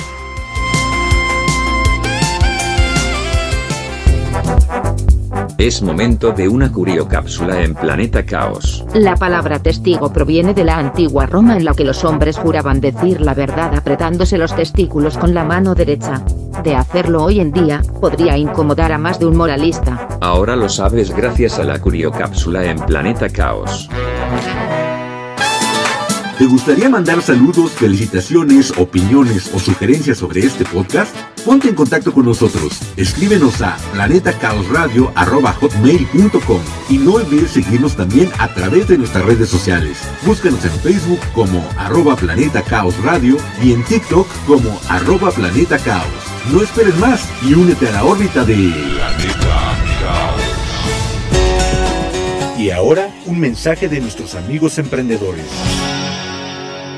Es 5.57 5.81
momento 5.81 6.31
de 6.31 6.47
una 6.47 6.71
curiocápsula 6.71 7.63
en 7.63 7.73
Planeta 7.73 8.23
Caos. 8.23 8.85
La 8.93 9.15
palabra 9.15 9.57
testigo 9.63 10.13
proviene 10.13 10.53
de 10.53 10.63
la 10.63 10.77
antigua 10.77 11.25
Roma 11.25 11.57
en 11.57 11.65
la 11.65 11.73
que 11.73 11.85
los 11.85 12.03
hombres 12.03 12.37
juraban 12.37 12.79
decir 12.79 13.19
la 13.19 13.33
verdad 13.33 13.73
apretándose 13.75 14.37
los 14.37 14.55
testículos 14.55 15.17
con 15.17 15.33
la 15.33 15.43
mano 15.43 15.73
derecha. 15.73 16.23
De 16.63 16.75
hacerlo 16.75 17.23
hoy 17.23 17.39
en 17.39 17.51
día, 17.51 17.81
podría 17.99 18.37
incomodar 18.37 18.91
a 18.91 18.99
más 18.99 19.17
de 19.17 19.25
un 19.25 19.35
moralista. 19.35 20.07
Ahora 20.21 20.55
lo 20.55 20.69
sabes 20.69 21.15
gracias 21.15 21.57
a 21.57 21.63
la 21.63 21.79
curiocápsula 21.79 22.63
en 22.65 22.77
Planeta 22.77 23.27
Caos. 23.27 23.89
¿Te 26.43 26.49
gustaría 26.49 26.89
mandar 26.89 27.21
saludos, 27.21 27.71
felicitaciones, 27.71 28.73
opiniones 28.77 29.49
o 29.53 29.59
sugerencias 29.59 30.17
sobre 30.17 30.41
este 30.41 30.65
podcast? 30.65 31.15
Ponte 31.45 31.69
en 31.69 31.75
contacto 31.75 32.11
con 32.11 32.25
nosotros. 32.25 32.81
Escríbenos 32.97 33.61
a 33.61 33.77
planetacaosradio.com 33.93 36.61
y 36.89 36.97
no 36.97 37.13
olvides 37.13 37.51
seguirnos 37.51 37.95
también 37.95 38.29
a 38.39 38.53
través 38.53 38.89
de 38.89 38.97
nuestras 38.97 39.23
redes 39.23 39.47
sociales. 39.47 39.99
Búscanos 40.25 40.65
en 40.65 40.73
Facebook 40.81 41.21
como 41.33 41.65
arroba 41.77 42.17
Planeta 42.17 42.61
Caos 42.61 43.01
Radio 43.05 43.37
y 43.61 43.71
en 43.71 43.81
TikTok 43.85 44.27
como 44.45 44.77
arroba 44.89 45.31
Planeta 45.31 45.77
Caos. 45.77 46.11
No 46.51 46.61
esperes 46.61 46.97
más 46.97 47.25
y 47.41 47.53
únete 47.53 47.87
a 47.87 47.93
la 47.93 48.03
órbita 48.03 48.43
de 48.43 48.55
Planeta 48.55 49.85
Y 52.59 52.69
ahora, 52.69 53.07
un 53.27 53.39
mensaje 53.39 53.87
de 53.87 54.01
nuestros 54.01 54.35
amigos 54.35 54.77
emprendedores. 54.77 55.45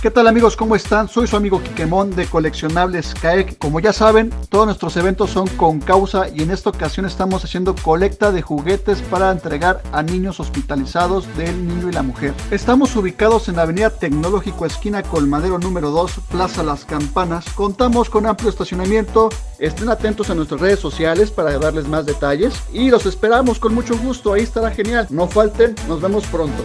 ¿Qué 0.00 0.12
tal 0.12 0.28
amigos? 0.28 0.54
¿Cómo 0.54 0.76
están? 0.76 1.08
Soy 1.08 1.26
su 1.26 1.34
amigo 1.34 1.60
Quiquemón 1.60 2.14
de 2.14 2.26
Coleccionables 2.26 3.14
CAEC. 3.14 3.58
Como 3.58 3.80
ya 3.80 3.92
saben, 3.92 4.30
todos 4.48 4.66
nuestros 4.66 4.96
eventos 4.96 5.30
son 5.30 5.48
con 5.48 5.80
causa 5.80 6.28
y 6.28 6.42
en 6.42 6.52
esta 6.52 6.70
ocasión 6.70 7.04
estamos 7.04 7.44
haciendo 7.44 7.74
colecta 7.74 8.30
de 8.30 8.40
juguetes 8.40 9.02
para 9.02 9.32
entregar 9.32 9.82
a 9.90 10.04
niños 10.04 10.38
hospitalizados 10.38 11.26
del 11.36 11.66
niño 11.66 11.88
y 11.88 11.92
la 11.92 12.04
mujer. 12.04 12.32
Estamos 12.52 12.94
ubicados 12.94 13.48
en 13.48 13.56
la 13.56 13.62
Avenida 13.62 13.90
Tecnológico 13.90 14.66
Esquina 14.66 15.02
Colmadero 15.02 15.58
número 15.58 15.90
2, 15.90 16.20
Plaza 16.30 16.62
Las 16.62 16.84
Campanas. 16.84 17.46
Contamos 17.56 18.08
con 18.08 18.26
amplio 18.26 18.50
estacionamiento. 18.50 19.30
Estén 19.58 19.88
atentos 19.88 20.30
a 20.30 20.36
nuestras 20.36 20.60
redes 20.60 20.78
sociales 20.78 21.32
para 21.32 21.58
darles 21.58 21.88
más 21.88 22.06
detalles 22.06 22.62
y 22.72 22.90
los 22.90 23.04
esperamos 23.04 23.58
con 23.58 23.74
mucho 23.74 23.98
gusto. 23.98 24.32
Ahí 24.32 24.42
estará 24.42 24.70
genial. 24.70 25.08
No 25.10 25.26
falten, 25.26 25.74
nos 25.88 26.00
vemos 26.00 26.24
pronto. 26.26 26.62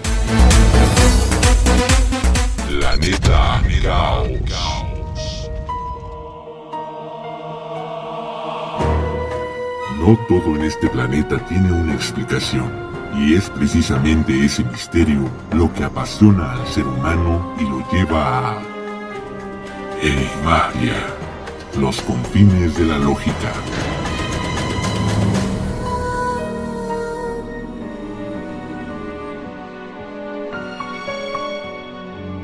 Planeta 2.80 3.62
Caos. 3.84 5.50
No 10.00 10.18
todo 10.28 10.56
en 10.56 10.64
este 10.64 10.90
planeta 10.90 11.38
tiene 11.46 11.72
una 11.72 11.94
explicación, 11.94 12.72
y 13.16 13.36
es 13.36 13.50
precisamente 13.52 14.44
ese 14.44 14.64
misterio 14.64 15.30
lo 15.54 15.72
que 15.74 15.84
apasiona 15.84 16.54
al 16.54 16.68
ser 16.68 16.88
humano 16.88 17.56
y 17.60 17.64
lo 17.64 17.88
lleva 17.92 18.50
a 18.50 18.62
Enigmatia, 20.02 20.96
los 21.80 22.02
confines 22.02 22.76
de 22.76 22.86
la 22.86 22.98
lógica. 22.98 23.54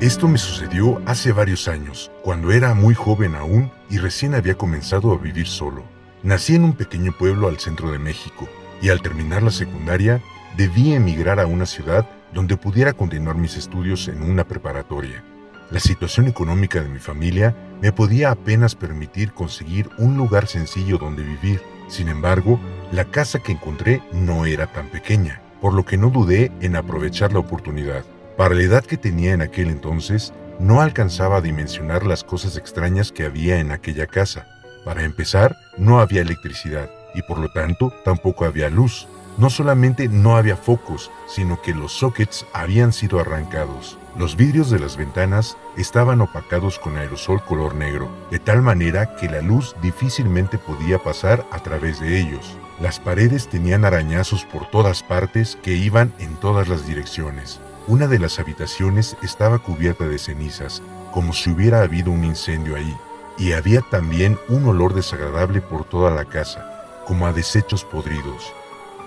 Esto 0.02 0.30
me 0.30 0.38
sucedió 0.38 1.02
hace 1.06 1.34
varios 1.34 1.68
años, 1.68 2.10
cuando 2.24 2.54
era 2.54 2.74
muy 2.74 2.95
joven 2.95 3.36
aún 3.36 3.70
y 3.89 3.97
recién 3.97 4.34
había 4.34 4.56
comenzado 4.56 5.12
a 5.12 5.18
vivir 5.18 5.45
solo. 5.45 5.84
Nací 6.24 6.56
en 6.56 6.64
un 6.64 6.72
pequeño 6.72 7.12
pueblo 7.12 7.50
al 7.50 7.60
centro 7.60 7.91
de 7.91 8.00
México 8.00 8.47
y 8.82 8.91
al 8.91 9.02
terminar 9.02 9.43
la 9.43 9.52
secundaria 9.52 10.22
debí 10.56 10.93
emigrar 10.93 11.41
a 11.41 11.47
una 11.47 11.66
ciudad 11.66 12.10
donde 12.34 12.56
pudiera 12.56 12.93
continuar 12.93 13.36
mis 13.36 13.58
estudios 13.58 14.08
en 14.08 14.24
una 14.24 14.45
preparatoria. 14.45 15.22
La 15.70 15.82
situación 15.82 16.30
económica 16.30 16.82
de 16.82 16.88
mi 16.88 17.00
familia 17.00 17.54
me 17.82 17.91
podía 17.91 18.32
apenas 18.32 18.76
permitir 18.76 19.34
conseguir 19.34 19.89
un 19.97 20.16
lugar 20.16 20.47
sencillo 20.47 20.97
donde 20.97 21.24
vivir. 21.24 21.62
Sin 21.89 22.08
embargo, 22.08 22.58
la 22.93 23.04
casa 23.04 23.39
que 23.39 23.52
encontré 23.52 24.02
no 24.14 24.45
era 24.45 24.68
tan 24.68 24.88
pequeña, 24.88 25.41
por 25.60 25.74
lo 25.74 25.84
que 25.84 25.97
no 25.97 26.10
dudé 26.10 26.54
en 26.62 26.78
aprovechar 26.78 27.34
la 27.34 27.39
oportunidad. 27.39 28.06
Para 28.39 28.55
la 28.55 28.63
edad 28.63 28.85
que 28.85 28.95
tenía 28.95 29.33
en 29.33 29.41
aquel 29.41 29.67
entonces, 29.67 30.31
no 30.61 30.79
alcanzaba 30.79 31.35
a 31.35 31.41
dimensionar 31.41 32.05
las 32.05 32.23
cosas 32.23 32.55
extrañas 32.55 33.11
que 33.11 33.25
había 33.25 33.59
en 33.59 33.69
aquella 33.73 34.07
casa. 34.07 34.47
Para 34.85 35.03
empezar, 35.03 35.57
no 35.77 35.99
había 35.99 36.21
electricidad 36.21 36.89
y 37.13 37.21
por 37.23 37.37
lo 37.37 37.49
tanto 37.49 37.93
tampoco 38.05 38.45
había 38.45 38.69
luz. 38.69 39.09
No 39.37 39.49
solamente 39.49 40.07
no 40.07 40.37
había 40.37 40.55
focos, 40.55 41.11
sino 41.27 41.61
que 41.61 41.73
los 41.73 41.91
sockets 41.91 42.45
habían 42.53 42.93
sido 42.93 43.19
arrancados. 43.19 43.97
Los 44.17 44.37
vidrios 44.37 44.69
de 44.69 44.79
las 44.79 44.95
ventanas 44.95 45.57
estaban 45.75 46.21
opacados 46.21 46.79
con 46.79 46.95
aerosol 46.95 47.43
color 47.43 47.75
negro, 47.75 48.09
de 48.31 48.39
tal 48.39 48.61
manera 48.61 49.17
que 49.17 49.27
la 49.27 49.41
luz 49.41 49.75
difícilmente 49.81 50.57
podía 50.57 50.97
pasar 50.97 51.45
a 51.51 51.59
través 51.59 51.99
de 51.99 52.17
ellos. 52.17 52.57
Las 52.79 53.01
paredes 53.01 53.49
tenían 53.49 53.83
arañazos 53.83 54.45
por 54.45 54.65
todas 54.71 55.03
partes 55.03 55.57
que 55.61 55.73
iban 55.73 56.13
en 56.19 56.37
todas 56.37 56.69
las 56.69 56.87
direcciones. 56.87 57.59
Una 57.89 58.05
de 58.05 58.19
las 58.19 58.37
habitaciones 58.37 59.17
estaba 59.23 59.57
cubierta 59.57 60.07
de 60.07 60.19
cenizas, 60.19 60.83
como 61.11 61.33
si 61.33 61.49
hubiera 61.49 61.81
habido 61.81 62.11
un 62.11 62.23
incendio 62.23 62.75
ahí, 62.75 62.95
y 63.35 63.53
había 63.53 63.81
también 63.81 64.37
un 64.47 64.67
olor 64.67 64.93
desagradable 64.93 65.59
por 65.59 65.85
toda 65.85 66.11
la 66.11 66.25
casa, 66.25 67.01
como 67.07 67.25
a 67.25 67.33
desechos 67.33 67.83
podridos. 67.83 68.53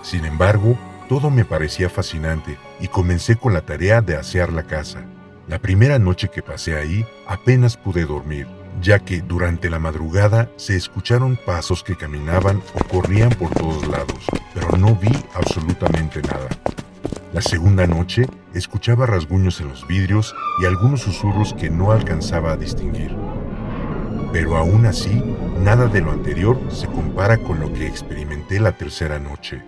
Sin 0.02 0.24
embargo, 0.24 0.76
todo 1.08 1.30
me 1.30 1.44
parecía 1.44 1.88
fascinante 1.88 2.58
y 2.80 2.88
comencé 2.88 3.36
con 3.36 3.54
la 3.54 3.60
tarea 3.60 4.00
de 4.00 4.16
asear 4.16 4.52
la 4.52 4.64
casa. 4.64 5.04
La 5.46 5.60
primera 5.60 6.00
noche 6.00 6.28
que 6.28 6.42
pasé 6.42 6.76
ahí 6.76 7.06
apenas 7.28 7.76
pude 7.76 8.04
dormir, 8.04 8.48
ya 8.80 8.98
que 8.98 9.22
durante 9.22 9.70
la 9.70 9.78
madrugada 9.78 10.50
se 10.56 10.74
escucharon 10.74 11.36
pasos 11.36 11.84
que 11.84 11.94
caminaban 11.94 12.60
o 12.74 12.82
corrían 12.88 13.30
por 13.30 13.50
todos 13.50 13.86
lados, 13.86 14.26
pero 14.52 14.76
no 14.76 14.96
vi 14.96 15.12
absolutamente 15.36 16.20
nada. 16.22 16.48
La 17.32 17.40
segunda 17.40 17.86
noche 17.86 18.28
escuchaba 18.52 19.06
rasguños 19.06 19.58
en 19.62 19.68
los 19.68 19.86
vidrios 19.86 20.34
y 20.60 20.66
algunos 20.66 21.00
susurros 21.00 21.54
que 21.54 21.70
no 21.70 21.90
alcanzaba 21.90 22.52
a 22.52 22.56
distinguir. 22.58 23.16
Pero 24.34 24.58
aún 24.58 24.84
así, 24.84 25.22
nada 25.58 25.86
de 25.86 26.02
lo 26.02 26.10
anterior 26.10 26.60
se 26.68 26.88
compara 26.88 27.38
con 27.38 27.58
lo 27.58 27.72
que 27.72 27.86
experimenté 27.86 28.60
la 28.60 28.72
tercera 28.72 29.18
noche. 29.18 29.62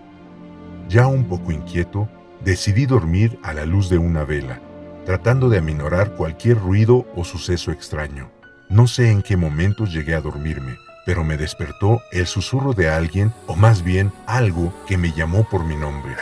Ya 0.89 1.07
un 1.07 1.23
poco 1.27 1.51
inquieto, 1.51 2.07
decidí 2.43 2.85
dormir 2.85 3.39
a 3.41 3.51
la 3.51 3.65
luz 3.65 3.89
de 3.89 3.97
una 3.97 4.25
vela, 4.25 4.61
tratando 5.03 5.49
de 5.49 5.57
aminorar 5.57 6.11
cualquier 6.11 6.59
ruido 6.59 7.07
o 7.15 7.23
suceso 7.23 7.71
extraño. 7.71 8.29
No 8.69 8.85
sé 8.85 9.09
en 9.09 9.23
qué 9.23 9.37
momento 9.37 9.85
llegué 9.85 10.13
a 10.13 10.21
dormirme, 10.21 10.77
pero 11.07 11.23
me 11.23 11.35
despertó 11.35 11.99
el 12.11 12.27
susurro 12.27 12.73
de 12.73 12.89
alguien, 12.89 13.33
o 13.47 13.55
más 13.55 13.83
bien 13.83 14.11
algo 14.27 14.71
que 14.85 14.99
me 14.99 15.11
llamó 15.13 15.49
por 15.49 15.63
mi 15.63 15.75
nombre. 15.75 16.15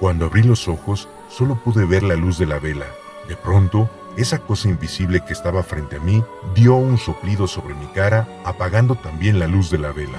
Cuando 0.00 0.26
abrí 0.26 0.44
los 0.44 0.68
ojos, 0.68 1.08
solo 1.28 1.56
pude 1.56 1.84
ver 1.84 2.04
la 2.04 2.14
luz 2.14 2.38
de 2.38 2.46
la 2.46 2.58
vela. 2.58 2.86
De 3.26 3.36
pronto, 3.36 3.90
esa 4.16 4.38
cosa 4.38 4.68
invisible 4.68 5.24
que 5.24 5.32
estaba 5.32 5.62
frente 5.62 5.96
a 5.96 6.00
mí 6.00 6.22
dio 6.54 6.76
un 6.76 6.98
soplido 6.98 7.48
sobre 7.48 7.74
mi 7.74 7.86
cara, 7.86 8.28
apagando 8.44 8.94
también 8.94 9.40
la 9.40 9.48
luz 9.48 9.70
de 9.70 9.78
la 9.78 9.92
vela. 9.92 10.18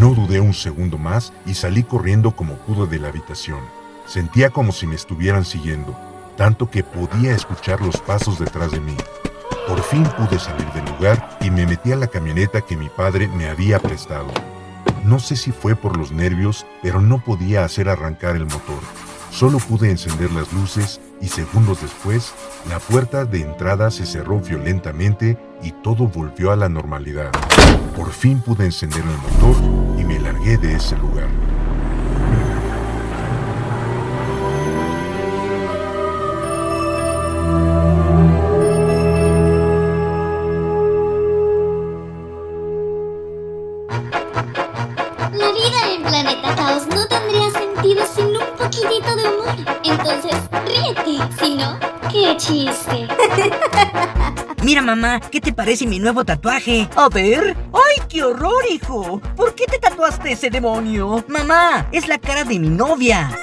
No 0.00 0.14
dudé 0.14 0.40
un 0.40 0.52
segundo 0.52 0.98
más 0.98 1.32
y 1.46 1.54
salí 1.54 1.82
corriendo 1.82 2.32
como 2.32 2.56
pude 2.56 2.86
de 2.86 2.98
la 2.98 3.08
habitación. 3.08 3.60
Sentía 4.06 4.50
como 4.50 4.72
si 4.72 4.86
me 4.86 4.94
estuvieran 4.94 5.44
siguiendo, 5.44 5.98
tanto 6.36 6.70
que 6.70 6.84
podía 6.84 7.34
escuchar 7.34 7.80
los 7.80 7.96
pasos 7.96 8.38
detrás 8.38 8.70
de 8.70 8.80
mí. 8.80 8.96
Por 9.66 9.82
fin 9.82 10.04
pude 10.04 10.38
salir 10.38 10.66
del 10.72 10.84
lugar 10.84 11.38
y 11.40 11.50
me 11.50 11.66
metí 11.66 11.92
a 11.92 11.96
la 11.96 12.06
camioneta 12.06 12.60
que 12.60 12.76
mi 12.76 12.88
padre 12.88 13.28
me 13.28 13.48
había 13.48 13.78
prestado. 13.80 14.28
No 15.04 15.18
sé 15.18 15.36
si 15.36 15.52
fue 15.52 15.74
por 15.74 15.96
los 15.96 16.12
nervios, 16.12 16.66
pero 16.82 17.00
no 17.00 17.22
podía 17.22 17.64
hacer 17.64 17.88
arrancar 17.88 18.36
el 18.36 18.44
motor. 18.44 18.80
Solo 19.30 19.58
pude 19.58 19.90
encender 19.90 20.32
las 20.32 20.52
luces 20.52 21.00
y 21.20 21.28
segundos 21.28 21.82
después, 21.82 22.32
la 22.68 22.78
puerta 22.78 23.24
de 23.24 23.40
entrada 23.42 23.90
se 23.90 24.06
cerró 24.06 24.40
violentamente 24.40 25.38
y 25.62 25.72
todo 25.82 26.06
volvió 26.08 26.52
a 26.52 26.56
la 26.56 26.68
normalidad. 26.68 27.30
Por 27.96 28.10
fin 28.10 28.40
pude 28.40 28.64
encender 28.64 29.02
el 29.02 29.46
motor 29.46 30.00
y 30.00 30.04
me 30.04 30.18
largué 30.18 30.56
de 30.58 30.76
ese 30.76 30.96
lugar. 30.96 31.28
Chiste. 52.48 53.08
Mira, 54.62 54.82
mamá, 54.82 55.20
¿qué 55.20 55.40
te 55.40 55.52
parece 55.52 55.86
mi 55.86 55.98
nuevo 55.98 56.24
tatuaje? 56.24 56.88
A 56.96 57.08
ver. 57.08 57.56
¡Ay, 57.72 58.02
qué 58.08 58.24
horror, 58.24 58.64
hijo! 58.68 59.20
¿Por 59.36 59.54
qué 59.54 59.66
te 59.66 59.78
tatuaste 59.78 60.32
ese 60.32 60.50
demonio? 60.50 61.24
Mamá, 61.28 61.86
es 61.92 62.08
la 62.08 62.18
cara 62.18 62.44
de 62.44 62.58
mi 62.58 62.68
novia. 62.68 63.30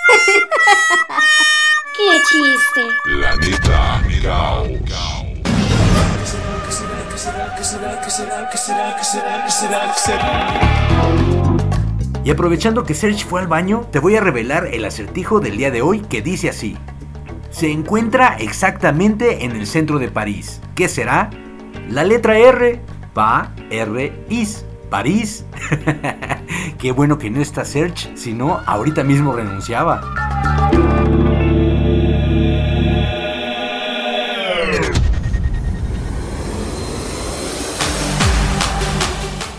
qué 1.97 2.21
chiste. 2.29 2.81
Planeta 3.03 4.01
Caos. 4.21 4.69
Y 12.23 12.31
aprovechando 12.31 12.83
que 12.83 12.95
Serge 12.95 13.23
fue 13.23 13.39
al 13.39 13.47
baño, 13.47 13.87
te 13.91 13.99
voy 13.99 14.15
a 14.15 14.19
revelar 14.21 14.67
el 14.67 14.83
acertijo 14.83 15.39
del 15.39 15.57
día 15.57 15.69
de 15.69 15.81
hoy 15.81 16.01
que 16.01 16.21
dice 16.21 16.49
así. 16.49 16.75
Se 17.55 17.71
encuentra 17.71 18.35
exactamente 18.37 19.45
en 19.45 19.51
el 19.51 19.65
centro 19.65 19.97
de 19.97 20.09
París. 20.09 20.59
¿Qué 20.75 20.89
será? 20.89 21.29
La 21.89 22.03
letra 22.03 22.37
R, 22.37 22.81
Pa, 23.13 23.53
R, 23.69 24.25
Is, 24.27 24.65
París. 24.89 25.45
Qué 26.77 26.91
bueno 26.91 27.17
que 27.17 27.29
no 27.29 27.39
está 27.39 27.63
Search, 27.63 28.13
si 28.17 28.33
no, 28.33 28.59
ahorita 28.65 29.05
mismo 29.05 29.31
renunciaba. 29.31 30.01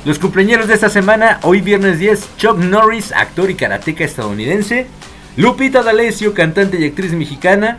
Los 0.04 0.18
cumpleaños 0.18 0.68
de 0.68 0.74
esta 0.74 0.90
semana, 0.90 1.40
hoy 1.44 1.62
viernes 1.62 1.98
10, 1.98 2.36
Chuck 2.36 2.58
Norris, 2.58 3.10
actor 3.12 3.50
y 3.50 3.54
karateca 3.54 4.04
estadounidense, 4.04 4.86
Lupita 5.36 5.82
D'Alessio, 5.82 6.32
cantante 6.32 6.80
y 6.80 6.86
actriz 6.86 7.12
mexicana, 7.12 7.78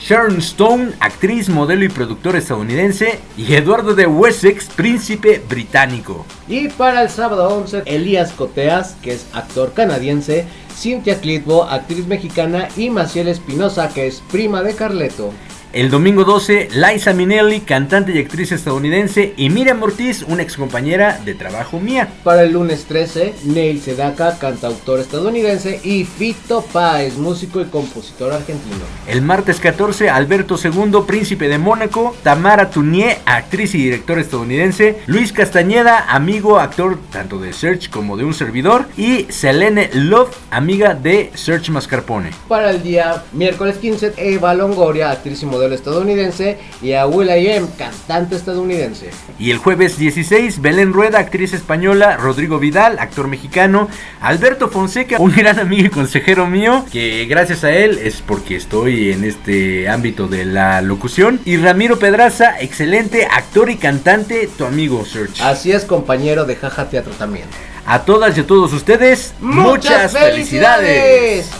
Sharon 0.00 0.38
Stone, 0.38 0.92
actriz, 1.00 1.50
modelo 1.50 1.84
y 1.84 1.90
productora 1.90 2.38
estadounidense, 2.38 3.18
y 3.36 3.52
Eduardo 3.52 3.94
de 3.94 4.06
Wessex, 4.06 4.68
príncipe 4.70 5.42
británico. 5.46 6.24
Y 6.48 6.68
para 6.68 7.02
el 7.02 7.10
sábado 7.10 7.48
11, 7.58 7.82
Elías 7.84 8.32
Coteas, 8.32 8.96
que 9.02 9.12
es 9.12 9.26
actor 9.34 9.74
canadiense, 9.74 10.46
Cynthia 10.74 11.20
Clitbo, 11.20 11.64
actriz 11.64 12.06
mexicana, 12.06 12.68
y 12.74 12.88
Maciel 12.88 13.28
Espinosa, 13.28 13.90
que 13.90 14.06
es 14.06 14.22
prima 14.32 14.62
de 14.62 14.74
Carleto. 14.74 15.30
El 15.74 15.90
domingo 15.90 16.22
12, 16.22 16.68
Liza 16.72 17.12
Minnelli, 17.14 17.62
cantante 17.62 18.12
y 18.12 18.20
actriz 18.20 18.52
estadounidense, 18.52 19.34
y 19.36 19.50
Miriam 19.50 19.82
Ortiz, 19.82 20.22
una 20.22 20.40
excompañera 20.40 21.18
de 21.24 21.34
trabajo 21.34 21.80
mía. 21.80 22.10
Para 22.22 22.44
el 22.44 22.52
lunes 22.52 22.84
13, 22.84 23.34
Neil 23.46 23.82
Sedaka, 23.82 24.38
cantautor 24.38 25.00
estadounidense, 25.00 25.80
y 25.82 26.04
Fito 26.04 26.62
Páez, 26.62 27.16
músico 27.16 27.60
y 27.60 27.64
compositor 27.64 28.32
argentino. 28.32 28.84
El 29.08 29.22
martes 29.22 29.58
14, 29.58 30.10
Alberto 30.10 30.54
II, 30.62 31.00
príncipe 31.08 31.48
de 31.48 31.58
Mónaco, 31.58 32.14
Tamara 32.22 32.70
Tunier, 32.70 33.18
actriz 33.26 33.74
y 33.74 33.78
director 33.78 34.20
estadounidense, 34.20 35.00
Luis 35.06 35.32
Castañeda, 35.32 36.04
amigo, 36.08 36.60
actor 36.60 37.00
tanto 37.10 37.40
de 37.40 37.52
Search 37.52 37.90
como 37.90 38.16
de 38.16 38.24
un 38.24 38.34
servidor, 38.34 38.86
y 38.96 39.26
Selene 39.28 39.90
Love, 39.92 40.36
amiga 40.52 40.94
de 40.94 41.32
Search 41.34 41.70
Mascarpone. 41.70 42.30
Para 42.46 42.70
el 42.70 42.80
día 42.80 43.24
miércoles 43.32 43.78
15, 43.78 44.12
Eva 44.18 44.54
Longoria, 44.54 45.10
actriz 45.10 45.42
y 45.42 45.46
modelo 45.46 45.63
estadounidense, 45.72 46.58
y 46.82 46.92
a 46.92 47.06
Will.i.am, 47.06 47.68
cantante 47.78 48.36
estadounidense. 48.36 49.10
Y 49.38 49.50
el 49.50 49.58
jueves 49.58 49.98
16, 49.98 50.60
Belén 50.60 50.92
Rueda, 50.92 51.18
actriz 51.18 51.52
española, 51.52 52.16
Rodrigo 52.16 52.58
Vidal, 52.58 52.98
actor 52.98 53.28
mexicano, 53.28 53.88
Alberto 54.20 54.68
Fonseca, 54.68 55.18
un 55.18 55.32
gran 55.32 55.58
amigo 55.58 55.86
y 55.86 55.90
consejero 55.90 56.46
mío, 56.46 56.84
que 56.92 57.26
gracias 57.26 57.64
a 57.64 57.70
él 57.72 57.98
es 58.02 58.22
porque 58.22 58.56
estoy 58.56 59.12
en 59.12 59.24
este 59.24 59.88
ámbito 59.88 60.28
de 60.28 60.44
la 60.44 60.80
locución, 60.82 61.40
y 61.44 61.56
Ramiro 61.56 61.98
Pedraza, 61.98 62.60
excelente 62.60 63.26
actor 63.26 63.70
y 63.70 63.76
cantante, 63.76 64.48
tu 64.56 64.64
amigo 64.64 65.04
Search. 65.04 65.40
Así 65.40 65.72
es, 65.72 65.84
compañero 65.84 66.44
de 66.44 66.56
Jaja 66.56 66.88
Teatro 66.88 67.12
también. 67.14 67.46
A 67.86 68.04
todas 68.04 68.36
y 68.36 68.40
a 68.40 68.46
todos 68.46 68.72
ustedes, 68.72 69.34
muchas, 69.40 70.12
felicidades. 70.12 71.50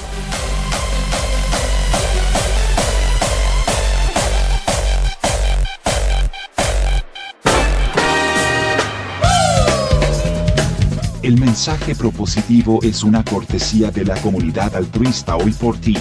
El 11.24 11.40
mensaje 11.40 11.94
propositivo 11.94 12.80
es 12.82 13.02
una 13.02 13.24
cortesía 13.24 13.90
de 13.90 14.04
la 14.04 14.14
comunidad 14.16 14.76
altruista 14.76 15.36
hoy 15.36 15.52
por 15.52 15.78
ti, 15.78 15.96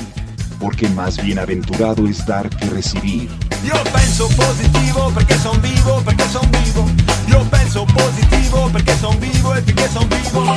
porque 0.59 0.89
más 0.89 1.23
bienaventurado 1.23 2.05
es 2.09 2.25
dar 2.25 2.49
que 2.49 2.65
recibir. 2.65 3.29
Io 3.63 3.73
penso 3.93 4.27
positivo 4.35 5.13
perché 5.15 5.37
son 5.37 5.61
vivo, 5.61 6.01
perché 6.03 6.25
son 6.27 6.51
vivo. 6.51 6.85
Io 7.29 7.41
penso 7.49 7.85
positivo 7.85 8.69
perché 8.73 8.97
son 8.97 9.17
vivo 9.21 9.55
e 9.55 9.61
perché 9.61 9.87
son 9.87 10.09
vivo. 10.09 10.55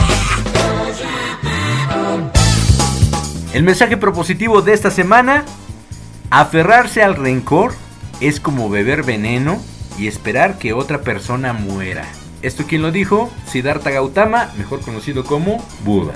El 3.53 3.63
mensaje 3.63 3.97
propositivo 3.97 4.63
de 4.63 4.73
esta 4.73 4.91
semana, 4.91 5.45
aferrarse 6.31 7.05
al 7.05 7.15
rencor 7.15 7.73
es 8.21 8.41
como 8.41 8.69
beber 8.69 9.05
veneno 9.05 9.63
y 9.97 10.09
esperar 10.09 10.59
que 10.59 10.73
otra 10.73 11.03
persona 11.03 11.53
muera. 11.53 12.05
¿Esto 12.43 12.65
quién 12.69 12.83
lo 12.83 12.93
dijo? 12.93 13.31
Siddhartha 13.47 13.91
Gautama, 13.91 14.53
mejor 14.57 14.81
conocido 14.81 15.25
como 15.25 15.65
Buda. 15.85 16.13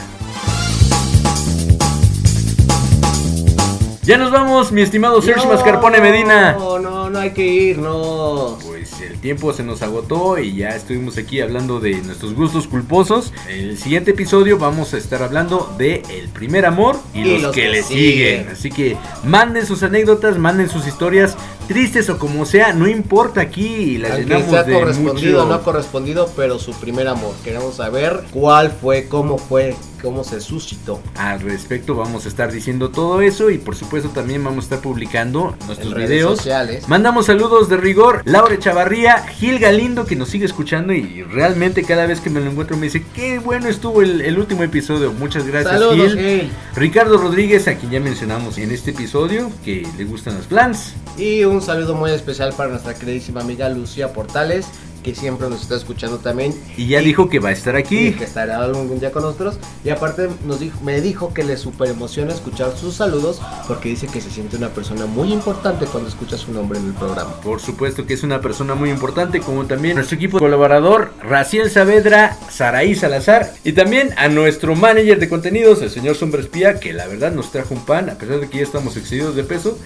Ya 4.02 4.16
nos 4.16 4.32
vamos, 4.32 4.72
mi 4.72 4.80
estimado 4.80 5.22
Sergio 5.22 5.48
Mascarpone 5.48 6.01
Medina. 6.01 6.52
No, 6.55 6.78
no, 6.80 7.10
no 7.10 7.18
hay 7.18 7.30
que 7.30 7.47
irnos. 7.47 8.62
Pues 8.64 9.01
el 9.02 9.20
tiempo 9.20 9.52
se 9.52 9.62
nos 9.62 9.82
agotó 9.82 10.38
y 10.38 10.56
ya 10.56 10.70
estuvimos 10.70 11.16
aquí 11.16 11.40
hablando 11.40 11.78
de 11.78 11.94
nuestros 12.02 12.34
gustos 12.34 12.66
culposos. 12.66 13.32
En 13.48 13.60
el 13.70 13.78
siguiente 13.78 14.10
episodio 14.10 14.59
vamos 14.59 14.94
a 14.94 14.98
estar 14.98 15.22
hablando 15.22 15.72
de 15.78 16.02
el 16.10 16.28
primer 16.28 16.66
amor 16.66 16.98
y, 17.14 17.20
Y 17.20 17.24
los, 17.34 17.42
los 17.42 17.55
que, 17.55 17.62
que 17.62 17.68
le 17.68 17.82
siguen. 17.84 18.38
siguen. 18.40 18.48
Así 18.48 18.70
que 18.70 18.97
manden 19.24 19.64
sus 19.64 19.82
anécdotas, 19.84 20.38
manden 20.38 20.68
sus 20.68 20.88
historias, 20.88 21.36
tristes 21.70 22.10
o 22.10 22.18
como 22.18 22.44
sea, 22.47 22.72
no 22.72 22.88
importa 22.88 23.40
aquí, 23.40 23.97
las 23.97 24.10
Aunque 24.10 24.42
sea 24.42 24.64
de 24.64 24.72
correspondido 24.72 25.44
o 25.44 25.47
no 25.47 25.62
correspondido, 25.62 26.28
pero 26.34 26.59
su 26.59 26.72
primer 26.72 27.06
amor. 27.06 27.32
Queremos 27.44 27.76
saber 27.76 28.24
cuál 28.32 28.72
fue, 28.72 29.06
cómo 29.06 29.38
fue, 29.38 29.76
cómo 30.02 30.24
se 30.24 30.40
suscitó. 30.40 31.01
Al 31.14 31.40
respecto 31.40 31.94
vamos 31.94 32.24
a 32.24 32.28
estar 32.28 32.51
diciendo 32.51 32.90
todo 32.90 33.20
eso 33.20 33.51
y 33.51 33.59
por 33.59 33.76
supuesto 33.76 34.09
también 34.09 34.42
vamos 34.42 34.64
a 34.64 34.66
estar 34.66 34.80
publicando 34.80 35.55
nuestros 35.68 35.92
En 35.92 35.98
videos. 35.98 36.38
sociales. 36.38 36.88
Mandamos 36.88 37.26
saludos 37.26 37.68
de 37.68 37.76
rigor. 37.76 38.22
Laura 38.24 38.59
Chavarría, 38.59 39.18
Gil 39.28 39.60
Galindo 39.60 40.06
que 40.06 40.16
nos 40.16 40.28
sigue 40.28 40.47
escuchando 40.47 40.92
y 40.92 41.22
realmente 41.22 41.84
cada 41.84 42.05
vez 42.06 42.20
que 42.20 42.30
me 42.30 42.40
lo 42.40 42.51
encuentro 42.51 42.76
me 42.76 42.86
dice 42.86 43.05
qué 43.14 43.38
bueno 43.38 43.68
estuvo 43.68 44.02
el, 44.02 44.22
el 44.22 44.40
último 44.40 44.64
episodio. 44.64 45.12
Muchas 45.12 45.47
gracias 45.47 45.74
Saludos, 45.74 46.14
Gil. 46.14 46.18
Gil. 46.18 46.51
Ricardo 46.74 47.16
Rodríguez 47.16 47.68
a 47.68 47.76
quien 47.76 47.92
ya 47.92 48.01
mencionamos 48.01 48.59
en 48.59 48.72
este 48.72 48.90
episodio 48.90 49.52
que 49.64 49.86
le 49.97 50.05
gustan 50.05 50.34
las 50.34 50.47
plans. 50.47 50.94
Y 51.16 51.44
un 51.44 51.60
saludo 51.62 51.95
muy 51.95 52.11
especial 52.11 52.53
para 52.57 52.70
nuestra 52.70 52.95
queridísima 52.95 53.41
amiga 53.41 53.69
Lucía 53.69 54.12
Portales, 54.12 54.66
que 55.03 55.15
siempre 55.15 55.49
nos 55.49 55.62
está 55.62 55.77
escuchando 55.77 56.19
también. 56.19 56.55
Y 56.77 56.87
ya 56.89 57.01
dijo 57.01 57.31
que 57.31 57.39
va 57.39 57.49
a 57.49 57.53
estar 57.53 57.74
Y 57.74 57.78
aquí. 57.78 58.12
que 58.12 58.24
estará 58.24 58.62
algún 58.62 59.01
día 59.01 59.11
con 59.12 59.23
nosotros. 59.23 59.57
Y 59.82 59.89
aparte 59.89 60.28
nos 60.45 60.61
dijo, 60.61 60.78
me 60.82 61.01
dijo 61.01 61.32
que 61.32 61.43
le 61.43 61.57
super 61.57 61.89
emociona 61.89 62.35
escuchar 62.35 62.77
sus 62.77 62.97
saludos 62.97 63.41
porque 63.66 63.89
dice 63.89 64.09
que 64.09 64.20
se 64.20 64.31
siente 64.31 64.57
una 64.59 64.69
persona 64.69 65.07
muy 65.07 65.32
importante 65.32 65.87
cuando 65.87 66.11
escucha 66.11 66.37
su 66.37 66.53
nombre 66.53 66.78
en 66.78 66.87
el 66.89 66.93
programa. 66.93 67.41
Por 67.41 67.61
supuesto 67.61 68.05
que 68.07 68.12
es 68.15 68.23
una 68.23 68.43
persona 68.43 68.74
muy 68.74 68.91
importante, 68.91 69.41
como 69.41 69.65
también 69.65 69.95
nuestro 69.97 70.16
equipo 70.16 70.39
colaborador, 70.39 71.15
Raciel 71.23 71.70
Saavedra, 71.70 72.37
Saraí 72.51 72.95
Salazar, 72.95 73.55
y 73.65 73.73
también 73.73 74.11
a 74.19 74.28
nuestro 74.28 74.74
manager 74.77 75.19
de 75.19 75.28
contenidos, 75.31 75.81
el 75.81 75.91
señor 75.91 76.15
Sombra 76.16 76.43
Espía, 76.43 76.78
que 76.78 76.93
la 76.93 77.07
verdad 77.07 77.32
nos 77.32 77.51
trajo 77.53 77.74
un 77.74 77.87
pan, 77.87 78.11
a 78.11 78.15
pesar 78.16 78.39
de 78.41 78.51
que 78.51 78.59
ya 78.59 78.65
estamos 78.65 78.99
excedidos 78.99 79.35
de 79.35 79.45
peso, 79.45 79.78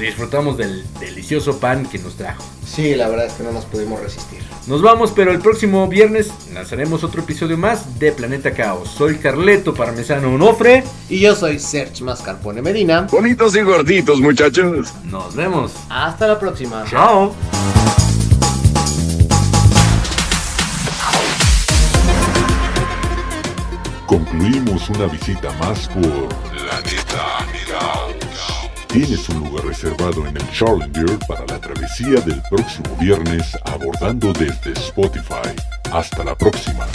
disfrutamos 0.00 0.56
del 0.56 0.84
delicioso 0.98 1.58
pan 1.58 1.86
que 1.86 1.98
nos 1.98 2.16
trajo. 2.16 2.42
Sí, 2.66 2.94
la 2.94 3.08
verdad 3.08 3.26
es 3.26 3.34
que 3.34 3.42
no 3.42 3.52
nos 3.52 3.64
pudimos 3.66 4.00
resistir. 4.00 4.40
Nos 4.66 4.82
vamos, 4.82 5.12
pero 5.14 5.30
el 5.30 5.38
próximo 5.40 5.86
viernes 5.86 6.30
lanzaremos 6.52 7.04
otro 7.04 7.22
episodio 7.22 7.58
más 7.58 7.98
de 7.98 8.12
Planeta 8.12 8.52
Caos. 8.52 8.88
Soy 8.88 9.16
Carleto 9.16 9.74
Parmesano 9.74 10.34
Onofre. 10.34 10.82
Y 11.08 11.20
yo 11.20 11.36
soy 11.36 11.58
Serge 11.58 12.02
Mascarpone 12.02 12.62
Medina. 12.62 13.02
Bonitos 13.02 13.54
y 13.56 13.60
gorditos, 13.60 14.20
muchachos. 14.20 14.92
Nos 15.04 15.36
vemos. 15.36 15.72
Hasta 15.90 16.26
la 16.26 16.38
próxima. 16.40 16.84
Chao. 16.90 17.34
Concluimos 24.06 24.88
una 24.90 25.06
visita 25.06 25.50
más 25.58 25.88
por 25.88 26.28
Caos. 26.28 27.03
Tienes 28.94 29.28
un 29.28 29.40
lugar 29.40 29.66
reservado 29.66 30.24
en 30.24 30.36
el 30.36 30.50
Challenger 30.52 31.18
para 31.26 31.44
la 31.46 31.60
travesía 31.60 32.20
del 32.20 32.40
próximo 32.48 32.96
viernes 33.00 33.58
abordando 33.64 34.32
desde 34.32 34.70
Spotify. 34.70 35.50
Hasta 35.90 36.22
la 36.22 36.36
próxima. 36.36 36.86